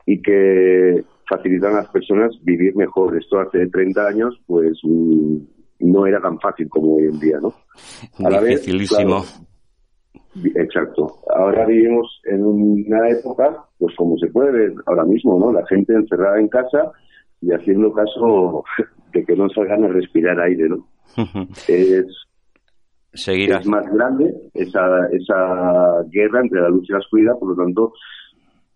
y 0.06 0.22
que 0.22 1.04
facilitan 1.30 1.74
a 1.74 1.82
las 1.82 1.90
personas 1.90 2.32
vivir 2.44 2.76
mejor. 2.76 3.18
Esto 3.18 3.40
hace 3.40 3.68
30 3.68 4.08
años, 4.08 4.40
pues 4.48 4.80
mm, 4.84 5.38
no 5.80 6.06
era 6.06 6.20
tan 6.20 6.40
fácil 6.40 6.68
como 6.70 6.96
hoy 6.96 7.06
en 7.06 7.20
día, 7.20 7.40
¿no? 7.40 7.54
A 8.26 8.30
la 8.30 8.40
vez, 8.40 8.68
exacto. 10.56 11.20
Ahora 11.36 11.66
vivimos 11.66 12.22
en 12.26 12.46
una 12.46 13.10
época, 13.10 13.66
pues 13.78 13.96
como 13.96 14.18
se 14.18 14.28
puede 14.28 14.52
ver 14.52 14.74
ahora 14.86 15.04
mismo, 15.04 15.40
¿no? 15.40 15.52
La 15.52 15.66
gente 15.68 15.94
encerrada 15.94 16.40
en 16.40 16.48
casa 16.48 16.92
y 17.42 17.52
haciendo 17.52 17.92
caso 17.92 18.64
de 19.14 19.26
que 19.26 19.36
no 19.36 19.50
salgan 19.50 19.84
a 19.84 19.88
respirar 19.88 20.40
aire, 20.40 20.70
¿no? 20.70 20.88
es, 21.68 22.06
Seguir 23.14 23.52
es 23.52 23.68
más 23.68 23.86
grande 23.92 24.34
esa, 24.54 25.08
esa 25.12 26.04
guerra 26.10 26.42
entre 26.42 26.62
la 26.62 26.70
luz 26.70 26.90
y 26.90 26.94
la 26.94 27.00
oscuridad, 27.00 27.38
por 27.38 27.50
lo 27.50 27.64
tanto, 27.64 27.94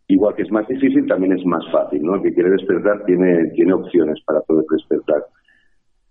igual 0.07 0.35
que 0.35 0.41
es 0.41 0.51
más 0.51 0.67
difícil, 0.67 1.07
también 1.07 1.37
es 1.37 1.45
más 1.45 1.63
fácil, 1.71 2.03
¿no? 2.03 2.15
El 2.15 2.21
que 2.21 2.33
quiere 2.33 2.49
despertar 2.49 3.05
tiene, 3.05 3.51
tiene 3.51 3.73
opciones 3.73 4.21
para 4.25 4.41
poder 4.41 4.65
despertar. 4.69 5.23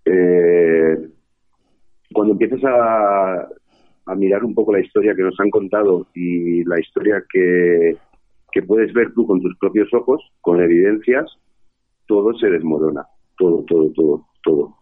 Eh, 0.05 1.09
cuando 2.11 2.33
empiezas 2.33 2.63
a, 2.63 3.47
a 4.07 4.15
mirar 4.15 4.43
un 4.43 4.55
poco 4.55 4.73
la 4.73 4.79
historia 4.79 5.15
que 5.15 5.23
nos 5.23 5.39
han 5.39 5.51
contado 5.51 6.07
y 6.15 6.63
la 6.63 6.79
historia 6.79 7.23
que, 7.31 7.97
que 8.51 8.63
puedes 8.63 8.93
ver 8.93 9.13
tú 9.13 9.27
con 9.27 9.41
tus 9.41 9.55
propios 9.57 9.93
ojos, 9.93 10.21
con 10.41 10.61
evidencias, 10.61 11.25
todo 12.07 12.33
se 12.37 12.49
desmorona, 12.49 13.05
todo, 13.37 13.63
todo, 13.67 13.91
todo, 13.91 14.27
todo. 14.43 14.75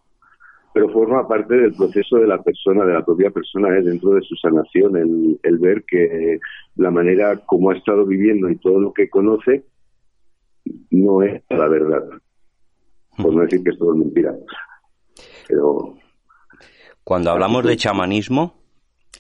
Pero 0.74 0.90
forma 0.90 1.28
parte 1.28 1.56
del 1.56 1.74
proceso 1.74 2.18
de 2.18 2.28
la 2.28 2.42
persona, 2.42 2.84
de 2.86 2.94
la 2.94 3.06
propia 3.06 3.30
persona, 3.30 3.78
¿eh? 3.78 3.84
dentro 3.84 4.12
de 4.12 4.22
su 4.22 4.36
sanación, 4.36 4.98
el, 4.98 5.40
el 5.44 5.58
ver 5.60 5.84
que 5.88 6.40
la 6.76 6.90
manera 6.90 7.38
como 7.46 7.70
ha 7.70 7.78
estado 7.78 8.06
viviendo 8.06 8.50
y 8.50 8.58
todo 8.58 8.80
lo 8.80 8.92
que 8.94 9.10
conoce 9.10 9.66
no 10.90 11.22
es 11.22 11.44
la 11.50 11.68
verdad. 11.68 12.04
Por 13.18 13.36
no 13.36 13.42
decir 13.44 13.64
que 13.64 13.72
es 13.72 13.78
todo 13.78 13.96
mentira. 13.96 14.34
Pero. 15.48 15.96
Cuando 17.04 17.32
hablamos 17.32 17.64
de 17.66 17.78
chamanismo, 17.78 18.56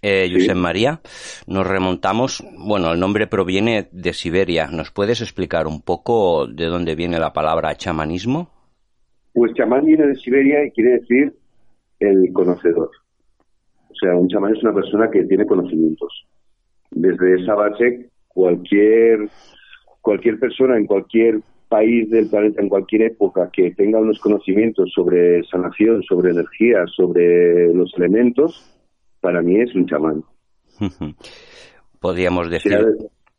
eh, 0.01 0.29
Josep 0.31 0.55
María, 0.55 1.01
nos 1.47 1.67
remontamos, 1.67 2.43
bueno, 2.57 2.93
el 2.93 2.99
nombre 2.99 3.27
proviene 3.27 3.89
de 3.91 4.13
Siberia. 4.13 4.67
¿Nos 4.67 4.91
puedes 4.91 5.21
explicar 5.21 5.67
un 5.67 5.81
poco 5.81 6.47
de 6.47 6.65
dónde 6.65 6.95
viene 6.95 7.19
la 7.19 7.33
palabra 7.33 7.75
chamanismo? 7.75 8.49
Pues 9.33 9.53
chamán 9.53 9.85
viene 9.85 10.07
de 10.07 10.15
Siberia 10.15 10.65
y 10.65 10.71
quiere 10.71 10.99
decir 10.99 11.33
el 11.99 12.31
conocedor. 12.33 12.91
O 13.89 13.95
sea, 13.95 14.15
un 14.15 14.27
chamán 14.27 14.55
es 14.55 14.63
una 14.63 14.73
persona 14.73 15.09
que 15.09 15.23
tiene 15.25 15.45
conocimientos. 15.45 16.25
Desde 16.91 17.41
esa 17.41 17.55
base, 17.55 18.09
cualquier, 18.27 19.29
cualquier 20.01 20.39
persona 20.39 20.77
en 20.77 20.85
cualquier 20.85 21.39
país 21.69 22.09
del 22.11 22.29
planeta, 22.29 22.61
en 22.61 22.69
cualquier 22.69 23.03
época, 23.03 23.49
que 23.51 23.71
tenga 23.71 23.99
unos 23.99 24.19
conocimientos 24.19 24.91
sobre 24.93 25.43
sanación, 25.45 26.03
sobre 26.03 26.31
energía, 26.31 26.85
sobre 26.95 27.73
los 27.73 27.91
elementos, 27.97 28.69
para 29.21 29.41
mí 29.41 29.59
es 29.59 29.73
un 29.73 29.87
chamán. 29.87 30.23
Podríamos 31.99 32.49
decir. 32.49 32.73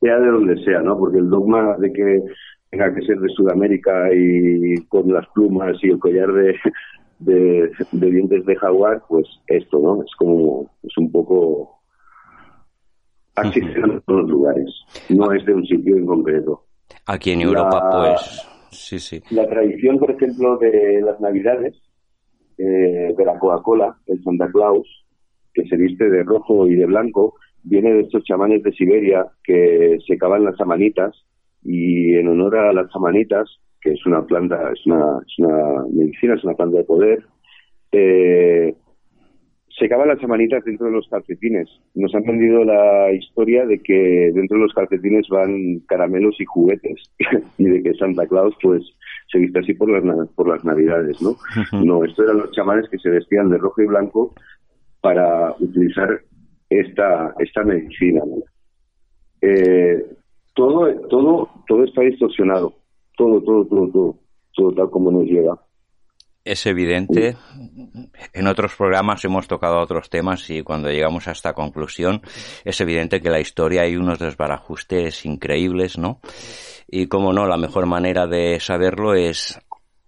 Sea 0.00 0.18
de, 0.18 0.26
donde 0.26 0.56
sea, 0.64 0.80
¿no? 0.80 0.98
Porque 0.98 1.18
el 1.18 1.30
dogma 1.30 1.76
de 1.78 1.92
que 1.92 2.22
tenga 2.74 2.92
que 2.92 3.02
ser 3.02 3.18
de 3.20 3.28
Sudamérica 3.28 4.08
y 4.12 4.84
con 4.86 5.12
las 5.12 5.26
plumas 5.28 5.76
y 5.82 5.90
el 5.90 5.98
collar 6.00 6.32
de, 6.32 6.56
de, 7.20 7.70
dientes 7.92 8.44
de 8.44 8.56
jaguar, 8.56 9.02
pues 9.08 9.26
esto, 9.46 9.78
¿no? 9.78 10.02
Es 10.02 10.10
como, 10.16 10.70
es 10.82 10.96
un 10.98 11.12
poco 11.12 11.80
accesible 13.36 13.94
en 13.94 14.00
todos 14.00 14.22
los 14.22 14.30
lugares. 14.30 14.74
No 15.08 15.32
es 15.32 15.44
de 15.46 15.54
un 15.54 15.64
sitio 15.64 15.96
en 15.96 16.06
concreto. 16.06 16.64
Aquí 17.06 17.30
en 17.30 17.42
Europa, 17.42 17.88
pues, 17.90 18.48
sí, 18.72 18.98
sí. 18.98 19.22
La 19.30 19.48
tradición, 19.48 19.98
por 19.98 20.10
ejemplo, 20.10 20.56
de 20.58 21.00
las 21.00 21.20
Navidades, 21.20 21.80
eh, 22.58 23.14
de 23.16 23.24
la 23.24 23.38
Coca-Cola, 23.38 23.96
el 24.06 24.22
Santa 24.24 24.50
Claus, 24.50 24.88
que 25.52 25.64
se 25.66 25.76
viste 25.76 26.10
de 26.10 26.24
rojo 26.24 26.66
y 26.66 26.74
de 26.74 26.86
blanco, 26.86 27.36
viene 27.62 27.92
de 27.92 28.00
estos 28.00 28.24
chamanes 28.24 28.64
de 28.64 28.72
Siberia 28.72 29.26
que 29.44 29.98
secaban 30.08 30.44
las 30.44 30.56
samanitas 30.56 31.23
y 31.64 32.14
en 32.14 32.28
honor 32.28 32.56
a 32.56 32.72
las 32.72 32.90
samanitas, 32.90 33.48
que 33.80 33.92
es 33.92 34.06
una 34.06 34.24
planta, 34.24 34.70
es 34.72 34.86
una, 34.86 35.18
es 35.26 35.38
una 35.38 35.84
medicina, 35.90 36.34
es 36.34 36.44
una 36.44 36.54
planta 36.54 36.78
de 36.78 36.84
poder, 36.84 37.24
eh, 37.92 38.74
secaban 39.78 40.08
las 40.08 40.20
samanitas 40.20 40.64
dentro 40.64 40.86
de 40.86 40.92
los 40.92 41.08
calcetines. 41.08 41.68
Nos 41.94 42.14
han 42.14 42.22
vendido 42.22 42.64
la 42.64 43.12
historia 43.12 43.66
de 43.66 43.78
que 43.80 44.30
dentro 44.32 44.56
de 44.56 44.64
los 44.64 44.74
calcetines 44.74 45.26
van 45.28 45.80
caramelos 45.88 46.40
y 46.40 46.44
juguetes 46.44 47.10
y 47.58 47.64
de 47.64 47.82
que 47.82 47.94
Santa 47.94 48.26
Claus 48.26 48.54
pues 48.62 48.82
se 49.30 49.38
viste 49.38 49.58
así 49.58 49.74
por 49.74 49.90
las 49.90 50.28
por 50.30 50.48
las 50.48 50.64
navidades, 50.64 51.20
¿no? 51.20 51.36
No, 51.84 52.04
estos 52.04 52.24
eran 52.24 52.38
los 52.38 52.52
chamanes 52.52 52.88
que 52.88 52.98
se 52.98 53.10
vestían 53.10 53.48
de 53.50 53.58
rojo 53.58 53.82
y 53.82 53.86
blanco 53.86 54.34
para 55.00 55.52
utilizar 55.58 56.20
esta, 56.70 57.34
esta 57.38 57.62
medicina. 57.64 58.22
Eh, 59.40 60.04
todo, 60.54 60.86
todo, 61.08 61.48
todo 61.66 61.84
está 61.84 62.02
distorsionado, 62.02 62.72
todo, 63.16 63.40
todo, 63.42 63.64
todo, 63.66 63.88
todo, 63.90 64.18
todo 64.54 64.72
tal 64.72 64.90
como 64.90 65.10
nos 65.10 65.24
llega. 65.24 65.58
Es 66.44 66.66
evidente. 66.66 67.36
En 68.34 68.46
otros 68.46 68.74
programas 68.76 69.24
hemos 69.24 69.48
tocado 69.48 69.80
otros 69.80 70.10
temas 70.10 70.50
y 70.50 70.62
cuando 70.62 70.90
llegamos 70.90 71.26
a 71.26 71.32
esta 71.32 71.54
conclusión 71.54 72.20
es 72.66 72.80
evidente 72.82 73.22
que 73.22 73.30
la 73.30 73.40
historia 73.40 73.82
hay 73.82 73.96
unos 73.96 74.18
desbarajustes 74.18 75.24
increíbles, 75.24 75.96
¿no? 75.96 76.20
Y 76.86 77.06
como 77.06 77.32
no, 77.32 77.46
la 77.46 77.56
mejor 77.56 77.86
manera 77.86 78.26
de 78.26 78.60
saberlo 78.60 79.14
es 79.14 79.58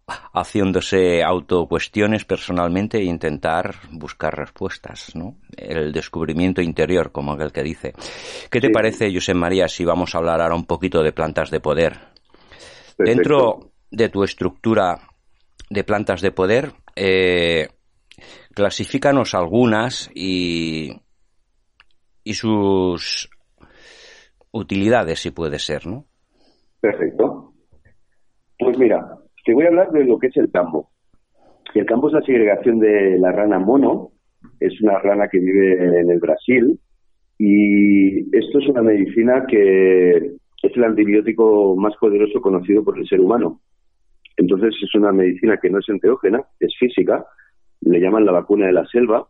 haciéndose 0.07 1.23
autocuestiones 1.25 2.25
personalmente 2.25 2.99
e 2.99 3.05
intentar 3.05 3.75
buscar 3.91 4.37
respuestas, 4.37 5.17
¿no? 5.17 5.37
El 5.57 5.93
descubrimiento 5.93 6.63
interior, 6.63 7.11
como 7.11 7.33
aquel 7.33 7.53
que 7.53 7.63
dice. 7.63 7.93
¿Qué 8.51 8.61
te 8.61 8.71
parece, 8.71 9.13
José 9.13 9.35
María, 9.35 9.67
si 9.67 9.85
vamos 9.85 10.15
a 10.15 10.19
hablar 10.19 10.41
ahora 10.41 10.55
un 10.55 10.67
poquito 10.67 11.03
de 11.03 11.13
plantas 11.13 11.51
de 11.51 11.61
poder? 11.61 11.99
Dentro 12.97 13.73
de 13.91 14.09
tu 14.09 14.23
estructura 14.23 15.01
de 15.69 15.85
plantas 15.85 16.21
de 16.21 16.31
poder, 16.31 16.73
eh, 16.95 17.69
clasifícanos 18.55 19.35
algunas 19.35 20.09
y, 20.15 20.93
y 22.23 22.35
sus 22.35 23.29
utilidades, 24.53 25.21
si 25.21 25.33
puede 25.33 25.59
ser, 25.59 25.87
¿no? 25.87 26.07
Perfecto. 26.81 27.53
Pues 28.59 28.79
mira, 28.79 29.19
te 29.47 29.55
voy 29.55 29.65
a 29.65 29.69
hablar 29.69 29.93
de 29.93 30.05
lo 30.05 30.19
que 30.19 30.27
es 30.27 30.37
el 30.37 30.51
campo. 30.51 30.91
El 31.75 31.87
campo 31.87 32.09
es 32.09 32.15
la 32.15 32.23
segregación 32.23 32.81
de 32.81 33.17
la 33.19 33.31
rana 33.31 33.61
mono, 33.61 34.11
es 34.59 34.81
una 34.83 34.99
rana 34.99 35.29
que 35.29 35.39
vive 35.39 36.01
en 36.01 36.11
el 36.11 36.19
Brasil. 36.19 36.79
Y 37.39 38.37
esto 38.37 38.59
es 38.59 38.69
una 38.69 38.83
medicina 38.83 39.47
que 39.47 40.17
es 40.17 40.77
el 40.77 40.85
antibiótico 40.85 41.77
más 41.77 41.95
poderoso 41.97 42.41
conocido 42.41 42.83
por 42.83 42.99
el 42.99 43.07
ser 43.07 43.21
humano. 43.21 43.61
Entonces 44.37 44.75
es 44.83 44.95
una 44.97 45.13
medicina 45.13 45.59
que 45.63 45.71
no 45.71 45.79
es 45.79 45.89
enteógena, 45.89 46.43
es 46.59 46.75
física, 46.79 47.25
le 47.83 48.01
llaman 48.01 48.27
la 48.27 48.33
vacuna 48.33 48.67
de 48.67 48.73
la 48.73 48.87
selva. 48.87 49.29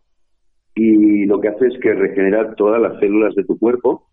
Y 0.75 1.27
lo 1.27 1.41
que 1.41 1.49
hace 1.49 1.67
es 1.67 1.79
que 1.81 1.93
regenera 1.93 2.55
todas 2.55 2.81
las 2.81 2.99
células 3.01 3.35
de 3.35 3.45
tu 3.45 3.59
cuerpo. 3.59 4.07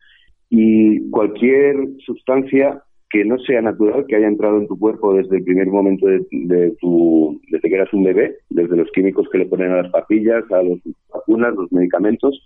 Y 0.49 1.10
cualquier 1.12 1.76
sustancia 2.06 2.84
que 3.14 3.24
no 3.24 3.38
sea 3.38 3.61
natural, 3.61 4.07
que 4.07 4.16
haya 4.16 4.28
entrado 4.28 4.57
en 4.57 4.68
tu 4.68 4.78
cuerpo 4.80 5.14
desde 5.14 5.38
el 5.38 5.43
primer 5.43 5.68
momento 5.68 6.07
de, 6.07 6.76
tu, 6.82 7.39
desde 7.47 7.70
que 7.70 7.76
eras 7.76 7.93
un 7.93 8.03
bebé, 8.03 8.38
desde 8.49 8.76
los 8.76 8.89
químicos 8.89 9.30
que 9.32 9.38
le 9.38 9.45
ponen 9.45 9.72
a 9.72 9.84
las 9.84 9.91
papillas, 9.91 10.43
a 10.51 10.64
las 10.64 10.80
vacunas, 11.14 11.53
los 11.53 11.72
medicamentos, 11.72 12.43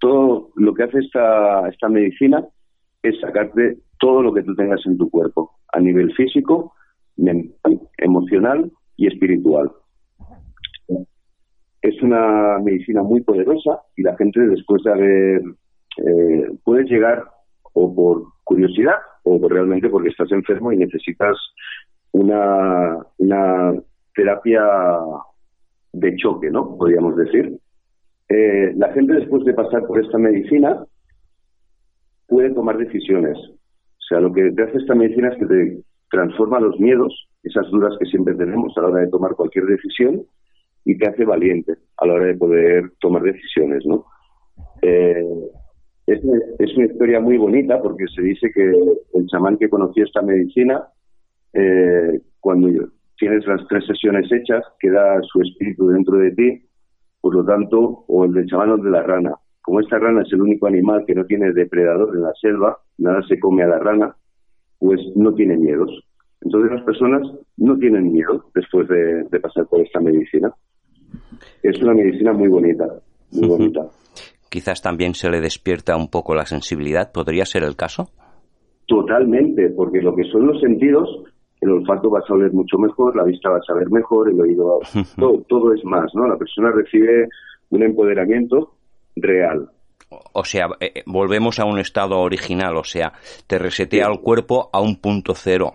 todo 0.00 0.50
lo 0.56 0.74
que 0.74 0.82
hace 0.82 0.98
esta, 0.98 1.66
esta 1.70 1.88
medicina 1.88 2.46
es 3.02 3.18
sacarte 3.18 3.78
todo 3.98 4.20
lo 4.20 4.34
que 4.34 4.42
tú 4.42 4.54
tengas 4.54 4.84
en 4.84 4.98
tu 4.98 5.08
cuerpo, 5.08 5.52
a 5.72 5.80
nivel 5.80 6.12
físico, 6.12 6.74
mental, 7.16 7.80
emocional 7.96 8.70
y 8.98 9.06
espiritual. 9.06 9.72
Es 11.80 12.02
una 12.02 12.58
medicina 12.58 13.02
muy 13.02 13.22
poderosa 13.22 13.80
y 13.96 14.02
la 14.02 14.14
gente 14.18 14.38
después 14.48 14.82
de 14.82 14.92
haber, 14.92 15.42
eh, 15.96 16.50
puedes 16.62 16.90
llegar 16.90 17.24
o 17.74 17.94
por 17.94 18.24
curiosidad 18.42 18.96
o 19.24 19.48
realmente 19.48 19.88
porque 19.88 20.08
estás 20.08 20.30
enfermo 20.32 20.72
y 20.72 20.76
necesitas 20.78 21.36
una, 22.12 22.98
una 23.18 23.74
terapia 24.14 24.62
de 25.92 26.16
choque, 26.16 26.50
¿no? 26.50 26.76
Podríamos 26.76 27.16
decir. 27.16 27.58
Eh, 28.28 28.72
la 28.76 28.92
gente 28.92 29.14
después 29.14 29.44
de 29.44 29.54
pasar 29.54 29.86
por 29.86 30.02
esta 30.02 30.18
medicina 30.18 30.84
puede 32.26 32.50
tomar 32.54 32.78
decisiones. 32.78 33.36
O 33.38 34.06
sea, 34.08 34.20
lo 34.20 34.32
que 34.32 34.50
te 34.52 34.62
hace 34.62 34.78
esta 34.78 34.94
medicina 34.94 35.28
es 35.28 35.38
que 35.38 35.46
te 35.46 35.82
transforma 36.10 36.60
los 36.60 36.78
miedos, 36.78 37.28
esas 37.42 37.68
dudas 37.70 37.94
que 37.98 38.06
siempre 38.06 38.34
tenemos 38.34 38.76
a 38.76 38.82
la 38.82 38.88
hora 38.88 39.00
de 39.00 39.08
tomar 39.10 39.34
cualquier 39.34 39.66
decisión, 39.66 40.22
y 40.84 40.98
te 40.98 41.08
hace 41.08 41.24
valiente 41.24 41.74
a 41.96 42.06
la 42.06 42.14
hora 42.14 42.26
de 42.26 42.34
poder 42.34 42.92
tomar 43.00 43.22
decisiones, 43.22 43.84
¿no? 43.86 44.04
Eh, 44.82 45.24
es, 46.06 46.22
una 46.76 46.86
historia 46.86 47.20
muy 47.20 47.38
bonita 47.38 47.80
porque 47.80 48.06
se 48.14 48.22
dice 48.22 48.50
que 48.52 48.72
el 49.14 49.26
chamán 49.26 49.56
que 49.56 49.68
conoció 49.68 50.04
esta 50.04 50.22
medicina, 50.22 50.86
eh, 51.52 52.20
cuando 52.40 52.68
tienes 53.16 53.46
las 53.46 53.66
tres 53.68 53.86
sesiones 53.86 54.30
hechas, 54.30 54.64
queda 54.78 55.20
su 55.22 55.40
espíritu 55.40 55.88
dentro 55.88 56.18
de 56.18 56.32
ti, 56.32 56.62
por 57.20 57.34
lo 57.34 57.44
tanto, 57.44 58.04
o 58.06 58.24
el 58.24 58.32
del 58.34 58.46
chamán 58.46 58.70
o 58.70 58.74
el 58.74 58.82
de 58.82 58.90
la 58.90 59.02
rana. 59.02 59.34
Como 59.62 59.80
esta 59.80 59.98
rana 59.98 60.22
es 60.22 60.32
el 60.32 60.42
único 60.42 60.66
animal 60.66 61.04
que 61.06 61.14
no 61.14 61.24
tiene 61.24 61.52
depredador 61.52 62.14
en 62.14 62.22
la 62.22 62.34
selva, 62.34 62.78
nada 62.98 63.22
se 63.26 63.40
come 63.40 63.62
a 63.62 63.68
la 63.68 63.78
rana, 63.78 64.14
pues 64.78 65.00
no 65.16 65.32
tiene 65.32 65.56
miedos. 65.56 65.90
Entonces 66.42 66.72
las 66.72 66.82
personas 66.82 67.22
no 67.56 67.78
tienen 67.78 68.12
miedo 68.12 68.44
después 68.54 68.86
de, 68.88 69.40
pasar 69.40 69.66
por 69.66 69.80
esta 69.80 70.00
medicina. 70.00 70.52
Es 71.62 71.80
una 71.80 71.94
medicina 71.94 72.34
muy 72.34 72.48
bonita, 72.48 72.86
muy 73.32 73.48
bonita. 73.48 73.86
Quizás 74.54 74.80
también 74.80 75.14
se 75.14 75.28
le 75.30 75.40
despierta 75.40 75.96
un 75.96 76.06
poco 76.06 76.32
la 76.32 76.46
sensibilidad, 76.46 77.10
¿podría 77.10 77.44
ser 77.44 77.64
el 77.64 77.74
caso? 77.74 78.10
Totalmente, 78.86 79.68
porque 79.70 80.00
lo 80.00 80.14
que 80.14 80.22
son 80.30 80.46
los 80.46 80.60
sentidos, 80.60 81.08
el 81.60 81.72
olfato 81.72 82.08
va 82.08 82.20
a 82.20 82.32
oler 82.32 82.52
mucho 82.52 82.78
mejor, 82.78 83.16
la 83.16 83.24
vista 83.24 83.50
va 83.50 83.56
a 83.56 83.62
saber 83.66 83.90
mejor, 83.90 84.30
el 84.30 84.40
oído, 84.40 84.78
todo, 85.18 85.42
todo 85.48 85.74
es 85.74 85.84
más, 85.84 86.08
¿no? 86.14 86.28
La 86.28 86.36
persona 86.36 86.70
recibe 86.70 87.26
un 87.70 87.82
empoderamiento 87.82 88.74
real. 89.16 89.70
O 90.32 90.44
sea, 90.44 90.68
eh, 90.78 90.92
eh, 90.94 91.02
volvemos 91.04 91.58
a 91.58 91.64
un 91.64 91.80
estado 91.80 92.20
original, 92.20 92.76
o 92.76 92.84
sea, 92.84 93.12
te 93.48 93.58
resetea 93.58 94.06
el 94.06 94.20
cuerpo 94.20 94.70
a 94.72 94.80
un 94.80 95.00
punto 95.00 95.32
cero. 95.34 95.72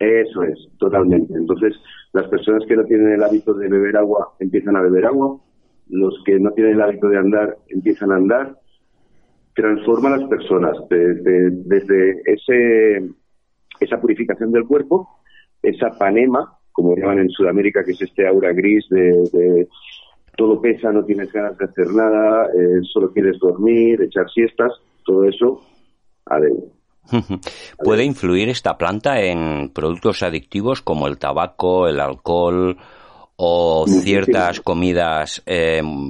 Eso 0.00 0.42
es, 0.42 0.58
totalmente. 0.78 1.32
Entonces, 1.34 1.76
las 2.12 2.26
personas 2.26 2.64
que 2.66 2.74
no 2.74 2.82
tienen 2.86 3.12
el 3.12 3.22
hábito 3.22 3.54
de 3.54 3.68
beber 3.68 3.96
agua 3.98 4.34
empiezan 4.40 4.74
a 4.74 4.82
beber 4.82 5.06
agua, 5.06 5.38
los 5.88 6.14
que 6.24 6.38
no 6.38 6.50
tienen 6.52 6.74
el 6.74 6.82
hábito 6.82 7.08
de 7.08 7.18
andar 7.18 7.56
empiezan 7.68 8.12
a 8.12 8.16
andar, 8.16 8.58
transforma 9.54 10.14
a 10.14 10.18
las 10.18 10.28
personas 10.28 10.76
desde, 10.88 12.22
ese, 12.24 13.08
esa 13.80 14.00
purificación 14.00 14.50
del 14.52 14.66
cuerpo, 14.66 15.08
esa 15.62 15.90
panema, 15.98 16.58
como 16.72 16.96
llaman 16.96 17.20
en 17.20 17.30
Sudamérica, 17.30 17.84
que 17.84 17.92
es 17.92 18.02
este 18.02 18.26
aura 18.26 18.52
gris 18.52 18.86
de 18.90 19.68
todo 20.36 20.60
pesa, 20.60 20.92
no 20.92 21.04
tienes 21.04 21.32
ganas 21.32 21.56
de 21.58 21.64
hacer 21.64 21.88
nada, 21.88 22.46
eh, 22.46 22.80
solo 22.92 23.12
quieres 23.12 23.38
dormir, 23.38 24.02
echar 24.02 24.28
siestas, 24.30 24.72
todo 25.04 25.24
eso, 25.24 25.60
adentro. 26.26 26.70
¿Puede 27.78 28.04
influir 28.04 28.48
esta 28.48 28.78
planta 28.78 29.20
en 29.20 29.70
productos 29.70 30.22
adictivos 30.22 30.80
como 30.80 31.06
el 31.06 31.18
tabaco, 31.18 31.86
el 31.86 32.00
alcohol 32.00 32.78
o 33.36 33.86
ciertas 33.86 34.60
comidas? 34.60 35.42
Em, 35.46 36.08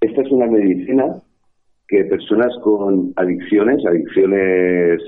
esta, 0.00 0.22
es, 0.22 0.30
una 0.30 0.46
medicina 0.46 1.22
que 1.88 2.04
personas 2.04 2.52
con 2.62 3.12
adicciones, 3.16 3.84
adicciones 3.86 5.00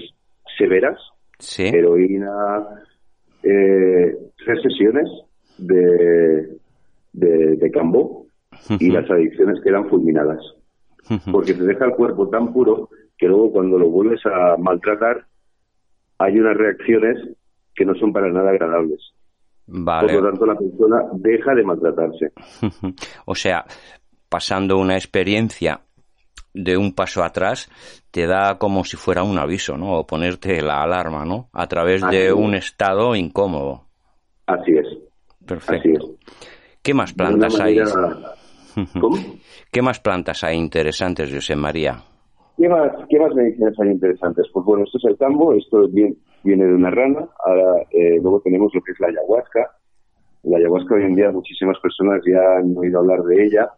severas, 0.56 0.98
heroína, 1.58 2.66
eh, 3.42 4.16
tres 4.44 4.62
sesiones 4.62 5.08
de, 5.58 6.58
de, 7.12 7.56
de 7.56 7.70
Cambó 7.70 8.26
y 8.78 8.90
las 8.90 9.10
adicciones 9.10 9.60
quedan 9.62 9.88
fulminadas. 9.88 10.40
Porque 11.32 11.54
te 11.54 11.64
deja 11.64 11.86
el 11.86 11.92
cuerpo 11.92 12.28
tan 12.28 12.52
puro 12.52 12.90
que 13.16 13.26
luego 13.26 13.52
cuando 13.52 13.78
lo 13.78 13.88
vuelves 13.88 14.20
a 14.26 14.56
maltratar 14.58 15.26
hay 16.18 16.38
unas 16.38 16.56
reacciones 16.56 17.16
que 17.74 17.84
no 17.84 17.94
son 17.94 18.12
para 18.12 18.30
nada 18.30 18.50
agradables. 18.50 19.00
Por 19.68 20.12
lo 20.12 20.30
tanto, 20.30 20.46
la 20.46 20.54
persona 20.54 21.02
deja 21.14 21.54
de 21.54 21.62
maltratarse. 21.62 22.32
o 23.26 23.34
sea, 23.34 23.64
pasando 24.28 24.78
una 24.78 24.94
experiencia 24.94 25.80
de 26.54 26.76
un 26.76 26.94
paso 26.94 27.22
atrás, 27.22 27.70
te 28.10 28.26
da 28.26 28.58
como 28.58 28.84
si 28.84 28.96
fuera 28.96 29.22
un 29.22 29.38
aviso, 29.38 29.76
¿no? 29.76 29.98
O 29.98 30.06
ponerte 30.06 30.62
la 30.62 30.82
alarma, 30.82 31.24
¿no? 31.24 31.48
A 31.52 31.66
través 31.66 32.02
de 32.08 32.32
un 32.32 32.54
estado 32.54 33.14
incómodo. 33.14 33.84
Así 34.46 34.72
es. 34.72 34.86
Perfecto. 35.46 36.16
¿Qué 36.82 36.94
más 36.94 37.12
plantas 37.12 37.60
hay? 37.60 37.78
¿Qué 39.70 39.82
más 39.82 40.00
plantas 40.00 40.44
hay 40.44 40.56
interesantes, 40.56 41.32
José 41.32 41.56
María? 41.56 42.02
¿Qué 42.56 42.68
más, 42.68 42.90
¿Qué 43.08 43.18
más 43.18 43.34
medicinas 43.34 43.74
hay 43.80 43.90
interesantes? 43.90 44.46
Pues 44.52 44.64
bueno, 44.64 44.84
esto 44.84 44.98
es 44.98 45.04
el 45.04 45.16
tambo, 45.18 45.52
esto 45.52 45.86
viene, 46.42 46.66
de 46.66 46.74
una 46.74 46.90
rana, 46.90 47.28
ahora 47.44 47.82
eh, 47.90 48.18
luego 48.20 48.40
tenemos 48.40 48.72
lo 48.74 48.82
que 48.82 48.92
es 48.92 49.00
la 49.00 49.08
ayahuasca. 49.08 49.70
La 50.44 50.58
ayahuasca 50.58 50.94
hoy 50.94 51.04
en 51.04 51.14
día 51.14 51.30
muchísimas 51.30 51.78
personas 51.80 52.22
ya 52.26 52.58
han 52.58 52.76
oído 52.76 53.00
hablar 53.00 53.22
de 53.22 53.44
ella. 53.44 53.70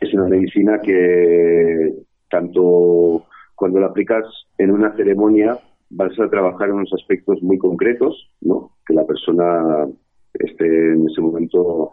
Es 0.00 0.12
una 0.14 0.28
medicina 0.28 0.80
que 0.80 1.92
tanto 2.30 3.24
cuando 3.54 3.80
la 3.80 3.86
aplicas 3.86 4.24
en 4.58 4.70
una 4.70 4.94
ceremonia 4.96 5.58
vas 5.90 6.18
a 6.18 6.28
trabajar 6.28 6.72
unos 6.72 6.92
aspectos 6.92 7.42
muy 7.42 7.58
concretos, 7.58 8.30
¿no? 8.40 8.72
Que 8.86 8.94
la 8.94 9.06
persona 9.06 9.86
esté 10.34 10.66
en 10.66 11.08
ese 11.08 11.20
momento 11.20 11.92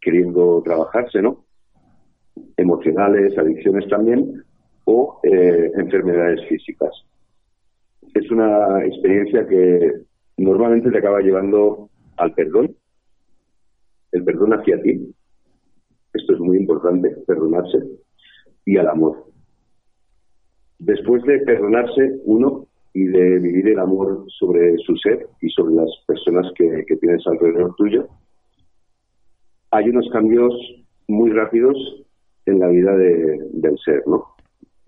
queriendo 0.00 0.62
trabajarse, 0.62 1.22
¿no? 1.22 1.44
Emocionales, 2.56 3.36
adicciones 3.38 3.88
también, 3.88 4.44
o 4.84 5.20
eh, 5.22 5.70
enfermedades 5.76 6.46
físicas. 6.48 6.90
Es 8.14 8.30
una 8.30 8.84
experiencia 8.84 9.46
que 9.46 9.92
normalmente 10.36 10.90
te 10.90 10.98
acaba 10.98 11.20
llevando 11.20 11.90
al 12.16 12.32
perdón, 12.34 12.74
el 14.12 14.24
perdón 14.24 14.52
hacia 14.54 14.80
ti. 14.82 15.14
Esto 16.12 16.32
es 16.32 16.40
muy 16.40 16.56
importante, 16.56 17.10
perdonarse, 17.26 17.78
y 18.64 18.76
al 18.76 18.88
amor. 18.88 19.26
Después 20.78 21.22
de 21.24 21.38
perdonarse 21.40 22.20
uno 22.24 22.66
y 22.94 23.04
de 23.04 23.38
vivir 23.38 23.68
el 23.68 23.78
amor 23.78 24.24
sobre 24.38 24.76
su 24.78 24.96
ser 24.96 25.28
y 25.40 25.48
sobre 25.50 25.74
las 25.74 25.90
personas 26.06 26.50
que, 26.56 26.84
que 26.86 26.96
tienes 26.96 27.24
alrededor 27.26 27.74
tuyo, 27.76 28.08
hay 29.70 29.88
unos 29.88 30.08
cambios 30.10 30.52
muy 31.06 31.30
rápidos 31.30 31.76
en 32.46 32.58
la 32.58 32.68
vida 32.68 32.96
del 32.96 33.78
ser, 33.84 34.02
¿no? 34.06 34.24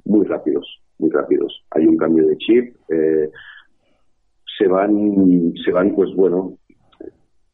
Muy 0.05 0.27
rápidos, 0.27 0.82
muy 1.03 1.11
rápidos. 1.11 1.63
Hay 1.73 1.87
un 1.87 1.97
cambio 1.97 2.27
de 2.27 2.39
chip, 2.39 2.75
eh, 2.89 3.31
se 4.59 4.67
van, 4.69 5.53
se 5.65 5.73
van, 5.73 5.95
pues 5.95 6.15
bueno, 6.15 6.57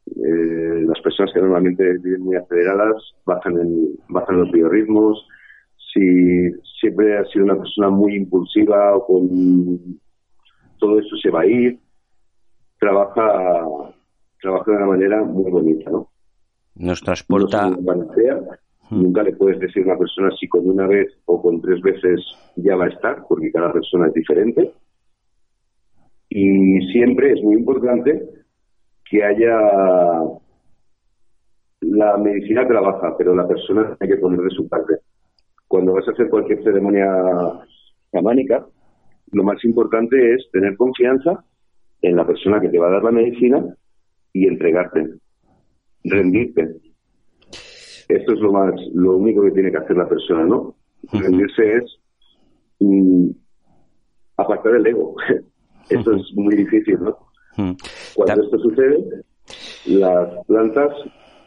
eh, 0.07 0.83
las 0.87 1.01
personas 1.01 1.33
que 1.33 1.41
normalmente 1.41 1.99
viven 1.99 2.23
muy 2.23 2.37
aceleradas 2.37 3.15
bajan, 3.25 3.59
en, 3.59 3.97
bajan 4.09 4.39
los 4.39 4.53
biorritmos. 4.53 5.27
Si 5.93 6.51
siempre 6.81 7.19
ha 7.19 7.25
sido 7.27 7.45
una 7.47 7.57
persona 7.57 7.91
muy 7.91 8.15
impulsiva 8.15 8.97
o 8.97 9.07
con 9.07 9.99
todo 10.79 11.01
eso 11.01 11.17
se 11.17 11.31
va 11.31 11.41
a 11.41 11.47
ir. 11.47 11.79
Trabaja, 12.79 13.33
trabaja 14.41 14.71
de 14.71 14.77
una 14.77 14.87
manera 14.87 15.25
muy 15.25 15.51
bonita, 15.51 15.91
¿no? 15.91 16.09
nos 16.79 17.03
transporta. 17.03 17.71
Nunca 18.91 19.23
le 19.23 19.35
puedes 19.35 19.59
decir 19.61 19.83
a 19.83 19.87
una 19.87 19.99
persona 19.99 20.31
si 20.39 20.49
con 20.49 20.69
una 20.69 20.87
vez 20.87 21.09
o 21.27 21.43
con 21.43 21.61
tres 21.61 21.81
veces 21.83 22.21
ya 22.57 22.77
va 22.77 22.87
a 22.87 22.89
estar, 22.89 23.25
porque 23.29 23.53
cada 23.53 23.73
persona 23.73 24.07
es 24.09 24.15
diferente. 24.15 24.73
Y 26.31 26.81
siempre 26.93 27.33
es 27.33 27.43
muy 27.43 27.57
importante 27.57 28.23
que 29.11 29.25
haya. 29.25 29.59
La 31.81 32.17
medicina 32.19 32.67
trabaja, 32.67 33.17
pero 33.17 33.35
la 33.35 33.47
persona 33.47 33.97
hay 34.01 34.09
que 34.09 34.17
poner 34.17 34.41
de 34.41 34.51
su 34.51 34.69
parte. 34.69 34.95
Cuando 35.67 35.93
vas 35.95 36.09
a 36.09 36.13
hacer 36.13 36.29
cualquier 36.29 36.63
ceremonia 36.65 37.09
chamánica, 38.13 38.67
lo 39.33 39.45
más 39.45 39.63
importante 39.65 40.35
es 40.35 40.51
tener 40.51 40.77
confianza 40.77 41.45
en 42.03 42.17
la 42.17 42.27
persona 42.27 42.61
que 42.61 42.69
te 42.69 42.79
va 42.79 42.89
a 42.89 42.93
dar 42.93 43.05
la 43.05 43.13
medicina 43.13 43.65
y 44.33 44.47
entregarte 44.47 45.19
rendirte. 46.05 46.88
Esto 48.09 48.33
es 48.33 48.41
lo 48.41 48.53
más, 48.53 48.75
lo 48.95 49.17
único 49.17 49.43
que 49.43 49.51
tiene 49.51 49.71
que 49.71 49.77
hacer 49.77 49.97
la 49.97 50.09
persona, 50.09 50.45
¿no? 50.45 50.75
Rendirse 51.13 51.77
es 51.77 51.99
mm, 52.81 53.29
apartar 54.39 54.77
el 54.77 54.87
ego. 54.87 55.15
esto 55.91 56.13
es 56.15 56.33
muy 56.35 56.57
difícil, 56.57 56.99
¿no? 57.01 57.19
Cuando 58.15 58.45
esto 58.45 58.59
sucede, 58.61 59.05
las 59.87 60.47
plantas 60.47 60.95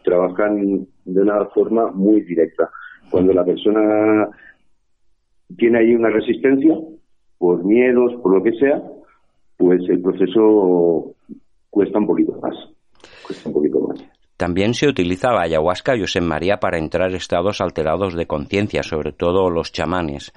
trabajan 0.03 0.87
de 1.05 1.21
una 1.21 1.45
forma 1.45 1.91
muy 1.91 2.21
directa. 2.21 2.69
Cuando 3.09 3.33
la 3.33 3.45
persona 3.45 4.29
tiene 5.57 5.79
ahí 5.79 5.95
una 5.95 6.09
resistencia, 6.09 6.77
por 7.37 7.63
miedos, 7.63 8.13
por 8.21 8.35
lo 8.35 8.43
que 8.43 8.51
sea, 8.53 8.83
pues 9.57 9.81
el 9.89 10.01
proceso 10.01 11.15
cuesta 11.69 11.97
un 11.97 12.07
poquito 12.07 12.33
más. 12.41 12.55
Cuesta 13.25 13.49
un 13.49 13.53
poquito 13.55 13.79
más 13.79 14.10
También 14.41 14.73
se 14.73 14.87
utiliza 14.87 15.31
la 15.31 15.43
ayahuasca 15.43 15.95
José 15.95 16.19
María 16.19 16.57
para 16.57 16.79
entrar 16.79 17.13
estados 17.13 17.61
alterados 17.61 18.15
de 18.15 18.25
conciencia, 18.25 18.81
sobre 18.81 19.11
todo 19.11 19.51
los 19.51 19.71
chamanes, 19.71 20.33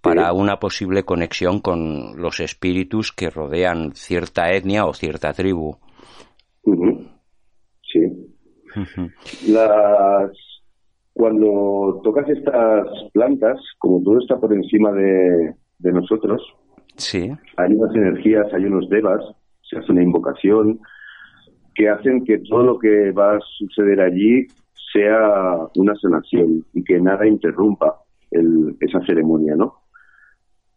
para 0.00 0.32
una 0.32 0.56
posible 0.56 1.04
conexión 1.04 1.60
con 1.60 2.20
los 2.20 2.40
espíritus 2.40 3.12
que 3.12 3.30
rodean 3.30 3.92
cierta 3.94 4.50
etnia 4.50 4.84
o 4.84 4.92
cierta 4.92 5.32
tribu. 5.32 5.76
Sí. 7.82 8.00
Las 9.48 10.32
cuando 11.12 12.00
tocas 12.02 12.28
estas 12.28 12.88
plantas, 13.12 13.60
como 13.78 14.02
todo 14.02 14.18
está 14.18 14.40
por 14.40 14.52
encima 14.52 14.90
de, 14.90 15.54
nosotros, 15.92 16.42
sí. 16.96 17.30
hay 17.56 17.72
unas 17.74 17.94
energías, 17.94 18.52
hay 18.52 18.64
unos 18.64 18.88
devas, 18.88 19.22
se 19.62 19.78
hace 19.78 19.92
una 19.92 20.02
invocación 20.02 20.80
que 21.76 21.88
hacen 21.88 22.24
que 22.24 22.38
todo 22.38 22.62
lo 22.62 22.78
que 22.78 23.12
va 23.12 23.36
a 23.36 23.40
suceder 23.58 24.00
allí 24.00 24.46
sea 24.92 25.58
una 25.76 25.94
sanación 25.96 26.64
y 26.72 26.82
que 26.82 26.98
nada 26.98 27.26
interrumpa 27.26 28.02
esa 28.80 29.00
ceremonia, 29.06 29.54
¿no? 29.56 29.74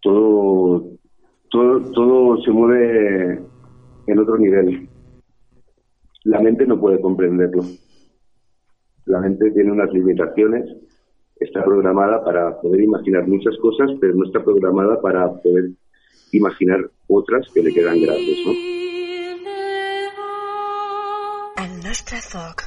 Todo, 0.02 0.92
todo, 1.50 1.92
todo 1.92 2.42
se 2.42 2.52
mueve 2.52 3.42
en 4.08 4.20
otro 4.20 4.38
nivel. 4.38 4.90
La 6.26 6.42
mente 6.42 6.66
no 6.68 6.80
puede 6.80 7.00
comprenderlo. 7.00 7.64
La 9.06 9.20
mente 9.20 9.52
tiene 9.52 9.72
unas 9.72 9.92
limitaciones, 9.92 10.66
está 11.40 11.64
programada 11.64 12.24
para 12.24 12.60
poder 12.62 12.82
imaginar 12.82 13.28
muchas 13.28 13.58
cosas, 13.58 13.90
pero 14.00 14.14
no 14.16 14.26
está 14.26 14.44
programada 14.44 15.02
para 15.02 15.32
poder 15.42 15.72
imaginar 16.32 16.90
otras 17.08 17.50
que 17.54 17.64
le 17.64 17.74
quedan 17.74 18.02
grandes, 18.02 18.38
¿no? 18.46 18.79
Nostre 22.20 22.40
foc. 22.40 22.64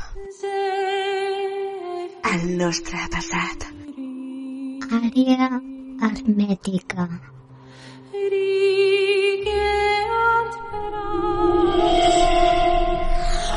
El 2.32 2.44
nostre 2.56 2.98
passat. 3.12 3.66
Àrea 4.98 5.48
hermètica. 6.08 7.06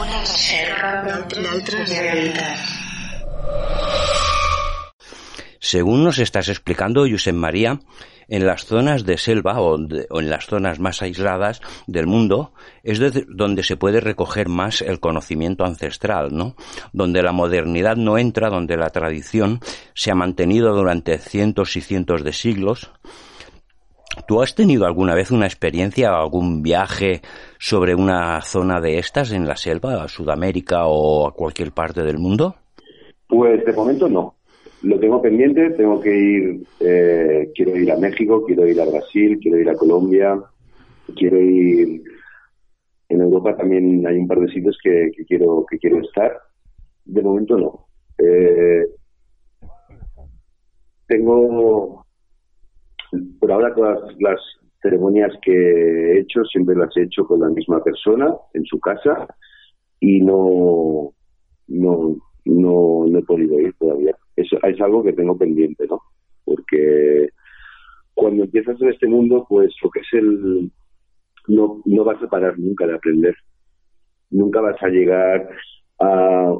Una 0.02 0.20
reserva 0.20 0.92
d'altres 1.04 1.90
realitats. 1.90 2.85
Según 5.68 6.04
nos 6.04 6.20
estás 6.20 6.48
explicando, 6.48 7.08
Josep 7.10 7.34
María, 7.34 7.80
en 8.28 8.46
las 8.46 8.66
zonas 8.66 9.04
de 9.04 9.18
selva 9.18 9.60
o, 9.60 9.80
en 9.80 10.30
las 10.30 10.46
zonas 10.46 10.80
más 10.80 11.02
aisladas 11.02 11.60
del 11.88 12.06
mundo 12.06 12.54
es 12.84 13.02
donde 13.28 13.64
se 13.64 13.76
puede 13.76 14.00
recoger 14.00 14.48
más 14.48 14.84
el 14.84 15.00
conocimiento 15.00 15.66
ancestral, 15.66 16.38
¿no? 16.38 16.56
Donde 16.94 17.24
la 17.24 17.32
modernidad 17.32 17.96
no 17.96 18.20
entra, 18.20 18.52
donde 18.52 18.78
la 18.78 18.92
tradición 18.92 19.60
se 19.96 20.12
ha 20.12 20.16
mantenido 20.16 20.76
durante 20.76 21.18
cientos 21.18 21.76
y 21.78 21.82
cientos 21.82 22.24
de 22.24 22.34
siglos. 22.34 22.92
¿Tú 24.28 24.44
has 24.44 24.54
tenido 24.54 24.86
alguna 24.86 25.16
vez 25.16 25.32
una 25.32 25.48
experiencia, 25.48 26.12
algún 26.12 26.62
viaje 26.62 27.24
sobre 27.58 27.96
una 27.96 28.40
zona 28.42 28.80
de 28.80 29.00
estas 29.00 29.32
en 29.32 29.48
la 29.48 29.58
selva, 29.58 30.04
a 30.04 30.08
Sudamérica 30.10 30.86
o 30.86 31.28
a 31.28 31.34
cualquier 31.34 31.72
parte 31.72 32.04
del 32.04 32.20
mundo? 32.20 32.56
Pues 33.28 33.66
de 33.66 33.74
momento 33.74 34.08
no 34.08 34.35
lo 34.86 35.00
tengo 35.00 35.20
pendiente, 35.20 35.72
tengo 35.72 36.00
que 36.00 36.16
ir, 36.16 36.64
eh, 36.80 37.52
quiero 37.56 37.76
ir 37.76 37.92
a 37.92 37.98
México, 37.98 38.46
quiero 38.46 38.68
ir 38.68 38.80
a 38.80 38.86
Brasil, 38.86 39.40
quiero 39.42 39.58
ir 39.60 39.68
a 39.68 39.76
Colombia, 39.76 40.40
quiero 41.16 41.42
ir 41.42 42.04
en 43.10 43.22
Europa 43.22 43.56
también 43.58 44.06
hay 44.06 44.18
un 44.18 44.28
par 44.28 44.40
de 44.40 44.52
sitios 44.52 44.78
que, 44.84 45.12
quiero 45.28 45.66
que 45.70 45.80
quiero 45.80 46.02
estar. 46.02 46.40
De 47.06 47.22
momento 47.22 47.58
no. 47.58 47.88
Eh, 48.18 48.86
tengo 51.08 52.06
por 53.40 53.52
ahora 53.52 53.74
todas 53.74 54.00
las 54.20 54.40
ceremonias 54.82 55.32
que 55.42 55.52
he 55.52 56.20
hecho 56.20 56.44
siempre 56.46 56.76
las 56.76 56.96
he 56.98 57.04
hecho 57.04 57.26
con 57.26 57.40
la 57.40 57.50
misma 57.50 57.84
persona 57.84 58.34
en 58.54 58.66
su 58.66 58.80
casa 58.80 59.28
y 60.00 60.22
no 60.22 61.12
no 61.68 62.18
no, 62.46 63.06
no 63.08 63.20
he 63.20 63.24
podido 63.24 63.60
ir 63.60 63.74
todavía 63.80 64.16
es, 64.36 64.48
es 64.64 64.82
algo 64.82 65.04
que 65.04 65.14
tengo 65.14 65.38
pendiente, 65.38 65.86
¿no? 65.88 66.02
Porque 66.44 67.30
cuando 68.14 68.44
empiezas 68.44 68.80
en 68.82 68.90
este 68.90 69.08
mundo, 69.08 69.46
pues 69.48 69.74
lo 69.84 69.90
que 69.90 70.00
es 70.00 70.08
el... 70.14 70.72
No, 71.48 71.82
no 71.86 72.04
vas 72.04 72.22
a 72.22 72.30
parar 72.30 72.58
nunca 72.58 72.88
de 72.88 72.96
aprender. 72.96 73.36
Nunca 74.32 74.62
vas 74.62 74.82
a 74.82 74.88
llegar 74.88 75.48
a, 76.00 76.56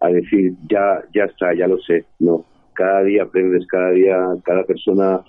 a, 0.00 0.08
decir, 0.08 0.54
ya, 0.70 1.02
ya 1.14 1.24
está, 1.24 1.54
ya 1.54 1.66
lo 1.66 1.78
sé. 1.78 2.04
No, 2.20 2.44
cada 2.74 3.02
día 3.02 3.24
aprendes, 3.24 3.66
cada 3.66 3.90
día, 3.90 4.16
cada 4.44 4.64
persona 4.64 5.24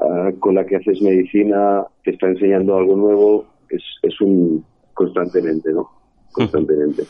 ah, 0.00 0.30
con 0.38 0.54
la 0.54 0.64
que 0.64 0.76
haces 0.76 1.02
medicina 1.02 1.84
te 2.04 2.12
está 2.12 2.28
enseñando 2.28 2.76
algo 2.76 2.96
nuevo. 2.96 3.46
Es, 3.68 3.82
es 4.02 4.20
un 4.20 4.64
constantemente, 4.94 5.72
¿no? 5.72 5.90
Constantemente. 6.32 7.02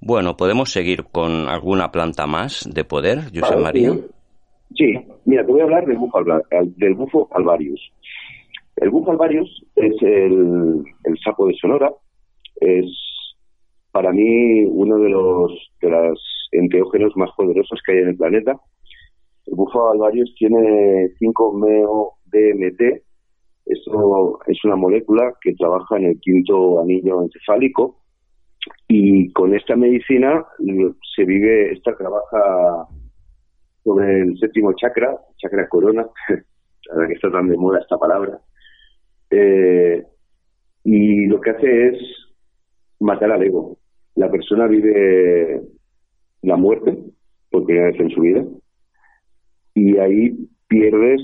Bueno, 0.00 0.36
¿podemos 0.36 0.70
seguir 0.70 1.04
con 1.10 1.48
alguna 1.48 1.90
planta 1.90 2.26
más 2.26 2.68
de 2.72 2.84
poder, 2.84 3.18
José 3.34 3.56
María? 3.56 3.92
Sí. 4.74 4.94
mira, 5.24 5.44
te 5.44 5.52
voy 5.52 5.60
a 5.60 5.64
hablar 5.64 5.86
del 5.86 5.96
bufo, 5.96 6.20
del 6.76 6.94
bufo 6.94 7.28
alvarius. 7.32 7.80
El 8.76 8.90
bufo 8.90 9.10
alvarius 9.10 9.64
es 9.74 9.94
el, 10.02 10.84
sapo 11.24 11.48
de 11.48 11.54
Sonora, 11.54 11.92
es 12.60 12.86
para 13.90 14.12
mí 14.12 14.64
uno 14.66 14.98
de 14.98 15.08
los 15.08 15.52
de 15.80 15.90
los 15.90 16.48
enteógenos 16.52 17.16
más 17.16 17.30
poderosos 17.36 17.80
que 17.84 17.92
hay 17.92 17.98
en 17.98 18.08
el 18.08 18.16
planeta. 18.16 18.56
El 19.46 19.54
bufo 19.56 19.90
alvarius 19.90 20.32
tiene 20.36 21.08
5-meo-DMT, 21.20 23.02
esto 23.66 24.40
es 24.46 24.64
una 24.64 24.76
molécula 24.76 25.34
que 25.40 25.54
trabaja 25.54 25.96
en 25.96 26.04
el 26.04 26.20
quinto 26.20 26.80
anillo 26.80 27.22
encefálico 27.22 27.96
y 28.88 29.32
con 29.32 29.54
esta 29.54 29.76
medicina 29.76 30.44
se 31.14 31.24
vive, 31.24 31.72
esta 31.72 31.96
trabaja 31.96 32.88
sobre 33.84 34.22
el 34.22 34.38
séptimo 34.38 34.72
chakra, 34.74 35.16
chakra 35.36 35.68
corona, 35.68 36.06
ahora 36.92 37.08
que 37.08 37.14
está 37.14 37.30
tan 37.30 37.48
de 37.48 37.56
moda 37.56 37.80
esta 37.80 37.98
palabra, 37.98 38.40
eh, 39.30 40.04
y 40.84 41.26
lo 41.26 41.40
que 41.40 41.50
hace 41.50 41.88
es 41.88 41.98
matar 43.00 43.30
al 43.30 43.42
ego. 43.42 43.78
La 44.14 44.30
persona 44.30 44.66
vive 44.66 45.62
la 46.42 46.56
muerte 46.56 46.96
por 47.50 47.64
primera 47.64 47.88
vez 47.88 48.00
en 48.00 48.10
su 48.10 48.20
vida 48.20 48.44
y 49.74 49.96
ahí 49.98 50.48
pierdes 50.66 51.20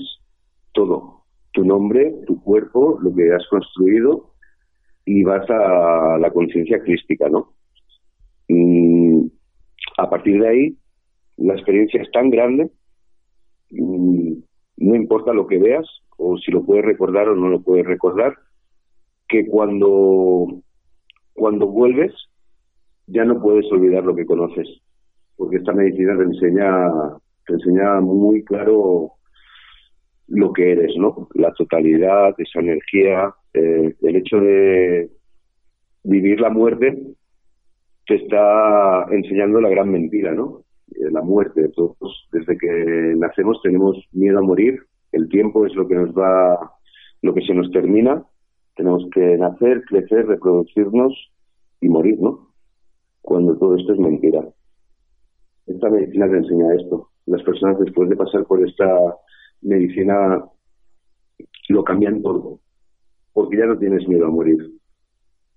todo, 0.71 1.23
tu 1.51 1.65
nombre, 1.65 2.13
tu 2.25 2.41
cuerpo, 2.41 2.99
lo 3.01 3.13
que 3.13 3.33
has 3.33 3.45
construido 3.47 4.34
y 5.05 5.23
vas 5.23 5.47
a 5.49 6.17
la 6.19 6.31
conciencia 6.31 6.81
crística, 6.81 7.29
¿no? 7.29 7.53
Y 8.47 9.31
a 9.97 10.09
partir 10.09 10.41
de 10.41 10.47
ahí, 10.47 10.77
la 11.37 11.53
experiencia 11.53 12.01
es 12.01 12.11
tan 12.11 12.29
grande, 12.29 12.69
no 13.71 14.95
importa 14.95 15.33
lo 15.33 15.47
que 15.47 15.57
veas, 15.57 15.85
o 16.17 16.37
si 16.37 16.51
lo 16.51 16.65
puedes 16.65 16.85
recordar 16.85 17.29
o 17.29 17.35
no 17.35 17.49
lo 17.49 17.61
puedes 17.61 17.85
recordar, 17.85 18.35
que 19.27 19.45
cuando, 19.45 20.61
cuando 21.33 21.67
vuelves 21.67 22.13
ya 23.07 23.23
no 23.25 23.41
puedes 23.41 23.71
olvidar 23.71 24.03
lo 24.03 24.15
que 24.15 24.25
conoces, 24.25 24.67
porque 25.35 25.57
esta 25.57 25.73
medicina 25.73 26.17
te 26.17 26.23
enseña, 26.23 26.89
te 27.45 27.53
enseña 27.53 27.99
muy 28.01 28.43
claro 28.43 29.11
lo 30.27 30.53
que 30.53 30.71
eres, 30.71 30.95
¿no? 30.97 31.27
La 31.35 31.53
totalidad, 31.53 32.33
esa 32.37 32.59
energía, 32.59 33.33
eh, 33.55 33.95
el 34.01 34.15
hecho 34.15 34.37
de 34.37 35.09
vivir 36.03 36.39
la 36.39 36.49
muerte 36.49 36.97
te 38.05 38.15
está 38.15 39.05
enseñando 39.11 39.59
la 39.61 39.69
gran 39.69 39.89
mentira, 39.91 40.33
¿no? 40.33 40.63
Eh, 40.91 41.09
la 41.11 41.21
muerte. 41.21 41.69
Todos, 41.69 42.27
desde 42.31 42.57
que 42.57 43.13
nacemos 43.17 43.61
tenemos 43.63 43.97
miedo 44.11 44.39
a 44.39 44.43
morir. 44.43 44.79
El 45.11 45.29
tiempo 45.29 45.65
es 45.65 45.73
lo 45.75 45.87
que 45.87 45.95
nos 45.95 46.11
va, 46.11 46.73
lo 47.21 47.33
que 47.33 47.41
se 47.41 47.53
nos 47.53 47.71
termina. 47.71 48.23
Tenemos 48.75 49.07
que 49.13 49.37
nacer, 49.37 49.83
crecer, 49.85 50.27
reproducirnos 50.27 51.13
y 51.81 51.89
morir, 51.89 52.19
¿no? 52.19 52.49
Cuando 53.21 53.57
todo 53.57 53.75
esto 53.75 53.93
es 53.93 53.99
mentira. 53.99 54.45
Esta 55.65 55.89
medicina 55.89 56.29
te 56.29 56.37
enseña 56.37 56.75
esto. 56.75 57.09
Las 57.25 57.41
personas 57.41 57.79
después 57.79 58.09
de 58.09 58.17
pasar 58.17 58.45
por 58.45 58.63
esta 58.67 58.87
medicina 59.61 60.43
lo 61.69 61.83
cambian 61.83 62.21
todo, 62.21 62.59
porque 63.35 63.57
ya 63.57 63.65
no 63.65 63.77
tienes 63.77 64.07
miedo 64.07 64.27
a 64.27 64.31
morir. 64.31 64.71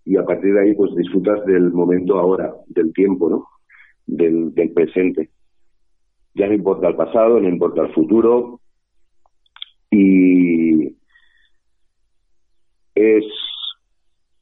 Y 0.05 0.16
a 0.16 0.24
partir 0.24 0.52
de 0.52 0.60
ahí, 0.62 0.74
pues 0.74 0.96
disfrutas 0.96 1.46
del 1.46 1.70
momento 1.70 2.18
ahora, 2.18 2.52
del 2.66 2.92
tiempo, 2.92 3.30
¿no? 3.30 3.46
Del, 4.05 4.52
presente. 4.74 5.30
Ya 6.34 6.48
no 6.48 6.55
importa 6.55 6.88
el 6.88 6.96
pasado, 6.96 7.38
no 7.38 7.48
importa 7.48 7.82
el 7.82 7.94
futuro. 7.94 8.60
Y 9.92 10.88
es, 12.96 13.24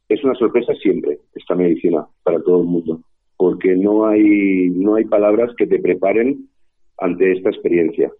es 0.08 0.24
una 0.24 0.34
sorpresa 0.36 0.72
siempre 0.82 1.20
esta 1.34 1.54
medicina 1.54 2.06
para 2.22 2.40
todo 2.42 2.62
el 2.62 2.66
mundo. 2.66 3.02
porque 3.36 3.76
no 3.76 4.06
hay, 4.06 4.70
no 4.70 4.94
hay 4.94 5.04
palabras 5.04 5.54
que 5.58 5.66
te 5.66 5.78
preparen 5.78 6.48
ante 6.96 7.32
esta 7.32 7.50
experiencia. 7.50 8.10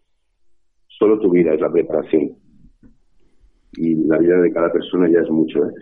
Solo 0.88 1.18
tu 1.18 1.30
vida 1.30 1.54
es 1.54 1.60
la 1.62 1.72
preparación. 1.72 2.36
Y 3.76 3.94
la 4.06 4.18
vida 4.18 4.40
de 4.40 4.52
cada 4.52 4.72
persona 4.72 5.08
ya 5.08 5.20
es 5.20 5.30
mucho. 5.30 5.66
¿eh? 5.66 5.72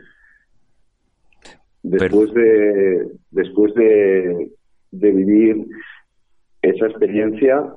Después 1.83 2.33
de, 2.35 3.09
después 3.31 3.75
de, 3.75 4.53
de 4.91 5.11
vivir 5.12 5.66
esa 6.62 6.87
experiencia, 6.87 7.75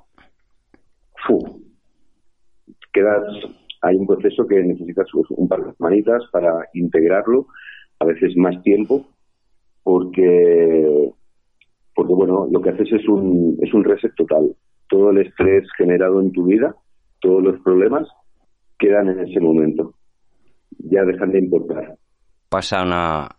¡fu! 1.25 1.67
quedas, 2.97 3.23
hay 3.81 3.95
un 3.95 4.07
proceso 4.07 4.47
que 4.47 4.63
necesitas 4.63 5.07
un 5.13 5.47
par 5.47 5.63
de 5.63 5.73
manitas 5.79 6.23
para 6.31 6.67
integrarlo, 6.73 7.47
a 7.99 8.05
veces 8.05 8.35
más 8.35 8.61
tiempo, 8.63 9.05
porque, 9.83 11.11
porque 11.95 12.13
bueno, 12.13 12.47
lo 12.51 12.61
que 12.61 12.69
haces 12.69 12.91
es 12.91 13.07
un, 13.07 13.57
es 13.61 13.73
un 13.73 13.83
reset 13.83 14.13
total. 14.15 14.55
Todo 14.89 15.11
el 15.11 15.19
estrés 15.19 15.67
generado 15.77 16.21
en 16.21 16.31
tu 16.31 16.45
vida, 16.45 16.75
todos 17.19 17.43
los 17.43 17.59
problemas, 17.61 18.07
quedan 18.79 19.09
en 19.09 19.19
ese 19.19 19.39
momento. 19.39 19.93
Ya 20.79 21.03
dejan 21.03 21.31
de 21.31 21.39
importar. 21.39 21.97
Pasan 22.49 22.91
a, 22.93 23.37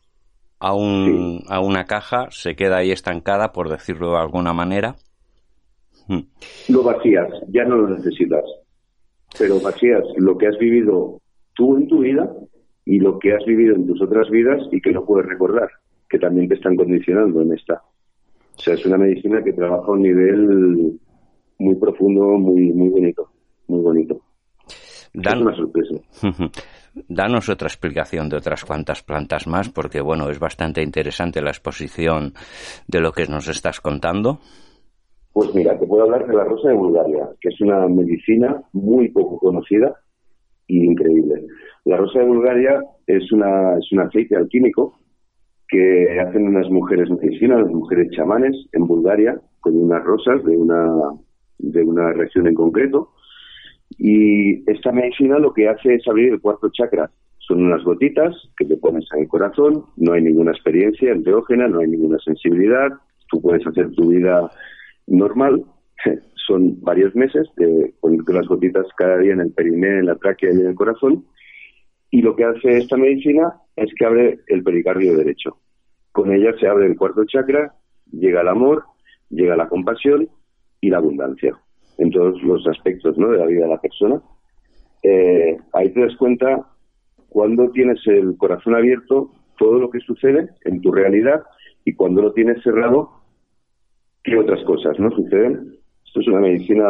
a, 0.59 0.75
un, 0.75 1.43
a 1.49 1.61
una 1.61 1.85
caja, 1.85 2.29
se 2.31 2.57
queda 2.57 2.79
ahí 2.79 2.91
estancada, 2.91 3.53
por 3.53 3.69
decirlo 3.69 4.13
de 4.13 4.19
alguna 4.19 4.53
manera. 4.53 4.97
Hmm. 6.09 6.21
Lo 6.69 6.83
vacías, 6.83 7.29
ya 7.49 7.65
no 7.65 7.77
lo 7.77 7.97
necesitas. 7.97 8.45
Pero 9.39 9.61
vacías 9.61 10.03
lo 10.17 10.37
que 10.39 10.49
has 10.49 10.59
vivido 10.59 11.21
tú 11.55 11.77
en 11.77 11.87
tu 11.87 12.01
vida 12.01 12.33
y 12.85 12.99
lo 12.99 13.19
que 13.19 13.35
has 13.35 13.45
vivido 13.45 13.75
en 13.75 13.87
tus 13.87 14.01
otras 14.01 14.31
vidas 14.31 14.63
y 14.73 14.81
que 14.81 14.93
no 14.93 15.05
puedes 15.05 15.29
recordar, 15.29 15.69
que 16.09 16.19
también 16.19 16.49
te 16.49 16.55
están 16.55 16.77
condicionando 16.77 17.43
en 17.43 17.53
esta. 17.53 17.83
O 18.57 18.61
sea, 18.61 18.75
es 18.75 18.85
una 18.87 18.97
medicina 18.97 19.43
que 19.45 19.53
trabaja 19.53 19.87
a 19.87 19.93
un 19.93 20.03
nivel 20.03 20.99
muy 21.59 21.75
profundo, 21.77 22.39
muy, 22.39 22.73
muy 22.73 22.89
bonito, 22.89 23.31
muy 23.69 23.81
bonito. 23.81 24.21
Dan... 25.13 25.39
Es 25.39 25.43
una 25.43 25.57
sorpresa. 25.57 25.95
Danos 27.09 27.49
otra 27.49 27.69
explicación 27.69 28.29
de 28.29 28.37
otras 28.37 28.65
cuantas 28.65 29.03
plantas 29.03 29.47
más, 29.47 29.69
porque 29.69 30.01
bueno, 30.01 30.29
es 30.31 30.39
bastante 30.39 30.83
interesante 30.83 31.43
la 31.43 31.51
exposición 31.51 32.33
de 32.87 33.01
lo 33.01 33.13
que 33.13 33.27
nos 33.27 33.49
estás 33.49 33.81
contando. 33.81 34.39
Pues 35.33 35.55
mira, 35.55 35.79
te 35.79 35.87
puedo 35.87 36.05
hablar 36.05 36.27
de 36.27 36.35
la 36.35 36.45
rosa 36.45 36.69
de 36.69 36.75
Bulgaria, 36.75 37.29
que 37.41 37.51
es 37.51 37.61
una 37.61 37.87
medicina 37.87 38.61
muy 38.73 39.09
poco 39.11 39.39
conocida 39.39 39.95
y 40.67 40.85
increíble. 40.85 41.47
La 41.85 41.97
rosa 41.97 42.19
de 42.19 42.27
Bulgaria 42.27 42.83
es, 43.07 43.31
una, 43.33 43.79
es 43.79 43.93
un 43.93 44.01
aceite 44.01 44.37
alquímico 44.37 44.99
que 45.69 46.19
hacen 46.21 46.49
unas 46.49 46.69
mujeres 46.71 47.11
medicinas, 47.11 47.63
unas 47.63 47.73
mujeres 47.73 48.11
chamanes 48.11 48.57
en 48.73 48.87
Bulgaria, 48.87 49.41
con 49.61 49.77
unas 49.77 50.03
rosas 50.03 50.43
de 50.45 50.57
una, 50.57 50.91
de 51.59 51.83
una 51.83 52.13
región 52.13 52.47
en 52.47 52.55
concreto, 52.55 53.11
y 53.97 54.71
esta 54.71 54.93
medicina 54.93 55.39
lo 55.39 55.53
que 55.53 55.69
hace 55.69 55.95
es 55.95 56.07
abrir 56.07 56.33
el 56.33 56.41
cuarto 56.41 56.69
chakra. 56.71 57.11
Son 57.39 57.65
unas 57.65 57.83
gotitas 57.83 58.35
que 58.59 58.67
te 58.67 58.77
pones 58.77 59.07
en 59.15 59.23
el 59.23 59.29
corazón, 59.29 59.85
no 59.97 60.13
hay 60.13 60.23
ninguna 60.23 60.51
experiencia 60.51 61.13
enteógena, 61.13 61.67
no 61.69 61.81
hay 61.81 61.89
ninguna 61.89 62.19
sensibilidad, 62.19 62.89
tú 63.31 63.41
puedes 63.41 63.67
hacer 63.67 63.91
tu 63.93 64.09
vida 64.09 64.51
normal. 65.07 65.65
Son 66.47 66.81
varios 66.81 67.15
meses 67.15 67.47
de 67.57 67.93
ponerte 68.01 68.33
las 68.33 68.47
gotitas 68.47 68.87
cada 68.97 69.19
día 69.19 69.35
en 69.35 69.41
el 69.41 69.53
perineo, 69.53 69.99
en 69.99 70.07
la 70.07 70.17
tráquea 70.17 70.51
y 70.51 70.61
en 70.61 70.67
el 70.67 70.75
corazón. 70.75 71.27
Y 72.11 72.23
lo 72.23 72.37
que 72.37 72.45
hace 72.45 72.79
esta 72.79 72.97
medicina 72.97 73.55
es 73.77 73.93
que 73.95 74.07
abre 74.07 74.39
el 74.47 74.63
pericardio 74.63 75.17
derecho. 75.17 75.59
Con 76.13 76.33
ella 76.33 76.55
se 76.59 76.67
abre 76.67 76.87
el 76.87 76.97
cuarto 76.97 77.25
chakra, 77.27 77.75
llega 78.11 78.41
el 78.41 78.49
amor, 78.49 78.85
llega 79.29 79.57
la 79.57 79.69
compasión 79.69 80.29
y 80.81 80.89
la 80.89 80.99
abundancia 80.99 81.59
en 81.99 82.11
todos 82.11 82.41
los 82.43 82.67
aspectos 82.67 83.19
¿no? 83.19 83.31
de 83.31 83.39
la 83.39 83.47
vida 83.47 83.63
de 83.63 83.69
la 83.69 83.81
persona. 83.81 84.21
Eh, 85.03 85.57
ahí 85.73 85.91
te 85.91 86.01
das 86.01 86.17
cuenta 86.17 86.67
cuando 87.29 87.71
tienes 87.71 88.01
el 88.07 88.37
corazón 88.37 88.75
abierto, 88.75 89.31
todo 89.59 89.79
lo 89.79 89.91
que 89.91 90.01
sucede 90.01 90.49
en 90.65 90.81
tu 90.81 90.93
realidad 90.93 91.43
y 91.85 91.95
cuando 91.95 92.23
lo 92.23 92.33
tienes 92.33 92.63
cerrado, 92.63 93.11
qué 94.23 94.37
otras 94.37 94.63
cosas 94.65 94.99
no 94.99 95.11
suceden. 95.11 95.77
Esto 96.05 96.21
es 96.21 96.29
una 96.29 96.41
medicina 96.41 96.87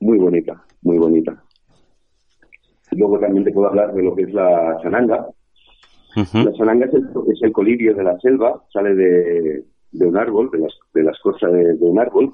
muy 0.00 0.18
bonita, 0.18 0.62
muy 0.82 0.98
bonita. 0.98 1.42
Luego 2.92 3.18
también 3.18 3.44
te 3.44 3.52
puedo 3.52 3.68
hablar 3.68 3.94
de 3.94 4.02
lo 4.02 4.14
que 4.14 4.22
es 4.22 4.32
la 4.32 4.78
sananga. 4.82 5.26
La 6.16 6.52
sananga 6.56 6.86
es 6.86 6.94
el, 6.94 7.08
es 7.30 7.42
el, 7.42 7.52
colirio 7.52 7.94
de 7.94 8.02
la 8.02 8.18
selva, 8.20 8.62
sale 8.72 8.94
de, 8.94 9.64
de 9.92 10.06
un 10.06 10.16
árbol, 10.16 10.50
de 10.50 10.60
las, 10.60 10.72
de 10.94 11.02
las 11.02 11.18
cosas 11.20 11.52
de, 11.52 11.74
de 11.74 11.84
un 11.84 11.98
árbol, 11.98 12.32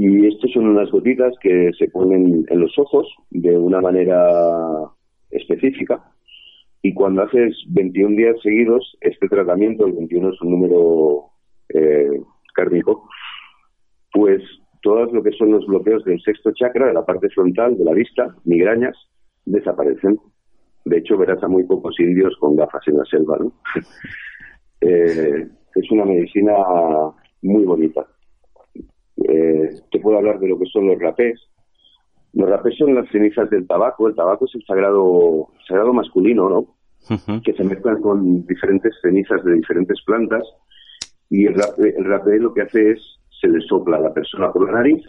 y 0.00 0.28
estas 0.28 0.52
son 0.52 0.68
unas 0.68 0.88
gotitas 0.92 1.34
que 1.40 1.72
se 1.76 1.88
ponen 1.88 2.46
en 2.48 2.60
los 2.60 2.78
ojos 2.78 3.04
de 3.30 3.58
una 3.58 3.80
manera 3.80 4.88
específica. 5.28 6.00
Y 6.82 6.94
cuando 6.94 7.24
haces 7.24 7.56
21 7.70 8.16
días 8.16 8.36
seguidos, 8.40 8.96
este 9.00 9.26
tratamiento, 9.26 9.86
el 9.86 9.94
21 9.94 10.30
es 10.30 10.40
un 10.40 10.50
número 10.52 11.24
eh, 11.70 12.22
cárnico, 12.54 13.08
pues 14.12 14.40
todos 14.82 15.12
lo 15.12 15.20
que 15.20 15.32
son 15.32 15.50
los 15.50 15.66
bloqueos 15.66 16.04
del 16.04 16.20
sexto 16.22 16.52
chakra, 16.52 16.86
de 16.86 16.94
la 16.94 17.04
parte 17.04 17.28
frontal, 17.30 17.76
de 17.76 17.84
la 17.84 17.92
vista, 17.92 18.36
migrañas, 18.44 18.96
desaparecen. 19.46 20.16
De 20.84 20.98
hecho, 20.98 21.18
verás 21.18 21.42
a 21.42 21.48
muy 21.48 21.64
pocos 21.64 21.98
indios 21.98 22.36
con 22.38 22.54
gafas 22.54 22.86
en 22.86 22.98
la 22.98 23.04
selva, 23.04 23.36
¿no? 23.40 23.52
eh, 24.80 25.48
es 25.74 25.90
una 25.90 26.04
medicina 26.04 26.54
muy 27.42 27.64
bonita. 27.64 28.06
Eh, 29.24 29.80
te 29.90 30.00
puedo 30.00 30.18
hablar 30.18 30.38
de 30.38 30.48
lo 30.48 30.58
que 30.58 30.66
son 30.66 30.86
los 30.86 30.98
rapés. 30.98 31.40
Los 32.34 32.48
rapés 32.48 32.76
son 32.76 32.94
las 32.94 33.08
cenizas 33.10 33.50
del 33.50 33.66
tabaco. 33.66 34.08
El 34.08 34.14
tabaco 34.14 34.44
es 34.44 34.54
el 34.54 34.64
sagrado, 34.64 35.48
sagrado 35.66 35.92
masculino, 35.92 36.48
¿no? 36.48 36.74
Que 37.42 37.54
se 37.54 37.64
mezclan 37.64 38.00
con 38.02 38.46
diferentes 38.46 38.94
cenizas 39.00 39.42
de 39.44 39.54
diferentes 39.54 40.00
plantas. 40.04 40.44
Y 41.30 41.46
el 41.46 41.54
rapé, 41.54 41.94
el 41.96 42.04
rapé 42.04 42.38
lo 42.38 42.52
que 42.52 42.62
hace 42.62 42.92
es, 42.92 43.00
se 43.40 43.48
le 43.48 43.60
sopla 43.60 43.96
a 43.96 44.00
la 44.00 44.14
persona 44.14 44.52
por 44.52 44.66
la 44.66 44.78
nariz 44.78 45.04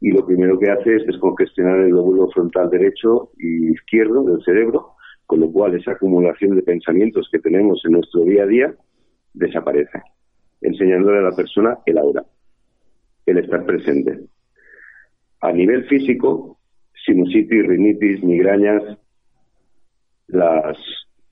y 0.00 0.10
lo 0.12 0.24
primero 0.24 0.58
que 0.58 0.70
hace 0.70 0.96
es 0.96 1.06
descongestionar 1.06 1.80
el 1.80 1.90
lóbulo 1.90 2.28
frontal 2.28 2.70
derecho 2.70 3.30
y 3.38 3.70
izquierdo 3.72 4.24
del 4.24 4.42
cerebro, 4.42 4.94
con 5.26 5.40
lo 5.40 5.52
cual 5.52 5.74
esa 5.74 5.92
acumulación 5.92 6.56
de 6.56 6.62
pensamientos 6.62 7.28
que 7.30 7.38
tenemos 7.38 7.82
en 7.84 7.92
nuestro 7.92 8.22
día 8.22 8.44
a 8.44 8.46
día 8.46 8.74
desaparece, 9.34 10.02
enseñándole 10.62 11.18
a 11.18 11.22
la 11.22 11.36
persona 11.36 11.78
el 11.84 11.98
aura 11.98 12.24
el 13.30 13.38
estar 13.38 13.64
presente. 13.64 14.20
A 15.40 15.52
nivel 15.52 15.86
físico, 15.86 16.58
sinusitis, 17.04 17.66
rinitis, 17.66 18.22
migrañas, 18.22 18.82
las, 20.28 20.76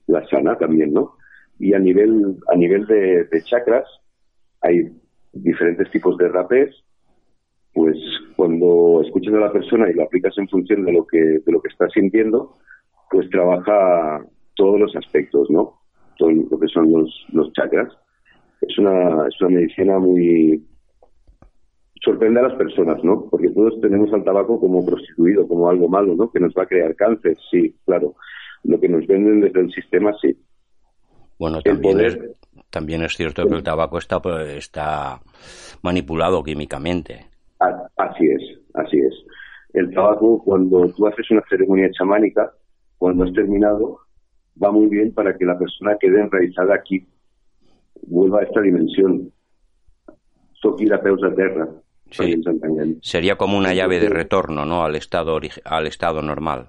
las 0.07 0.29
sana 0.29 0.57
también, 0.57 0.93
¿no? 0.93 1.15
Y 1.59 1.73
a 1.73 1.79
nivel, 1.79 2.37
a 2.47 2.55
nivel 2.55 2.85
de, 2.87 3.25
de 3.25 3.43
chakras, 3.43 3.85
hay 4.61 4.91
diferentes 5.33 5.89
tipos 5.91 6.17
de 6.17 6.29
rapés, 6.29 6.75
pues 7.73 7.97
cuando 8.35 9.01
escuchas 9.05 9.33
a 9.33 9.39
la 9.39 9.51
persona 9.51 9.89
y 9.89 9.93
lo 9.93 10.03
aplicas 10.03 10.37
en 10.37 10.47
función 10.47 10.85
de 10.85 10.93
lo 10.93 11.05
que, 11.05 11.19
de 11.19 11.51
lo 11.51 11.61
que 11.61 11.69
estás 11.69 11.91
sintiendo, 11.93 12.57
pues 13.11 13.29
trabaja 13.29 14.25
todos 14.55 14.79
los 14.79 14.95
aspectos, 14.95 15.49
¿no? 15.49 15.79
Todo 16.17 16.31
lo 16.31 16.59
que 16.59 16.67
son 16.67 16.91
los, 16.91 17.25
los 17.31 17.51
chakras. 17.53 17.93
Es 18.61 18.77
una, 18.77 19.27
es 19.27 19.39
una 19.41 19.49
medicina 19.51 19.99
muy, 19.99 20.65
sorprende 22.03 22.39
a 22.39 22.43
las 22.43 22.57
personas, 22.57 23.03
¿no? 23.03 23.27
Porque 23.29 23.49
todos 23.49 23.79
tenemos 23.81 24.11
al 24.13 24.23
tabaco 24.23 24.59
como 24.59 24.85
prostituido, 24.85 25.47
como 25.47 25.69
algo 25.69 25.87
malo, 25.87 26.15
¿no? 26.15 26.31
Que 26.31 26.39
nos 26.39 26.53
va 26.53 26.63
a 26.63 26.67
crear 26.67 26.95
cáncer, 26.95 27.37
sí, 27.51 27.75
claro. 27.85 28.15
Lo 28.63 28.79
que 28.79 28.89
nos 28.89 29.05
venden 29.07 29.41
desde 29.41 29.61
el 29.61 29.71
sistema, 29.71 30.13
sí. 30.21 30.37
Bueno, 31.37 31.61
también, 31.61 31.99
es, 32.01 32.17
también 32.69 33.01
es 33.03 33.15
cierto 33.15 33.45
que 33.47 33.55
el 33.55 33.63
tabaco 33.63 33.97
está, 33.97 34.21
pues, 34.21 34.49
está 34.49 35.19
manipulado 35.81 36.43
químicamente. 36.43 37.25
Así 37.59 38.25
es, 38.27 38.59
así 38.73 38.97
es. 38.99 39.13
El 39.73 39.93
tabaco, 39.93 40.41
cuando 40.43 40.89
tú 40.89 41.07
haces 41.07 41.29
una 41.31 41.43
ceremonia 41.49 41.89
chamánica, 41.91 42.51
cuando 42.97 43.23
has 43.23 43.33
terminado, 43.33 43.99
va 44.61 44.71
muy 44.71 44.87
bien 44.87 45.13
para 45.13 45.37
que 45.37 45.45
la 45.45 45.57
persona 45.57 45.97
quede 45.99 46.21
enraizada 46.21 46.75
aquí, 46.75 47.07
vuelva 48.07 48.41
a 48.41 48.43
esta 48.43 48.61
dimensión. 48.61 49.31
Peus 50.61 51.23
a 51.23 51.33
terra. 51.33 51.67
Sí. 52.11 52.41
Sería 53.01 53.35
como 53.35 53.57
una 53.57 53.73
llave 53.73 53.99
de 53.99 54.09
retorno, 54.09 54.65
¿no? 54.65 54.83
Al 54.83 54.95
estado 54.95 55.39
al 55.65 55.87
estado 55.87 56.21
normal. 56.21 56.67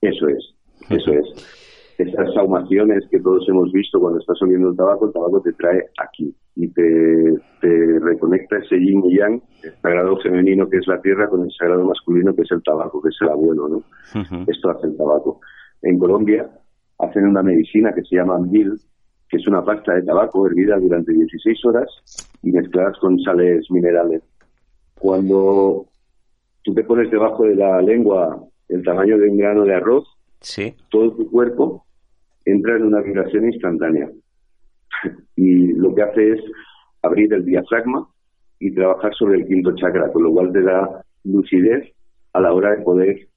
Eso 0.00 0.28
es, 0.28 0.54
eso 0.90 1.12
es. 1.12 1.56
Esas 1.98 2.32
saumaciones 2.32 3.04
que 3.10 3.20
todos 3.20 3.46
hemos 3.48 3.70
visto 3.72 4.00
cuando 4.00 4.20
estás 4.20 4.40
oliendo 4.40 4.70
el 4.70 4.76
tabaco, 4.76 5.06
el 5.06 5.12
tabaco 5.12 5.42
te 5.42 5.52
trae 5.52 5.84
aquí 5.98 6.34
y 6.56 6.68
te, 6.68 7.34
te 7.60 7.98
reconecta 8.00 8.56
ese 8.56 8.78
yin 8.78 9.04
y 9.04 9.18
yang, 9.18 9.42
el 9.62 9.74
sagrado 9.82 10.18
femenino 10.20 10.66
que 10.68 10.78
es 10.78 10.86
la 10.86 11.00
tierra 11.02 11.28
con 11.28 11.44
el 11.44 11.52
sagrado 11.52 11.84
masculino 11.84 12.34
que 12.34 12.42
es 12.42 12.50
el 12.52 12.62
tabaco, 12.62 13.02
que 13.02 13.10
es 13.10 13.16
el 13.20 13.28
abuelo, 13.28 13.68
¿no? 13.68 13.84
Esto 14.46 14.70
hace 14.70 14.86
el 14.86 14.96
tabaco. 14.96 15.40
En 15.82 15.98
Colombia 15.98 16.48
hacen 16.98 17.26
una 17.26 17.42
medicina 17.42 17.92
que 17.94 18.02
se 18.02 18.16
llama 18.16 18.38
Mil, 18.38 18.80
que 19.28 19.36
es 19.36 19.46
una 19.46 19.62
pasta 19.62 19.94
de 19.94 20.02
tabaco 20.02 20.46
hervida 20.46 20.78
durante 20.78 21.12
16 21.12 21.64
horas 21.66 21.88
y 22.42 22.50
mezcladas 22.50 22.98
con 22.98 23.18
sales 23.20 23.70
minerales. 23.70 24.22
Cuando 25.00 25.86
tú 26.62 26.74
te 26.74 26.84
pones 26.84 27.10
debajo 27.10 27.44
de 27.44 27.56
la 27.56 27.80
lengua 27.80 28.38
el 28.68 28.84
tamaño 28.84 29.18
de 29.18 29.30
un 29.30 29.38
grano 29.38 29.64
de 29.64 29.74
arroz, 29.74 30.06
Sí. 30.40 30.74
todo 30.90 31.12
tu 31.16 31.30
cuerpo 31.30 31.84
entra 32.44 32.76
en 32.76 32.84
una 32.84 33.00
vibración 33.00 33.46
instantánea. 33.52 34.10
Y 35.36 35.72
lo 35.72 35.94
que 35.94 36.02
hace 36.02 36.32
es 36.32 36.40
abrir 37.02 37.32
el 37.32 37.46
diafragma 37.46 38.06
y 38.58 38.74
trabajar 38.74 39.14
sobre 39.14 39.38
el 39.38 39.46
quinto 39.46 39.74
chakra, 39.74 40.12
con 40.12 40.22
lo 40.22 40.32
cual 40.32 40.52
te 40.52 40.60
da 40.60 41.02
lucidez 41.24 41.90
a 42.34 42.40
la 42.40 42.52
hora 42.52 42.76
de 42.76 42.82
poder 42.82 43.28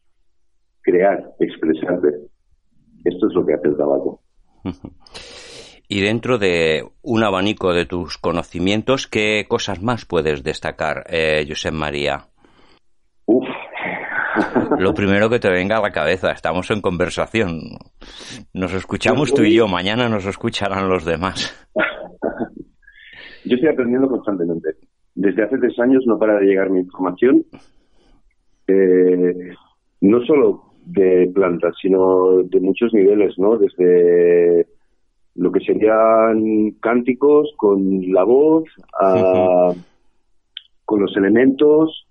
crear, 0.81 1.31
expresarte. 1.40 2.10
Esto 3.06 3.27
es 3.27 3.34
lo 3.34 3.45
que 3.45 3.53
hace 3.53 3.69
el 3.69 3.77
tabaco. 3.77 4.19
Y 5.95 6.02
dentro 6.02 6.40
de 6.40 6.86
un 7.03 7.24
abanico 7.24 7.72
de 7.72 7.86
tus 7.86 8.18
conocimientos, 8.18 9.06
¿qué 9.06 9.45
cosas 9.48 9.84
más 9.84 10.06
puedes 10.06 10.44
destacar, 10.44 11.03
eh, 11.07 11.45
Josep 11.48 11.72
María? 11.72 12.30
Uf, 13.28 13.45
Lo 14.80 14.95
primero 14.95 15.30
que 15.30 15.38
te 15.38 15.52
venga 15.52 15.78
a 15.78 15.82
la 15.84 15.91
cabeza, 15.91 16.32
estamos 16.32 16.72
en 16.72 16.82
conversación. 16.82 17.78
Nos 18.56 18.74
escuchamos 18.74 19.36
tú 19.36 19.44
y 19.44 19.53
yo, 19.53 19.68
mañana 19.68 20.10
nos 20.10 20.26
escucharán 20.26 20.90
los 20.90 21.06
demás. 21.06 21.53
Yo 23.45 23.53
estoy 23.53 23.70
aprendiendo 23.70 24.07
constantemente. 24.07 24.70
Desde 25.14 25.44
hace 25.44 25.60
tres 25.60 25.78
años 25.78 26.06
no 26.07 26.18
para 26.18 26.40
de 26.40 26.48
llegar 26.48 26.72
mi 26.72 26.80
información, 26.80 27.45
eh, 28.68 29.53
no 30.02 30.26
solo 30.26 30.74
de 30.88 31.30
plantas, 31.36 31.76
sino 31.80 32.41
de 32.41 32.60
muchos 32.61 32.91
niveles, 32.95 33.36
¿no? 33.38 33.60
Desde 33.60 34.73
lo 35.35 35.51
que 35.51 35.60
serían 35.61 36.72
cánticos 36.80 37.51
con 37.57 38.11
la 38.11 38.23
voz, 38.23 38.65
a- 39.01 39.73
con 40.85 41.01
los 41.01 41.15
elementos, 41.18 42.05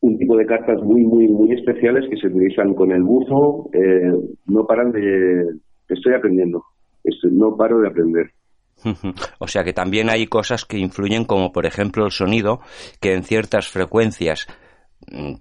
un 0.00 0.18
tipo 0.18 0.36
de 0.36 0.46
cartas 0.46 0.82
muy, 0.82 1.02
muy, 1.02 1.28
muy 1.28 1.52
especiales 1.52 2.08
que 2.10 2.16
se 2.16 2.26
utilizan 2.26 2.74
con 2.74 2.92
el 2.92 3.02
bufo. 3.02 3.70
eh, 3.72 4.12
no 4.46 4.66
paran 4.66 4.90
de... 4.92 5.44
Estoy 5.88 6.14
aprendiendo. 6.14 6.64
Estoy- 7.04 7.30
no 7.32 7.56
paro 7.56 7.78
de 7.80 7.88
aprender. 7.88 8.30
O 9.38 9.46
sea 9.46 9.64
que 9.64 9.72
también 9.72 10.10
hay 10.10 10.26
cosas 10.26 10.64
que 10.66 10.78
influyen, 10.78 11.24
como 11.24 11.52
por 11.52 11.64
ejemplo 11.64 12.04
el 12.04 12.10
sonido, 12.10 12.60
que 13.00 13.14
en 13.14 13.22
ciertas 13.22 13.68
frecuencias 13.68 14.46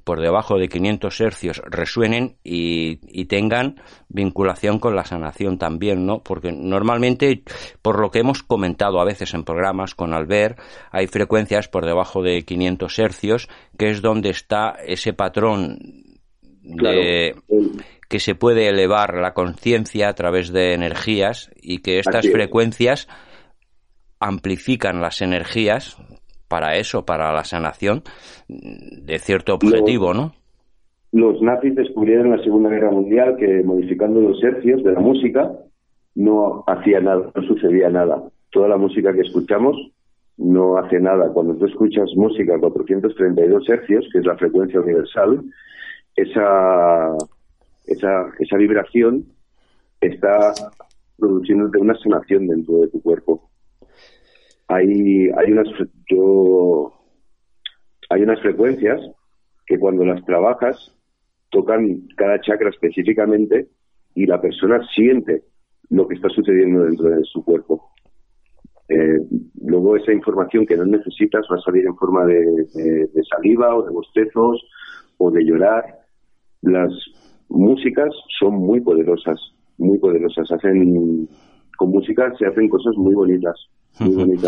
por 0.04 0.22
debajo 0.22 0.58
de 0.58 0.70
500 0.70 1.22
hercios 1.22 1.62
resuenen 1.66 2.38
y, 2.44 3.00
y 3.08 3.26
tengan 3.26 3.82
vinculación 4.10 4.80
con 4.80 4.96
la 4.96 5.06
sanación 5.06 5.58
también, 5.58 6.06
¿no? 6.06 6.24
Porque 6.24 6.52
normalmente, 6.52 7.44
por 7.82 8.00
lo 8.00 8.12
que 8.12 8.20
hemos 8.20 8.44
comentado 8.44 9.00
a 9.00 9.06
veces 9.06 9.34
en 9.34 9.44
programas 9.44 9.96
con 9.96 10.14
Albert, 10.14 10.60
hay 10.92 11.08
frecuencias 11.08 11.68
por 11.68 11.86
debajo 11.86 12.22
de 12.22 12.44
500 12.44 13.00
hercios, 13.00 13.50
que 13.78 13.90
es 13.90 14.02
donde 14.02 14.30
está 14.30 14.76
ese 14.86 15.14
patrón 15.14 15.80
de 16.64 17.36
que 18.10 18.20
se 18.20 18.36
puede 18.36 18.68
elevar 18.68 19.16
la 19.16 19.34
conciencia 19.34 20.08
a 20.08 20.14
través 20.14 20.54
de 20.54 20.74
energías 20.74 21.50
y 21.62 21.80
que 21.80 22.00
estas 22.00 22.30
frecuencias 22.30 23.08
amplifican 24.20 25.02
las 25.02 25.22
energías 25.22 25.98
para 26.54 26.76
eso, 26.76 27.04
para 27.04 27.34
la 27.34 27.44
sanación 27.44 28.04
de 28.48 29.18
cierto 29.18 29.56
objetivo, 29.56 30.14
¿no? 30.14 30.34
Los 31.12 31.42
nazis 31.42 31.74
descubrieron 31.74 32.28
en 32.28 32.38
la 32.38 32.44
Segunda 32.44 32.70
Guerra 32.70 32.92
Mundial 32.92 33.38
que 33.40 33.64
modificando 33.64 34.22
los 34.22 34.44
hercios 34.44 34.84
de 34.84 34.92
la 34.92 35.00
música 35.00 35.52
no 36.14 36.64
hacía 36.68 37.00
nada, 37.00 37.32
no 37.34 37.42
sucedía 37.42 37.90
nada. 37.90 38.22
Toda 38.52 38.68
la 38.68 38.78
música 38.78 39.12
que 39.14 39.22
escuchamos 39.22 39.76
no 40.38 40.78
hace 40.78 41.00
nada. 41.00 41.34
Cuando 41.34 41.56
tú 41.56 41.66
escuchas 41.66 42.08
música 42.16 42.54
a 42.54 42.60
432 42.60 43.70
hercios, 43.70 44.08
que 44.14 44.20
es 44.20 44.26
la 44.28 44.38
frecuencia 44.38 44.80
universal, 44.80 45.42
esa, 46.16 47.18
esa, 47.88 48.28
esa 48.38 48.58
vibración 48.58 49.26
está 50.02 50.54
produciéndote 51.18 51.80
una 51.80 51.96
sanación 51.96 52.46
dentro 52.46 52.82
de 52.82 52.90
tu 52.90 53.02
cuerpo. 53.02 53.50
Hay, 54.74 55.30
hay 55.38 55.52
unas 55.52 55.68
yo 56.10 56.92
hay 58.10 58.22
unas 58.24 58.40
frecuencias 58.42 59.00
que 59.66 59.80
cuando 59.80 60.06
las 60.06 60.24
trabajas 60.26 60.76
tocan 61.50 62.08
cada 62.16 62.40
chakra 62.42 62.70
específicamente 62.70 63.68
y 64.16 64.26
la 64.26 64.40
persona 64.42 64.80
siente 64.96 65.44
lo 65.90 66.08
que 66.08 66.16
está 66.16 66.30
sucediendo 66.30 66.84
dentro 66.86 67.10
de 67.10 67.24
su 67.24 67.44
cuerpo. 67.44 67.92
Eh, 68.90 69.20
luego 69.62 69.96
esa 69.96 70.12
información 70.12 70.66
que 70.66 70.76
no 70.76 70.86
necesitas 70.86 71.46
va 71.52 71.56
a 71.58 71.62
salir 71.62 71.86
en 71.86 71.96
forma 71.96 72.26
de, 72.26 72.40
de- 72.74 73.08
de 73.14 73.24
saliva 73.34 73.76
o 73.76 73.84
de 73.84 73.92
bostezos 73.92 74.62
o 75.18 75.32
de 75.32 75.44
llorar. 75.46 75.84
Las 76.62 76.92
músicas 77.50 78.10
son 78.40 78.56
muy 78.56 78.82
poderosas, 78.82 79.40
muy 79.78 79.98
poderosas. 80.00 80.52
Hacen 80.52 81.28
con 81.78 81.90
música 81.90 82.34
se 82.38 82.46
hacen 82.46 82.70
cosas 82.70 82.96
muy 82.98 83.16
bonitas, 83.16 83.56
muy. 84.00 84.40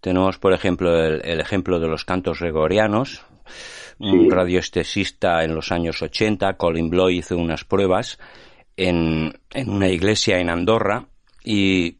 Tenemos, 0.00 0.38
por 0.38 0.52
ejemplo, 0.52 0.96
el, 0.98 1.20
el 1.24 1.40
ejemplo 1.40 1.78
de 1.78 1.88
los 1.88 2.04
cantos 2.04 2.40
gregorianos. 2.40 3.22
Un 3.98 4.30
radioestesista 4.30 5.44
en 5.44 5.54
los 5.54 5.70
años 5.70 6.02
80, 6.02 6.56
Colin 6.56 6.90
Bloy, 6.90 7.18
hizo 7.18 7.36
unas 7.36 7.64
pruebas 7.64 8.18
en, 8.76 9.38
en 9.52 9.70
una 9.70 9.88
iglesia 9.88 10.38
en 10.38 10.50
Andorra 10.50 11.06
y 11.44 11.98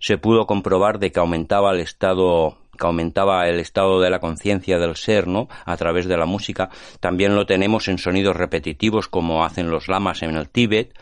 se 0.00 0.18
pudo 0.18 0.46
comprobar 0.46 0.98
de 0.98 1.12
que 1.12 1.20
aumentaba 1.20 1.72
el 1.72 1.80
estado 1.80 2.58
que 2.78 2.86
aumentaba 2.86 3.48
el 3.48 3.58
estado 3.58 4.00
de 4.00 4.08
la 4.08 4.20
conciencia 4.20 4.78
del 4.78 4.94
ser, 4.94 5.26
¿no? 5.26 5.48
A 5.64 5.76
través 5.76 6.06
de 6.06 6.16
la 6.16 6.26
música. 6.26 6.70
También 7.00 7.34
lo 7.34 7.44
tenemos 7.44 7.88
en 7.88 7.98
sonidos 7.98 8.36
repetitivos 8.36 9.08
como 9.08 9.44
hacen 9.44 9.68
los 9.68 9.88
lamas 9.88 10.22
en 10.22 10.36
el 10.36 10.48
Tíbet, 10.48 10.94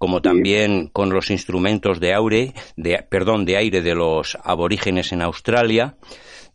como 0.00 0.22
también 0.22 0.88
con 0.88 1.10
los 1.10 1.30
instrumentos 1.30 2.00
de 2.00 2.14
aire, 2.14 2.54
de, 2.74 3.04
perdón, 3.06 3.44
de 3.44 3.58
aire 3.58 3.82
de 3.82 3.94
los 3.94 4.38
aborígenes 4.42 5.12
en 5.12 5.20
Australia. 5.20 5.96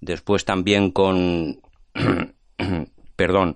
Después 0.02 0.46
también 0.46 0.90
con 0.90 1.60
perdón, 3.16 3.56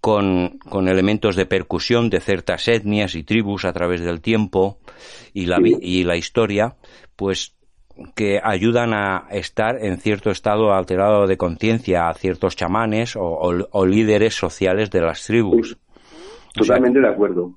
con, 0.00 0.58
con 0.70 0.88
elementos 0.88 1.36
de 1.36 1.44
percusión 1.44 2.08
de 2.08 2.20
ciertas 2.20 2.66
etnias 2.66 3.14
y 3.14 3.24
tribus 3.24 3.66
a 3.66 3.74
través 3.74 4.00
del 4.00 4.22
tiempo 4.22 4.78
y 5.34 5.44
la, 5.46 5.58
y 5.82 6.04
la 6.04 6.16
historia, 6.16 6.76
pues 7.14 7.54
que 8.14 8.40
ayudan 8.42 8.94
a 8.94 9.26
estar 9.30 9.76
en 9.84 9.98
cierto 9.98 10.30
estado 10.30 10.72
alterado 10.72 11.26
de 11.26 11.36
conciencia 11.36 12.08
a 12.08 12.14
ciertos 12.14 12.56
chamanes 12.56 13.16
o, 13.16 13.22
o- 13.22 13.68
o 13.70 13.86
líderes 13.86 14.34
sociales 14.34 14.90
de 14.90 15.00
las 15.02 15.24
tribus. 15.24 15.76
O 16.58 16.64
sea, 16.64 16.76
Totalmente 16.76 17.00
de 17.00 17.08
acuerdo. 17.08 17.52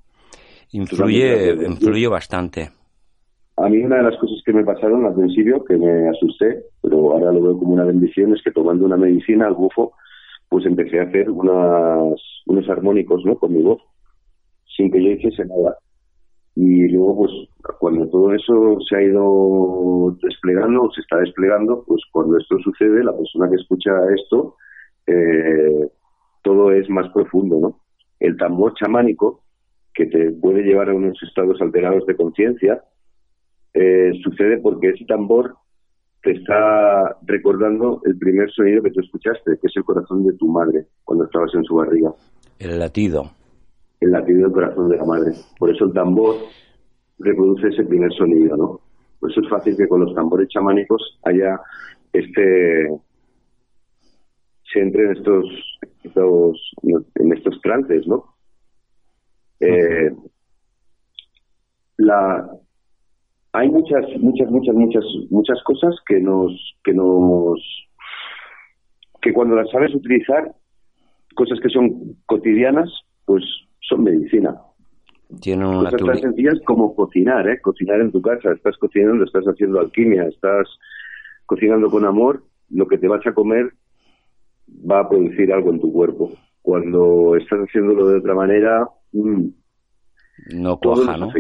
Influye, 0.71 1.53
influye 1.65 2.07
bastante. 2.07 2.69
A 3.57 3.67
mí 3.67 3.83
una 3.83 3.97
de 3.97 4.03
las 4.03 4.17
cosas 4.17 4.41
que 4.45 4.53
me 4.53 4.63
pasaron 4.63 5.05
al 5.05 5.15
principio, 5.15 5.65
que 5.65 5.77
me 5.77 6.09
asusté, 6.09 6.63
pero 6.81 7.11
ahora 7.11 7.31
lo 7.31 7.41
veo 7.41 7.59
como 7.59 7.73
una 7.73 7.83
bendición, 7.83 8.33
es 8.33 8.41
que 8.41 8.51
tomando 8.51 8.85
una 8.85 8.95
medicina 8.95 9.47
al 9.47 9.55
bufo, 9.55 9.93
pues 10.47 10.65
empecé 10.65 10.99
a 10.99 11.03
hacer 11.03 11.29
unas, 11.29 12.19
unos 12.47 12.69
armónicos 12.69 13.23
¿no? 13.25 13.35
con 13.37 13.53
mi 13.53 13.61
voz, 13.61 13.81
sin 14.77 14.89
que 14.89 15.03
yo 15.03 15.11
hiciese 15.11 15.45
nada. 15.45 15.77
Y 16.55 16.87
luego, 16.89 17.17
pues, 17.17 17.31
cuando 17.79 18.07
todo 18.09 18.33
eso 18.33 18.77
se 18.87 18.95
ha 18.95 19.01
ido 19.03 20.17
desplegando, 20.21 20.83
o 20.83 20.91
se 20.91 21.01
está 21.01 21.17
desplegando, 21.17 21.83
pues 21.85 22.01
cuando 22.11 22.37
esto 22.37 22.57
sucede, 22.59 23.03
la 23.03 23.15
persona 23.15 23.49
que 23.49 23.55
escucha 23.55 23.91
esto, 24.15 24.55
eh, 25.05 25.89
todo 26.43 26.71
es 26.71 26.89
más 26.89 27.09
profundo, 27.13 27.59
¿no? 27.59 27.79
El 28.19 28.37
tambor 28.37 28.73
chamánico, 28.75 29.43
que 29.93 30.05
te 30.05 30.31
puede 30.31 30.63
llevar 30.63 30.89
a 30.89 30.93
unos 30.93 31.21
estados 31.23 31.61
alterados 31.61 32.05
de 32.05 32.15
conciencia, 32.15 32.83
eh, 33.73 34.11
sucede 34.23 34.57
porque 34.57 34.89
ese 34.89 35.05
tambor 35.05 35.55
te 36.21 36.31
está 36.31 37.17
recordando 37.25 38.01
el 38.05 38.17
primer 38.17 38.49
sonido 38.51 38.83
que 38.83 38.91
tú 38.91 38.99
escuchaste, 39.01 39.57
que 39.61 39.67
es 39.67 39.75
el 39.77 39.83
corazón 39.83 40.25
de 40.25 40.33
tu 40.33 40.47
madre 40.47 40.85
cuando 41.03 41.25
estabas 41.25 41.53
en 41.55 41.63
su 41.63 41.75
barriga, 41.75 42.11
El 42.59 42.77
latido. 42.79 43.31
el 44.01 44.11
latido 44.11 44.43
del 44.43 44.51
corazón 44.51 44.89
de 44.89 44.97
la 44.97 45.05
madre. 45.05 45.31
Por 45.57 45.69
eso 45.73 45.85
el 45.85 45.93
tambor 45.93 46.35
reproduce 47.19 47.67
ese 47.69 47.83
primer 47.85 48.11
sonido, 48.13 48.57
¿no? 48.57 48.79
Por 49.19 49.31
eso 49.31 49.41
es 49.41 49.49
fácil 49.49 49.75
que 49.77 49.87
con 49.87 50.01
los 50.01 50.13
tambores 50.15 50.47
chamánicos 50.49 51.19
haya 51.23 51.59
este 52.13 52.89
se 54.71 54.79
entre 54.81 55.03
en 55.05 55.11
estos, 55.17 55.45
estos 56.03 56.71
en 57.15 57.33
estos 57.33 57.59
trances, 57.61 58.07
¿no? 58.07 58.25
Eh, 59.59 60.11
la 61.97 62.49
hay 63.51 63.67
muchas 63.69 64.05
muchas 64.19 64.49
muchas 64.49 64.75
muchas 64.75 65.03
muchas 65.29 65.61
cosas 65.63 65.95
que 66.07 66.19
nos 66.19 66.51
que 66.83 66.93
nos 66.93 67.59
que 69.21 69.33
cuando 69.33 69.55
las 69.55 69.69
sabes 69.69 69.93
utilizar 69.93 70.51
cosas 71.35 71.59
que 71.59 71.69
son 71.69 72.15
cotidianas 72.25 72.89
pues 73.25 73.43
son 73.81 74.03
medicina. 74.03 74.55
Tienen 75.41 75.67
una 75.67 75.91
cosas 75.91 76.05
tan 76.05 76.19
sencillas 76.19 76.59
como 76.65 76.95
cocinar 76.95 77.47
eh 77.49 77.59
cocinar 77.61 77.99
en 78.01 78.11
tu 78.11 78.21
casa. 78.21 78.51
Estás 78.51 78.77
cocinando 78.77 79.23
estás 79.23 79.45
haciendo 79.45 79.79
alquimia 79.79 80.23
estás 80.23 80.67
cocinando 81.45 81.89
con 81.89 82.05
amor. 82.05 82.43
Lo 82.69 82.87
que 82.87 82.97
te 82.97 83.07
vas 83.07 83.25
a 83.25 83.33
comer 83.33 83.73
va 84.89 85.01
a 85.01 85.09
producir 85.09 85.51
algo 85.51 85.71
en 85.71 85.81
tu 85.81 85.91
cuerpo. 85.91 86.31
Cuando 86.61 87.35
estás 87.35 87.59
haciéndolo 87.59 88.07
de 88.07 88.19
otra 88.19 88.35
manera, 88.35 88.87
No 89.11 90.77
todo 90.77 90.93
cuaja, 90.93 91.17
¿no? 91.17 91.31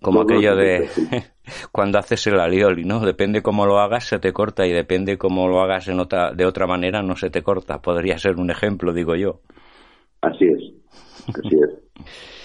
Como 0.00 0.24
Todo 0.24 0.34
aquello 0.34 0.56
de 0.56 0.88
cuando 1.72 1.98
haces 1.98 2.26
el 2.26 2.40
alioli, 2.40 2.84
¿no? 2.84 3.00
Depende 3.00 3.42
cómo 3.42 3.66
lo 3.66 3.78
hagas, 3.78 4.04
se 4.04 4.18
te 4.18 4.32
corta 4.32 4.66
y 4.66 4.72
depende 4.72 5.18
cómo 5.18 5.48
lo 5.48 5.60
hagas 5.60 5.88
en 5.88 6.00
otra, 6.00 6.32
de 6.32 6.44
otra 6.44 6.66
manera, 6.66 7.02
no 7.02 7.16
se 7.16 7.30
te 7.30 7.42
corta. 7.42 7.80
Podría 7.80 8.18
ser 8.18 8.36
un 8.36 8.50
ejemplo, 8.50 8.92
digo 8.92 9.14
yo. 9.14 9.40
Así 10.20 10.44
es, 10.44 10.72
así 11.28 11.56
es. 11.56 12.04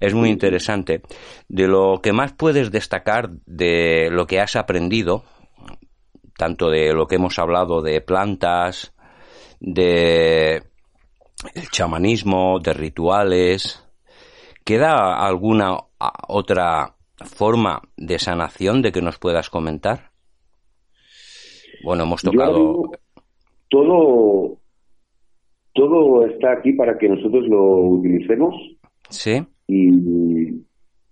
Es 0.00 0.14
muy 0.14 0.30
interesante. 0.30 1.02
De 1.46 1.68
lo 1.68 2.00
que 2.02 2.14
más 2.14 2.32
puedes 2.32 2.70
destacar 2.70 3.28
de 3.44 4.08
lo 4.10 4.26
que 4.26 4.40
has 4.40 4.56
aprendido, 4.56 5.24
tanto 6.38 6.70
de 6.70 6.94
lo 6.94 7.06
que 7.06 7.16
hemos 7.16 7.38
hablado 7.38 7.82
de 7.82 8.00
plantas, 8.00 8.94
de 9.60 10.62
el 11.54 11.68
chamanismo, 11.70 12.58
de 12.60 12.72
rituales, 12.72 13.86
¿queda 14.64 15.26
alguna 15.26 15.76
otra 16.28 16.94
forma 17.18 17.82
de 17.96 18.18
sanación 18.18 18.82
de 18.82 18.92
que 18.92 19.02
nos 19.02 19.18
puedas 19.18 19.50
comentar? 19.50 20.10
Bueno, 21.84 22.04
hemos 22.04 22.22
tocado 22.22 22.54
digo, 22.54 22.92
todo, 23.68 24.58
todo 25.72 26.26
está 26.26 26.52
aquí 26.52 26.72
para 26.72 26.98
que 26.98 27.08
nosotros 27.08 27.46
lo 27.48 27.78
utilicemos 27.78 28.54
Sí, 29.10 29.42
y, 29.66 29.88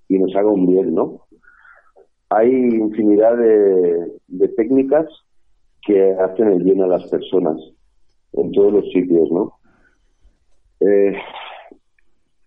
y 0.09 0.19
nos 0.19 0.35
haga 0.37 0.49
un 0.51 0.67
bien, 0.67 0.95
¿no? 0.95 1.23
Hay 2.31 2.51
infinidad 2.51 3.37
de, 3.37 4.13
de 4.29 4.49
técnicas 4.49 5.07
que 5.83 6.13
hacen 6.13 6.49
el 6.49 6.63
bien 6.63 6.83
a 6.83 6.87
las 6.87 7.07
personas 7.09 7.57
en 8.35 8.53
todos 8.53 8.73
los 8.73 8.85
sitios, 8.93 9.31
¿no? 9.31 9.58
Eh, 10.81 11.13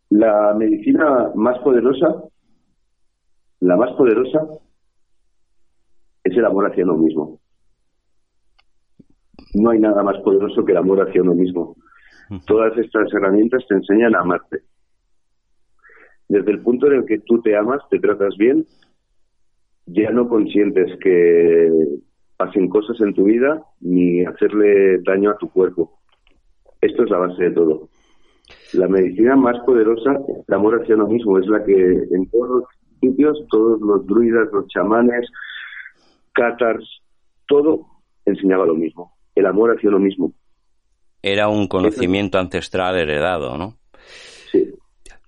la 0.10 0.53
medicina 0.53 1.32
más 1.36 1.60
poderosa, 1.60 2.24
la 3.60 3.78
más 3.78 3.91
poderosa, 3.94 4.48
es 6.24 6.38
el 6.38 6.45
amor 6.45 6.70
hacia 6.70 6.84
uno 6.84 6.98
mismo. 6.98 7.40
No 9.53 9.70
hay 9.72 9.80
nada 9.80 10.03
más 10.03 10.18
poderoso 10.20 10.64
que 10.64 10.72
el 10.72 10.78
amor 10.78 11.08
hacia 11.08 11.22
uno 11.22 11.34
mismo. 11.34 11.76
Todas 12.45 12.78
estas 12.78 13.14
herramientas 13.14 13.66
te 13.68 13.76
enseñan 13.76 14.16
a 14.16 14.22
amarte. 14.22 14.60
Desde 16.30 16.52
el 16.52 16.62
punto 16.62 16.88
en 16.88 16.99
el 16.99 17.06
que 17.06 17.20
tú 17.20 17.41
te 17.41 17.58
amas, 17.58 17.82
te 17.90 17.99
tratas 17.99 18.38
bien, 18.38 18.66
ya 19.86 20.12
no 20.12 20.30
consientes 20.30 20.98
que 20.99 21.70
pasen 22.38 22.70
cosas 22.70 22.99
en 23.02 23.14
tu 23.14 23.26
vida 23.26 23.62
ni 23.82 24.24
hacerle 24.24 24.99
daño 25.03 25.32
a 25.32 25.38
tu 25.38 25.49
cuerpo. 25.49 25.99
Esto 26.80 27.03
es 27.03 27.10
la 27.10 27.18
base 27.18 27.44
de 27.44 27.52
todo. 27.52 27.90
La 28.73 28.88
medicina 28.88 29.35
más 29.35 29.57
poderosa, 29.65 30.18
el 30.48 30.53
amor 30.53 30.81
hacia 30.81 30.95
uno 30.95 31.07
mismo, 31.07 31.38
es 31.39 31.48
la 31.48 31.64
que 31.64 31.73
en 31.73 32.30
todos 32.30 32.49
los 32.49 32.64
sitios, 32.99 33.38
todos 33.49 33.81
los 33.81 34.06
druidas, 34.06 34.48
los 34.53 34.68
chamanes, 34.68 35.27
cátars, 36.34 37.02
todo 37.48 37.85
enseñaba 38.26 38.65
lo 38.65 38.76
mismo. 38.76 39.14
El 39.35 39.45
amor 39.45 39.76
hacia 39.76 39.89
uno 39.89 39.99
mismo. 39.99 40.34
era 41.23 41.48
un 41.49 41.68
conocimiento 41.68 42.39
ancestral 42.39 42.98
heredado, 42.98 43.57
¿no? 43.57 43.77
Sí. 44.52 44.73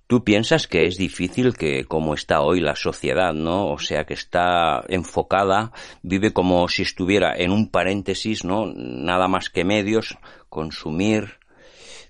¿Tú 0.06 0.22
piensas 0.22 0.66
que 0.66 0.86
es 0.86 0.98
difícil 0.98 1.54
que 1.54 1.84
como 1.84 2.14
está 2.14 2.42
hoy 2.42 2.60
la 2.60 2.76
sociedad, 2.76 3.32
¿no? 3.32 3.68
O 3.68 3.78
sea, 3.78 4.04
que 4.04 4.14
está 4.14 4.84
enfocada, 4.88 5.72
vive 6.02 6.32
como 6.32 6.68
si 6.68 6.82
estuviera 6.82 7.34
en 7.34 7.52
un 7.52 7.70
paréntesis, 7.70 8.44
¿no? 8.44 8.66
Nada 8.66 9.28
más 9.28 9.48
que 9.50 9.64
medios, 9.64 10.18
consumir, 10.48 11.38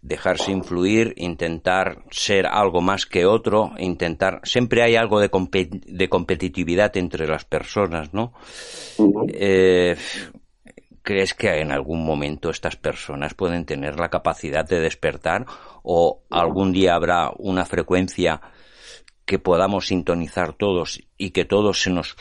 dejarse 0.05 0.53
influir, 0.53 1.15
intentar 1.17 2.05
ser 2.11 2.47
algo 2.47 2.83
más 2.83 3.07
que 3.07 3.25
otro, 3.25 3.73
intentar... 3.79 4.43
Siempre 4.45 4.83
hay 4.83 4.97
algo 4.97 5.19
de, 5.19 5.31
de 5.31 6.09
competitividad 6.11 6.95
entre 6.99 7.27
las 7.27 7.47
personas, 7.47 8.13
¿no? 8.13 8.35
Eh, 9.29 9.97
¿Crees 11.03 11.33
que 11.33 11.59
en 11.59 11.73
algún 11.73 12.05
momento 12.05 12.51
estas 12.51 12.77
personas 12.77 13.33
pueden 13.33 13.65
tener 13.65 13.99
la 13.99 14.11
capacidad 14.11 14.69
de 14.69 14.81
despertar 14.81 15.47
o 15.83 16.23
algún 16.31 16.73
día 16.73 16.95
habrá 16.95 17.31
una 17.39 17.65
frecuencia 17.65 18.43
que 19.25 19.39
podamos 19.39 19.87
sintonizar 19.87 20.53
todos 20.53 21.01
y 21.17 21.31
que 21.31 21.47
todos 21.47 21.81
se 21.81 21.91
nos 21.91 22.15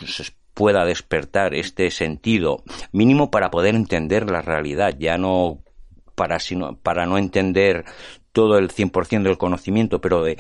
pueda 0.54 0.86
despertar 0.86 1.54
este 1.54 1.92
sentido 1.92 2.64
mínimo 2.94 3.30
para 3.30 3.52
poder 3.52 3.76
entender 3.76 4.30
la 4.30 4.42
realidad, 4.42 4.96
ya 4.98 5.18
no 5.18 5.63
para 6.16 6.40
sino 6.40 6.78
para 6.78 7.06
no 7.06 7.18
entender 7.18 7.86
todo 8.32 8.58
el 8.58 8.70
100% 8.70 9.24
del 9.24 9.38
conocimiento, 9.38 10.02
pero 10.02 10.24
de 10.24 10.38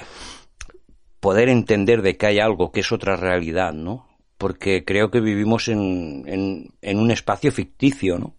poder 1.19 1.49
entender 1.49 2.01
de 2.01 2.17
que 2.17 2.25
hay 2.25 2.39
algo 2.39 2.71
que 2.71 2.81
es 2.81 2.91
otra 2.91 3.15
realidad, 3.15 3.73
¿no? 3.73 4.07
Porque 4.37 4.83
creo 4.83 5.09
que 5.09 5.21
vivimos 5.21 5.67
en, 5.69 6.23
en, 6.27 6.73
en 6.81 6.99
un 6.99 7.11
espacio 7.11 7.51
ficticio, 7.51 8.19
¿no? 8.19 8.35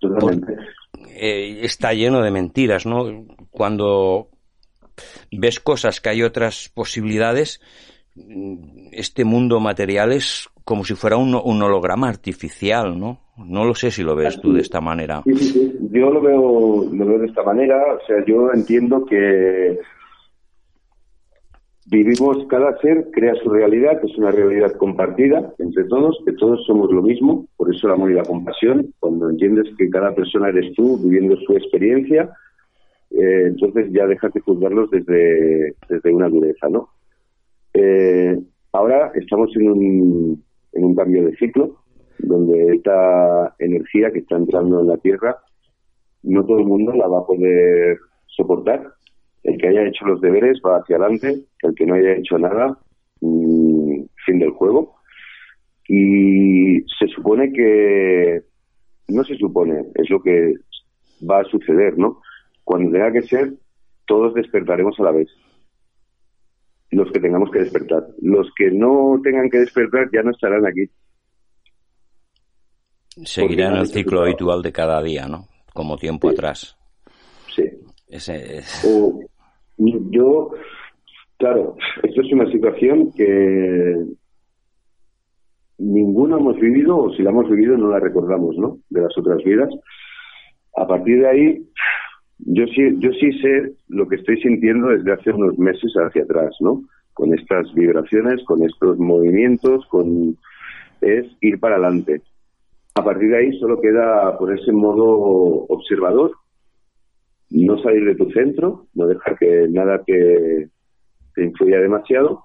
Totalmente. 0.00 0.54
Eh, 1.10 1.60
está 1.62 1.92
lleno 1.92 2.22
de 2.22 2.30
mentiras, 2.30 2.86
¿no? 2.86 3.26
Cuando 3.50 4.30
ves 5.30 5.60
cosas 5.60 6.00
que 6.00 6.08
hay 6.08 6.22
otras 6.22 6.70
posibilidades, 6.72 7.60
este 8.92 9.24
mundo 9.24 9.60
material 9.60 10.12
es 10.12 10.48
como 10.66 10.82
si 10.82 10.96
fuera 10.96 11.16
un, 11.16 11.32
un 11.32 11.62
holograma 11.62 12.08
artificial, 12.08 12.98
¿no? 12.98 13.20
No 13.38 13.64
lo 13.64 13.72
sé 13.76 13.92
si 13.92 14.02
lo 14.02 14.16
ves 14.16 14.40
tú 14.40 14.52
de 14.52 14.62
esta 14.62 14.80
manera. 14.80 15.22
Sí, 15.22 15.36
sí, 15.36 15.52
sí. 15.52 15.78
Yo 15.92 16.10
lo 16.10 16.20
veo, 16.20 16.84
lo 16.92 17.06
veo 17.06 17.18
de 17.20 17.26
esta 17.26 17.44
manera. 17.44 17.80
O 17.94 18.04
sea, 18.04 18.16
yo 18.26 18.50
entiendo 18.52 19.06
que 19.06 19.78
vivimos, 21.86 22.48
cada 22.48 22.76
ser 22.80 23.12
crea 23.12 23.34
su 23.44 23.48
realidad, 23.48 24.00
que 24.00 24.08
es 24.08 24.18
una 24.18 24.32
realidad 24.32 24.72
compartida 24.72 25.54
entre 25.60 25.84
todos, 25.84 26.18
que 26.26 26.32
todos 26.32 26.66
somos 26.66 26.90
lo 26.90 27.00
mismo, 27.00 27.46
por 27.56 27.72
eso 27.72 27.86
el 27.86 27.92
amor 27.92 28.10
y 28.10 28.14
la 28.14 28.24
compasión. 28.24 28.92
Cuando 28.98 29.30
entiendes 29.30 29.72
que 29.78 29.88
cada 29.88 30.16
persona 30.16 30.48
eres 30.48 30.74
tú 30.74 30.98
viviendo 30.98 31.36
su 31.46 31.52
experiencia, 31.52 32.28
eh, 33.12 33.44
entonces 33.46 33.92
ya 33.92 34.04
dejas 34.08 34.32
de 34.32 34.40
juzgarlos 34.40 34.90
desde, 34.90 35.76
desde 35.88 36.12
una 36.12 36.28
dureza, 36.28 36.68
¿no? 36.68 36.88
Eh, 37.72 38.36
ahora 38.72 39.12
estamos 39.14 39.54
en 39.54 39.70
un, 39.70 40.45
en 40.76 40.84
un 40.84 40.94
cambio 40.94 41.24
de 41.24 41.36
ciclo, 41.36 41.76
donde 42.18 42.76
esta 42.76 43.54
energía 43.58 44.10
que 44.10 44.20
está 44.20 44.36
entrando 44.36 44.80
en 44.80 44.88
la 44.88 44.96
Tierra, 44.98 45.36
no 46.22 46.44
todo 46.44 46.58
el 46.58 46.66
mundo 46.66 46.92
la 46.92 47.06
va 47.06 47.20
a 47.20 47.26
poder 47.26 47.98
soportar. 48.26 48.92
El 49.42 49.58
que 49.58 49.68
haya 49.68 49.86
hecho 49.86 50.06
los 50.06 50.20
deberes 50.20 50.60
va 50.64 50.78
hacia 50.78 50.96
adelante, 50.96 51.44
el 51.62 51.74
que 51.74 51.86
no 51.86 51.94
haya 51.94 52.14
hecho 52.14 52.38
nada, 52.38 52.78
mm, 53.20 54.02
fin 54.24 54.38
del 54.38 54.50
juego. 54.50 54.96
Y 55.88 56.80
se 56.98 57.06
supone 57.14 57.52
que, 57.52 58.42
no 59.08 59.22
se 59.24 59.36
supone, 59.36 59.84
es 59.94 60.10
lo 60.10 60.20
que 60.20 60.54
va 61.28 61.40
a 61.40 61.44
suceder, 61.44 61.96
¿no? 61.96 62.20
Cuando 62.64 62.90
tenga 62.90 63.12
que 63.12 63.22
ser, 63.22 63.52
todos 64.06 64.34
despertaremos 64.34 64.98
a 64.98 65.04
la 65.04 65.12
vez. 65.12 65.28
Los 66.96 67.12
que 67.12 67.20
tengamos 67.20 67.50
que 67.50 67.58
despertar. 67.58 68.06
Los 68.22 68.48
que 68.56 68.70
no 68.70 69.20
tengan 69.22 69.50
que 69.50 69.58
despertar 69.58 70.08
ya 70.10 70.22
no 70.22 70.30
estarán 70.30 70.66
aquí. 70.66 70.86
Seguirá 73.24 73.66
en 73.66 73.72
nadie 73.72 73.82
el 73.82 73.88
ciclo 73.88 74.22
habitual 74.22 74.62
de 74.62 74.72
cada 74.72 75.02
día, 75.02 75.26
¿no? 75.28 75.46
Como 75.74 75.98
tiempo 75.98 76.30
atrás. 76.30 76.74
Sí. 77.54 77.64
Ese 78.08 78.58
es- 78.58 78.84
O 78.86 79.20
yo, 79.76 80.50
claro, 81.36 81.76
esto 82.02 82.22
es 82.22 82.32
una 82.32 82.50
situación 82.50 83.12
que 83.12 83.94
ninguno 85.76 86.38
hemos 86.38 86.56
vivido, 86.58 86.96
o 86.96 87.12
si 87.12 87.22
la 87.22 87.28
hemos 87.28 87.50
vivido 87.50 87.76
no 87.76 87.88
la 87.90 88.00
recordamos, 88.00 88.56
¿no? 88.56 88.78
De 88.88 89.02
las 89.02 89.16
otras 89.18 89.44
vidas. 89.44 89.68
A 90.78 90.86
partir 90.86 91.20
de 91.20 91.28
ahí, 91.28 91.68
yo 92.38 92.66
sí, 92.66 92.96
yo 92.98 93.10
sí 93.12 93.32
sé 93.40 93.72
lo 93.88 94.06
que 94.08 94.16
estoy 94.16 94.40
sintiendo 94.40 94.88
desde 94.88 95.12
hace 95.12 95.30
unos 95.30 95.58
meses 95.58 95.92
hacia 95.94 96.22
atrás, 96.22 96.54
¿no? 96.60 96.82
Con 97.14 97.32
estas 97.34 97.72
vibraciones, 97.74 98.44
con 98.44 98.62
estos 98.62 98.98
movimientos, 98.98 99.86
con 99.86 100.36
es 101.00 101.26
ir 101.40 101.58
para 101.60 101.76
adelante. 101.76 102.22
A 102.94 103.04
partir 103.04 103.30
de 103.30 103.38
ahí 103.38 103.58
solo 103.58 103.80
queda 103.80 104.36
ponerse 104.38 104.70
en 104.70 104.76
modo 104.76 105.66
observador, 105.68 106.32
no 107.50 107.78
salir 107.82 108.04
de 108.04 108.16
tu 108.16 108.30
centro, 108.30 108.86
no 108.94 109.06
dejar 109.06 109.36
que 109.38 109.66
nada 109.70 110.02
te, 110.04 110.68
te 111.34 111.44
influya 111.44 111.80
demasiado 111.80 112.42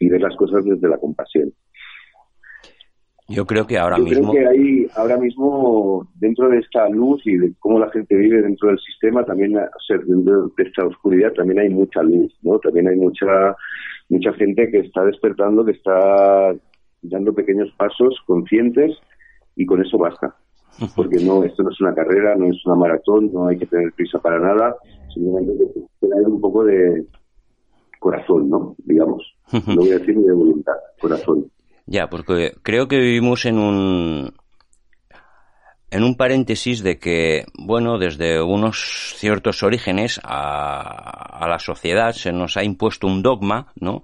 y 0.00 0.08
ver 0.08 0.20
las 0.20 0.36
cosas 0.36 0.64
desde 0.64 0.88
la 0.88 0.98
compasión. 0.98 1.52
Yo 3.28 3.46
creo 3.46 3.66
que 3.66 3.78
ahora 3.78 3.96
Yo 3.96 4.04
mismo... 4.04 4.32
creo 4.32 4.42
que 4.42 4.48
hay 4.48 4.86
ahora 4.96 5.16
mismo, 5.16 6.06
dentro 6.16 6.48
de 6.50 6.58
esta 6.58 6.88
luz 6.90 7.22
y 7.26 7.36
de 7.36 7.52
cómo 7.58 7.78
la 7.78 7.90
gente 7.90 8.14
vive 8.14 8.42
dentro 8.42 8.68
del 8.68 8.78
sistema, 8.78 9.24
también, 9.24 9.56
o 9.56 9.80
sea, 9.86 9.96
dentro 9.96 10.48
de 10.56 10.62
esta 10.62 10.84
oscuridad 10.86 11.32
también 11.32 11.60
hay 11.60 11.70
mucha 11.70 12.02
luz, 12.02 12.34
¿no? 12.42 12.58
También 12.58 12.88
hay 12.88 12.96
mucha, 12.96 13.56
mucha 14.10 14.32
gente 14.34 14.70
que 14.70 14.80
está 14.80 15.04
despertando, 15.04 15.64
que 15.64 15.72
está 15.72 16.54
dando 17.02 17.32
pequeños 17.32 17.72
pasos 17.78 18.14
conscientes 18.26 18.92
y 19.56 19.64
con 19.64 19.82
eso 19.82 19.96
basta. 19.96 20.34
porque 20.96 21.24
no, 21.24 21.44
esto 21.44 21.62
no 21.62 21.70
es 21.70 21.80
una 21.80 21.94
carrera, 21.94 22.34
no 22.36 22.46
es 22.46 22.66
una 22.66 22.76
maratón, 22.76 23.32
no 23.32 23.46
hay 23.46 23.56
que 23.56 23.66
tener 23.66 23.92
prisa 23.92 24.18
para 24.18 24.38
nada, 24.38 24.76
simplemente 25.12 25.52
que 25.58 26.06
tener 26.06 26.26
un 26.26 26.40
poco 26.40 26.64
de 26.64 27.06
corazón, 28.00 28.50
¿no? 28.50 28.74
Digamos. 28.84 29.22
No 29.52 29.76
voy 29.76 29.92
a 29.92 29.98
decir 29.98 30.16
ni 30.16 30.24
de 30.24 30.32
voluntad, 30.32 30.74
corazón. 31.00 31.46
Ya, 31.86 32.08
porque 32.08 32.54
creo 32.62 32.88
que 32.88 32.98
vivimos 32.98 33.44
en 33.44 33.58
un 33.58 34.34
en 35.90 36.02
un 36.02 36.16
paréntesis 36.16 36.82
de 36.82 36.98
que, 36.98 37.46
bueno, 37.56 37.98
desde 37.98 38.42
unos 38.42 39.14
ciertos 39.16 39.62
orígenes 39.62 40.20
a, 40.24 41.44
a 41.44 41.48
la 41.48 41.60
sociedad 41.60 42.12
se 42.12 42.32
nos 42.32 42.56
ha 42.56 42.64
impuesto 42.64 43.06
un 43.06 43.22
dogma, 43.22 43.72
¿no? 43.76 44.02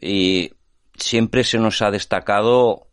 Y 0.00 0.52
siempre 0.96 1.44
se 1.44 1.58
nos 1.58 1.80
ha 1.80 1.90
destacado 1.90 2.88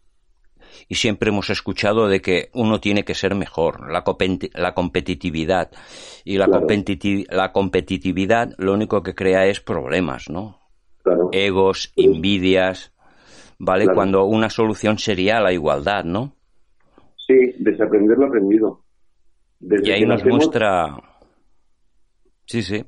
y 0.87 0.95
siempre 0.95 1.29
hemos 1.29 1.49
escuchado 1.49 2.07
de 2.07 2.21
que 2.21 2.49
uno 2.53 2.79
tiene 2.79 3.03
que 3.03 3.15
ser 3.15 3.35
mejor, 3.35 3.91
la, 3.91 4.03
la 4.53 4.73
competitividad. 4.73 5.71
Y 6.23 6.37
la, 6.37 6.47
la 6.47 7.51
competitividad 7.51 8.53
lo 8.57 8.73
único 8.73 9.03
que 9.03 9.15
crea 9.15 9.45
es 9.47 9.59
problemas, 9.59 10.29
¿no? 10.29 10.59
Egos, 11.31 11.91
envidias, 11.95 12.91
¿vale? 13.63 13.85
Cuando 13.93 14.25
una 14.25 14.49
solución 14.49 14.97
sería 14.97 15.39
la 15.39 15.53
igualdad, 15.53 16.03
¿no? 16.03 16.33
Sí, 17.27 17.55
desaprender 17.59 18.17
lo 18.17 18.27
aprendido. 18.27 18.81
y 19.59 19.91
ahí 19.91 20.05
nos 20.05 20.25
muestra... 20.25 20.97
Sí, 22.45 22.61
sí, 22.63 22.83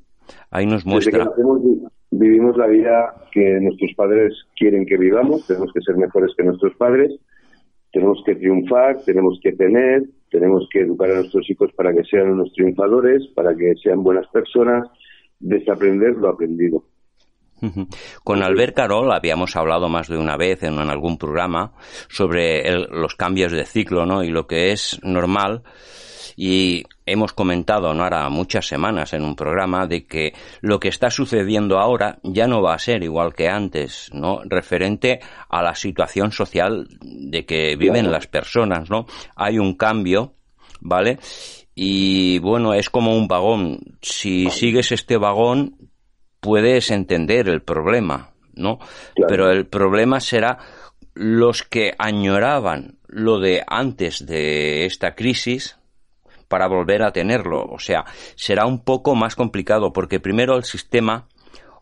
ahí 0.50 0.66
nos 0.66 0.84
muestra 0.84 1.26
vivimos 2.18 2.56
la 2.56 2.66
vida 2.66 3.14
que 3.32 3.58
nuestros 3.60 3.92
padres 3.96 4.34
quieren 4.56 4.86
que 4.86 4.96
vivamos, 4.96 5.46
tenemos 5.46 5.72
que 5.72 5.80
ser 5.80 5.96
mejores 5.96 6.32
que 6.36 6.44
nuestros 6.44 6.74
padres, 6.76 7.12
tenemos 7.92 8.22
que 8.24 8.36
triunfar, 8.36 9.02
tenemos 9.04 9.38
que 9.42 9.52
tener, 9.52 10.04
tenemos 10.30 10.68
que 10.70 10.80
educar 10.80 11.10
a 11.10 11.16
nuestros 11.16 11.48
hijos 11.50 11.72
para 11.72 11.92
que 11.92 12.04
sean 12.04 12.30
unos 12.30 12.52
triunfadores, 12.52 13.26
para 13.34 13.54
que 13.56 13.74
sean 13.82 14.02
buenas 14.02 14.26
personas, 14.28 14.88
desaprender 15.40 16.14
lo 16.16 16.28
aprendido. 16.28 16.84
Con 18.22 18.42
Albert 18.42 18.76
Carol 18.76 19.12
habíamos 19.12 19.56
hablado 19.56 19.88
más 19.88 20.08
de 20.08 20.18
una 20.18 20.36
vez 20.36 20.62
en, 20.62 20.78
algún 20.78 21.18
programa 21.18 21.72
sobre 22.08 22.70
los 22.90 23.14
cambios 23.14 23.52
de 23.52 23.64
ciclo, 23.64 24.06
¿no? 24.06 24.22
Y 24.22 24.30
lo 24.30 24.46
que 24.46 24.72
es 24.72 25.00
normal 25.02 25.62
y 26.36 26.84
hemos 27.06 27.32
comentado, 27.32 27.94
no 27.94 28.04
hará 28.04 28.28
muchas 28.28 28.66
semanas 28.66 29.12
en 29.12 29.24
un 29.24 29.36
programa, 29.36 29.86
de 29.86 30.06
que 30.06 30.34
lo 30.60 30.80
que 30.80 30.88
está 30.88 31.10
sucediendo 31.10 31.78
ahora 31.78 32.18
ya 32.22 32.46
no 32.46 32.62
va 32.62 32.74
a 32.74 32.78
ser 32.78 33.02
igual 33.02 33.34
que 33.34 33.48
antes, 33.48 34.10
¿no? 34.12 34.40
Referente 34.44 35.20
a 35.48 35.62
la 35.62 35.74
situación 35.74 36.32
social 36.32 36.88
de 37.00 37.44
que 37.44 37.76
viven 37.76 38.10
las 38.10 38.26
personas, 38.26 38.90
¿no? 38.90 39.06
Hay 39.36 39.58
un 39.58 39.74
cambio, 39.74 40.34
¿vale? 40.80 41.18
Y 41.74 42.38
bueno, 42.38 42.74
es 42.74 42.88
como 42.90 43.16
un 43.16 43.28
vagón. 43.28 43.80
Si 44.00 44.50
sigues 44.50 44.92
este 44.92 45.16
vagón, 45.16 45.76
puedes 46.44 46.90
entender 46.90 47.48
el 47.48 47.62
problema, 47.62 48.34
¿no? 48.52 48.78
Pero 49.26 49.50
el 49.50 49.64
problema 49.64 50.20
será 50.20 50.58
los 51.14 51.62
que 51.62 51.94
añoraban 51.96 52.98
lo 53.08 53.40
de 53.40 53.64
antes 53.66 54.26
de 54.26 54.84
esta 54.84 55.14
crisis, 55.14 55.78
para 56.48 56.66
volver 56.66 57.02
a 57.02 57.12
tenerlo. 57.12 57.64
O 57.64 57.78
sea, 57.78 58.04
será 58.36 58.66
un 58.66 58.84
poco 58.84 59.14
más 59.14 59.36
complicado 59.36 59.94
porque 59.94 60.20
primero 60.20 60.54
el 60.54 60.64
sistema 60.64 61.28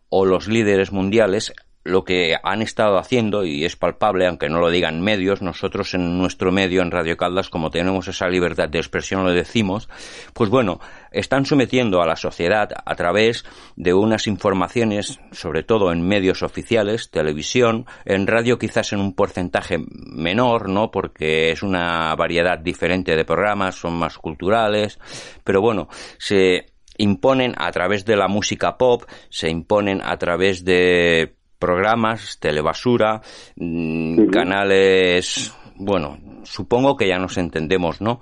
o 0.08 0.24
los 0.26 0.46
líderes 0.46 0.92
mundiales 0.92 1.52
lo 1.84 2.04
que 2.04 2.36
han 2.42 2.62
estado 2.62 2.98
haciendo, 2.98 3.44
y 3.44 3.64
es 3.64 3.76
palpable, 3.76 4.26
aunque 4.26 4.48
no 4.48 4.60
lo 4.60 4.70
digan 4.70 5.00
medios, 5.00 5.42
nosotros 5.42 5.94
en 5.94 6.18
nuestro 6.18 6.52
medio, 6.52 6.82
en 6.82 6.90
Radio 6.90 7.16
Caldas, 7.16 7.48
como 7.48 7.70
tenemos 7.70 8.08
esa 8.08 8.28
libertad 8.28 8.68
de 8.68 8.78
expresión, 8.78 9.24
lo 9.24 9.32
decimos, 9.32 9.88
pues 10.32 10.48
bueno, 10.48 10.80
están 11.10 11.44
sometiendo 11.44 12.00
a 12.00 12.06
la 12.06 12.16
sociedad 12.16 12.70
a 12.84 12.94
través 12.94 13.44
de 13.76 13.94
unas 13.94 14.26
informaciones, 14.26 15.20
sobre 15.32 15.62
todo 15.62 15.92
en 15.92 16.06
medios 16.06 16.42
oficiales, 16.42 17.10
televisión, 17.10 17.86
en 18.04 18.26
radio 18.26 18.58
quizás 18.58 18.92
en 18.92 19.00
un 19.00 19.14
porcentaje 19.14 19.78
menor, 19.88 20.68
¿no? 20.68 20.90
Porque 20.90 21.50
es 21.50 21.62
una 21.62 22.14
variedad 22.14 22.58
diferente 22.58 23.16
de 23.16 23.24
programas, 23.24 23.74
son 23.74 23.94
más 23.94 24.18
culturales, 24.18 24.98
pero 25.44 25.60
bueno, 25.60 25.88
se 26.18 26.66
imponen 26.98 27.54
a 27.56 27.70
través 27.72 28.04
de 28.04 28.16
la 28.16 28.28
música 28.28 28.76
pop, 28.76 29.04
se 29.28 29.48
imponen 29.48 30.00
a 30.02 30.16
través 30.18 30.64
de 30.64 31.34
programas, 31.62 32.40
telebasura, 32.40 33.22
mm, 33.54 34.30
canales, 34.30 35.54
bueno, 35.76 36.18
supongo 36.42 36.96
que 36.96 37.06
ya 37.06 37.18
nos 37.18 37.38
entendemos, 37.38 38.00
¿no? 38.00 38.18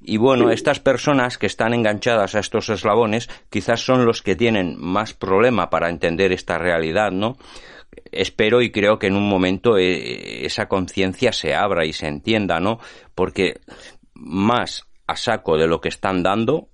Y 0.00 0.16
bueno, 0.16 0.50
estas 0.50 0.80
personas 0.80 1.36
que 1.36 1.44
están 1.44 1.74
enganchadas 1.74 2.34
a 2.34 2.38
estos 2.38 2.70
eslabones 2.70 3.28
quizás 3.50 3.80
son 3.84 4.06
los 4.06 4.22
que 4.22 4.36
tienen 4.36 4.74
más 4.78 5.12
problema 5.12 5.68
para 5.68 5.90
entender 5.90 6.32
esta 6.32 6.56
realidad, 6.56 7.10
¿no? 7.12 7.36
Espero 8.10 8.62
y 8.62 8.72
creo 8.72 8.98
que 8.98 9.08
en 9.08 9.16
un 9.16 9.28
momento 9.28 9.76
eh, 9.76 10.46
esa 10.46 10.66
conciencia 10.66 11.32
se 11.32 11.54
abra 11.54 11.84
y 11.84 11.92
se 11.92 12.06
entienda, 12.06 12.58
¿no? 12.58 12.78
Porque 13.14 13.60
más 14.14 14.86
a 15.06 15.16
saco 15.16 15.58
de 15.58 15.66
lo 15.66 15.82
que 15.82 15.90
están 15.90 16.22
dando, 16.22 16.70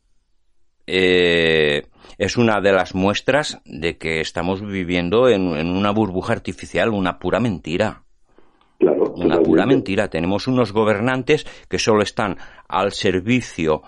eh, 0.86 1.82
es 2.18 2.36
una 2.36 2.60
de 2.60 2.72
las 2.72 2.94
muestras 2.94 3.60
de 3.64 3.96
que 3.98 4.20
estamos 4.20 4.60
viviendo 4.60 5.28
en, 5.28 5.42
una 5.42 5.90
burbuja 5.90 6.32
artificial, 6.32 6.90
una 6.90 7.18
pura 7.18 7.40
mentira. 7.40 8.02
una 8.80 9.40
pura 9.40 9.66
mentira. 9.66 10.08
Tenemos 10.08 10.46
unos 10.46 10.72
gobernantes 10.72 11.46
que 11.68 11.78
solo 11.78 12.02
están 12.02 12.36
al 12.68 12.92
servicio 12.92 13.82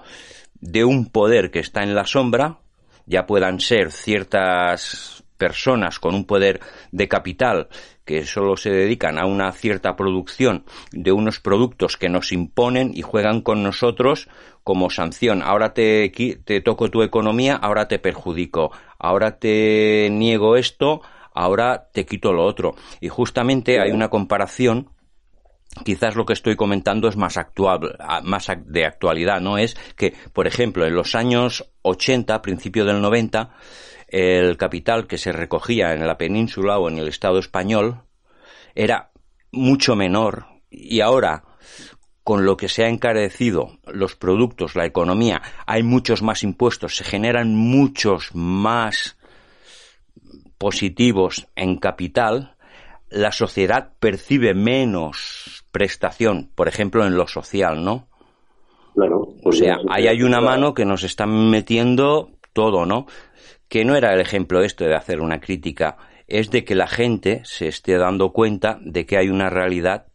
de 0.60 0.84
un 0.84 1.06
poder 1.06 1.50
que 1.50 1.60
está 1.60 1.82
en 1.82 1.94
la 1.94 2.04
sombra, 2.04 2.58
ya 3.06 3.26
puedan 3.26 3.60
ser 3.60 3.92
ciertas 3.92 5.15
personas 5.36 5.98
con 5.98 6.14
un 6.14 6.24
poder 6.24 6.60
de 6.92 7.08
capital 7.08 7.68
que 8.04 8.24
solo 8.24 8.56
se 8.56 8.70
dedican 8.70 9.18
a 9.18 9.26
una 9.26 9.50
cierta 9.52 9.96
producción 9.96 10.64
de 10.92 11.12
unos 11.12 11.40
productos 11.40 11.96
que 11.96 12.08
nos 12.08 12.32
imponen 12.32 12.92
y 12.94 13.02
juegan 13.02 13.40
con 13.40 13.62
nosotros 13.62 14.28
como 14.62 14.90
sanción. 14.90 15.42
Ahora 15.42 15.74
te, 15.74 16.10
te 16.44 16.60
toco 16.60 16.90
tu 16.90 17.02
economía, 17.02 17.56
ahora 17.56 17.88
te 17.88 17.98
perjudico. 17.98 18.70
Ahora 18.98 19.38
te 19.38 20.08
niego 20.10 20.56
esto, 20.56 21.02
ahora 21.34 21.88
te 21.92 22.06
quito 22.06 22.32
lo 22.32 22.44
otro. 22.44 22.74
Y 23.00 23.08
justamente 23.08 23.80
hay 23.80 23.90
una 23.90 24.08
comparación 24.08 24.88
quizás 25.84 26.16
lo 26.16 26.24
que 26.24 26.32
estoy 26.32 26.56
comentando 26.56 27.08
es 27.08 27.16
más 27.16 27.36
actual, 27.36 27.96
más 28.22 28.48
de 28.64 28.86
actualidad, 28.86 29.40
¿no? 29.40 29.58
Es 29.58 29.76
que, 29.96 30.14
por 30.32 30.46
ejemplo, 30.46 30.86
en 30.86 30.94
los 30.94 31.14
años 31.14 31.70
80, 31.82 32.42
principio 32.42 32.84
del 32.84 33.00
90, 33.00 33.50
el 34.08 34.56
capital 34.56 35.06
que 35.06 35.18
se 35.18 35.32
recogía 35.32 35.92
en 35.92 36.06
la 36.06 36.16
península 36.16 36.78
o 36.78 36.88
en 36.88 36.98
el 36.98 37.08
Estado 37.08 37.38
español 37.38 38.02
era 38.74 39.10
mucho 39.52 39.96
menor 39.96 40.46
y 40.70 41.00
ahora 41.00 41.44
con 42.22 42.44
lo 42.44 42.56
que 42.56 42.68
se 42.68 42.84
ha 42.84 42.88
encarecido 42.88 43.78
los 43.86 44.16
productos, 44.16 44.74
la 44.74 44.84
economía, 44.84 45.42
hay 45.64 45.84
muchos 45.84 46.22
más 46.22 46.42
impuestos, 46.42 46.96
se 46.96 47.04
generan 47.04 47.54
muchos 47.54 48.34
más 48.34 49.16
positivos 50.58 51.46
en 51.54 51.76
capital, 51.76 52.56
la 53.10 53.30
sociedad 53.30 53.92
percibe 54.00 54.54
menos 54.54 55.55
prestación, 55.76 56.50
por 56.54 56.68
ejemplo, 56.68 57.06
en 57.06 57.16
lo 57.18 57.28
social, 57.28 57.84
¿no? 57.84 58.08
Claro. 58.94 59.28
O 59.44 59.52
sea, 59.52 59.76
ahí 59.90 60.06
hay 60.06 60.22
una 60.22 60.40
mano 60.40 60.72
que 60.72 60.86
nos 60.86 61.02
está 61.02 61.26
metiendo 61.26 62.30
todo, 62.54 62.86
¿no? 62.86 63.04
que 63.68 63.84
no 63.84 63.96
era 63.96 64.14
el 64.14 64.20
ejemplo 64.20 64.62
esto 64.62 64.84
de 64.84 64.94
hacer 64.94 65.20
una 65.20 65.40
crítica, 65.40 65.96
es 66.26 66.50
de 66.50 66.64
que 66.64 66.74
la 66.74 66.86
gente 66.86 67.42
se 67.44 67.68
esté 67.68 67.96
dando 67.96 68.32
cuenta 68.32 68.78
de 68.82 69.06
que 69.06 69.16
hay 69.16 69.28
una 69.28 69.50
realidad, 69.50 70.06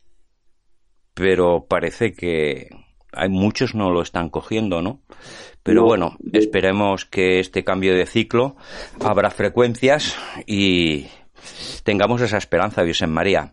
pero 1.13 1.65
parece 1.67 2.13
que 2.13 2.69
hay 3.13 3.29
muchos 3.29 3.75
no 3.75 3.91
lo 3.91 4.01
están 4.01 4.29
cogiendo, 4.29 4.81
¿no? 4.81 5.01
Pero 5.63 5.83
bueno, 5.83 6.17
esperemos 6.33 7.05
que 7.05 7.39
este 7.39 7.63
cambio 7.63 7.93
de 7.93 8.07
ciclo 8.07 8.55
abra 8.99 9.29
frecuencias 9.29 10.17
y 10.47 11.05
tengamos 11.83 12.21
esa 12.21 12.37
esperanza, 12.37 12.85
José 12.85 13.05
María. 13.05 13.51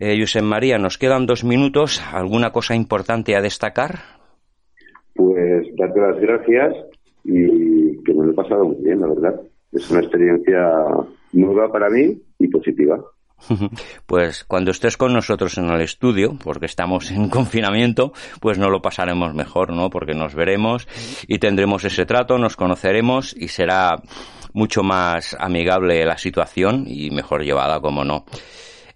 Eh, 0.00 0.42
María, 0.42 0.78
nos 0.78 0.96
quedan 0.98 1.26
dos 1.26 1.44
minutos. 1.44 2.00
¿Alguna 2.12 2.52
cosa 2.52 2.74
importante 2.74 3.34
a 3.34 3.40
destacar? 3.40 3.98
Pues 5.14 5.66
darte 5.76 6.00
las 6.00 6.20
gracias 6.20 6.74
y 7.24 8.02
que 8.04 8.14
me 8.14 8.26
lo 8.26 8.30
he 8.30 8.34
pasado 8.34 8.64
muy 8.64 8.84
bien, 8.84 9.00
la 9.00 9.08
verdad. 9.08 9.40
Es 9.72 9.90
una 9.90 10.00
experiencia 10.00 10.72
nueva 11.32 11.70
para 11.70 11.90
mí 11.90 12.20
y 12.38 12.48
positiva. 12.48 13.02
Pues 14.06 14.44
cuando 14.44 14.70
estés 14.70 14.96
con 14.96 15.12
nosotros 15.12 15.58
en 15.58 15.68
el 15.70 15.80
estudio, 15.80 16.36
porque 16.42 16.66
estamos 16.66 17.10
en 17.10 17.28
confinamiento, 17.30 18.12
pues 18.40 18.58
no 18.58 18.70
lo 18.70 18.80
pasaremos 18.80 19.34
mejor, 19.34 19.72
¿no? 19.72 19.90
Porque 19.90 20.14
nos 20.14 20.34
veremos 20.34 20.88
y 21.26 21.38
tendremos 21.38 21.84
ese 21.84 22.06
trato, 22.06 22.38
nos 22.38 22.56
conoceremos 22.56 23.36
y 23.36 23.48
será 23.48 23.96
mucho 24.54 24.82
más 24.82 25.36
amigable 25.38 26.04
la 26.04 26.18
situación 26.18 26.84
y 26.86 27.10
mejor 27.10 27.44
llevada, 27.44 27.80
como 27.80 28.04
no. 28.04 28.24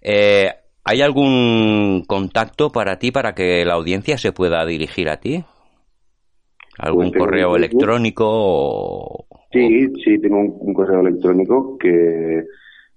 Eh, 0.01 0.49
¿Hay 0.85 1.01
algún 1.01 2.03
contacto 2.07 2.71
para 2.71 2.99
ti 2.99 3.11
para 3.11 3.33
que 3.33 3.63
la 3.65 3.73
audiencia 3.73 4.17
se 4.17 4.33
pueda 4.33 4.65
dirigir 4.65 5.09
a 5.09 5.19
ti? 5.19 5.43
¿Algún 6.77 7.11
Pues 7.11 7.21
correo 7.21 7.55
electrónico 7.55 8.25
o...? 8.27 9.25
Sí, 9.51 9.87
sí, 10.03 10.19
tengo 10.19 10.39
un, 10.39 10.57
un 10.59 10.73
correo 10.73 11.01
electrónico 11.01 11.77
que 11.77 12.43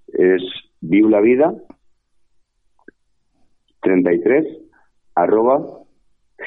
es 0.08 0.42
viulavida 0.80 1.52
33 3.82 4.44
arroba 5.14 5.84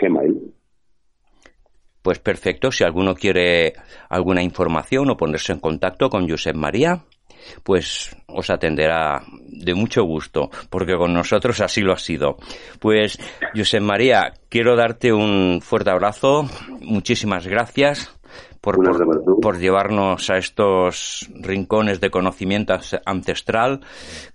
gmail. 0.02 0.54
Pues 2.02 2.20
perfecto, 2.20 2.72
si 2.72 2.84
alguno 2.84 3.16
quiere 3.16 3.74
alguna 4.10 4.42
información 4.42 5.10
o 5.10 5.18
ponerse 5.18 5.54
en 5.54 5.60
contacto 5.60 6.10
con 6.10 6.30
Josep 6.30 6.56
María, 6.56 7.04
pues 7.64 8.16
os 8.28 8.50
atenderá 8.50 9.24
de 9.48 9.74
mucho 9.74 10.04
gusto, 10.04 10.50
porque 10.70 10.96
con 10.96 11.14
nosotros 11.14 11.60
así 11.62 11.82
lo 11.82 11.94
ha 11.94 11.98
sido. 11.98 12.38
Pues, 12.80 13.18
Josep 13.56 13.82
María, 13.82 14.34
quiero 14.50 14.76
darte 14.76 15.12
un 15.14 15.60
fuerte 15.62 15.90
abrazo, 15.92 16.48
muchísimas 16.82 17.48
gracias 17.48 18.16
por, 18.62 18.76
por- 18.76 19.42
por 19.42 19.58
llevarnos 19.58 20.30
a 20.30 20.38
estos 20.38 21.30
rincones 21.34 22.00
de 22.02 22.10
conocimiento 22.12 22.78
ancestral 23.06 23.80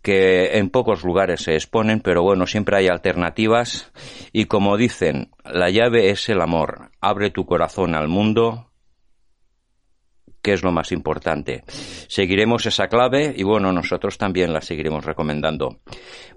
que 0.03 0.57
en 0.59 0.71
pocos 0.71 1.05
lugares 1.05 1.43
se 1.43 1.55
exponen, 1.55 2.01
pero 2.01 2.23
bueno, 2.23 2.47
siempre 2.47 2.77
hay 2.79 2.89
alternativas 2.89 3.91
y 4.33 4.47
como 4.47 4.77
dicen, 4.77 5.31
la 5.45 5.69
llave 5.71 6.11
es 6.11 6.29
el 6.31 6.41
amor. 6.41 6.91
Abre 7.01 7.31
tu 7.31 7.45
corazón 7.45 7.95
al 7.95 8.09
mundo, 8.09 8.71
que 10.45 10.53
es 10.53 10.63
lo 10.63 10.71
más 10.71 10.93
importante. 10.93 11.63
Seguiremos 11.67 12.67
esa 12.67 12.87
clave 12.87 13.33
y 13.35 13.43
bueno, 13.43 13.73
nosotros 13.73 14.19
también 14.19 14.53
la 14.53 14.61
seguiremos 14.61 15.05
recomendando. 15.05 15.79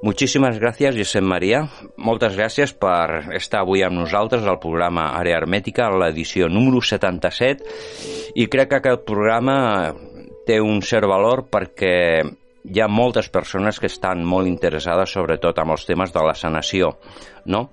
Moltíssimes 0.02 0.58
gràcies, 0.62 0.96
Josep 0.96 1.26
Maria. 1.26 1.66
Moltes 1.98 2.38
gràcies 2.38 2.72
per 2.72 3.36
estar 3.36 3.66
avui 3.66 3.84
amb 3.84 4.00
nosaltres 4.00 4.48
al 4.48 4.62
programa 4.64 5.12
Àrea 5.20 5.42
Hermètica, 5.42 5.88
a 5.88 6.00
l'edició 6.00 6.48
número 6.48 6.80
77, 6.82 7.68
i 8.40 8.48
crec 8.48 8.72
que 8.72 8.80
aquest 8.80 9.06
programa 9.06 9.58
té 10.48 10.62
un 10.64 10.80
cert 10.86 11.10
valor 11.10 11.48
perquè 11.52 12.24
hi 12.68 12.82
ha 12.82 12.88
moltes 12.88 13.28
persones 13.34 13.80
que 13.80 13.92
estan 13.92 14.24
molt 14.24 14.48
interessades 14.48 15.12
sobretot 15.12 15.60
amb 15.60 15.76
els 15.76 15.88
temes 15.88 16.14
de 16.16 16.24
la 16.24 16.36
sanació, 16.36 16.94
no? 17.46 17.68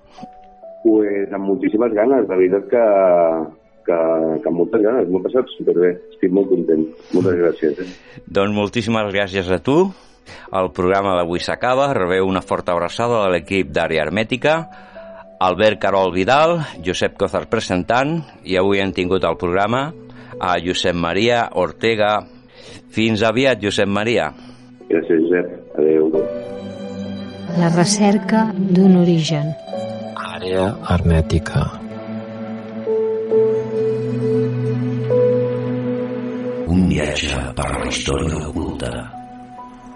Pues 0.83 1.31
amb 1.31 1.47
moltíssimes 1.47 1.95
ganes, 1.95 2.27
la 2.27 2.37
veritat 2.37 2.67
que, 2.71 2.83
que, 3.85 3.99
que 4.41 4.49
amb 4.49 4.59
moltes 4.61 4.81
ganes, 4.83 5.09
m'ho 5.09 5.21
he 5.21 5.27
passat 5.27 5.51
superbé, 5.57 5.91
estic 6.15 6.33
molt 6.33 6.49
content. 6.51 6.87
Moltes 7.13 7.37
gràcies. 7.41 7.79
Eh? 7.83 8.23
Doncs 8.25 8.57
moltíssimes 8.57 9.11
gràcies 9.13 9.51
a 9.51 9.59
tu. 9.63 9.77
El 10.55 10.71
programa 10.73 11.15
d'avui 11.19 11.41
s'acaba. 11.43 11.91
Rebeu 11.93 12.27
una 12.27 12.41
forta 12.41 12.73
abraçada 12.73 13.23
de 13.25 13.35
l'equip 13.35 13.69
d'Àrea 13.73 14.05
Hermètica. 14.05 14.57
Albert 15.45 15.81
Carol 15.83 16.13
Vidal, 16.15 16.61
Josep 16.81 17.17
Cozar 17.19 17.43
presentant, 17.51 18.17
i 18.47 18.55
avui 18.57 18.79
hem 18.79 18.93
tingut 18.95 19.25
al 19.27 19.37
programa 19.37 19.89
a 20.39 20.55
Josep 20.63 20.95
Maria 20.95 21.45
Ortega. 21.53 22.17
Fins 22.95 23.23
aviat, 23.27 23.61
Josep 23.61 23.91
Maria. 23.91 24.31
Gràcies, 24.89 25.21
Josep. 25.27 25.53
Adéu. 25.75 26.11
La 27.59 27.69
recerca 27.75 28.47
d'un 28.55 29.01
origen. 29.03 29.51
Àrea 30.15 30.69
hermètica. 30.91 31.84
Un 36.75 36.89
viatge 36.91 37.37
per 37.55 37.67
la 37.71 37.85
història 37.87 38.39
oculta. 38.49 38.89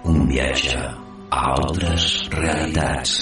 Un 0.08 0.22
viatge 0.30 0.78
a 0.80 1.42
altres 1.58 2.06
realitats. 2.32 3.16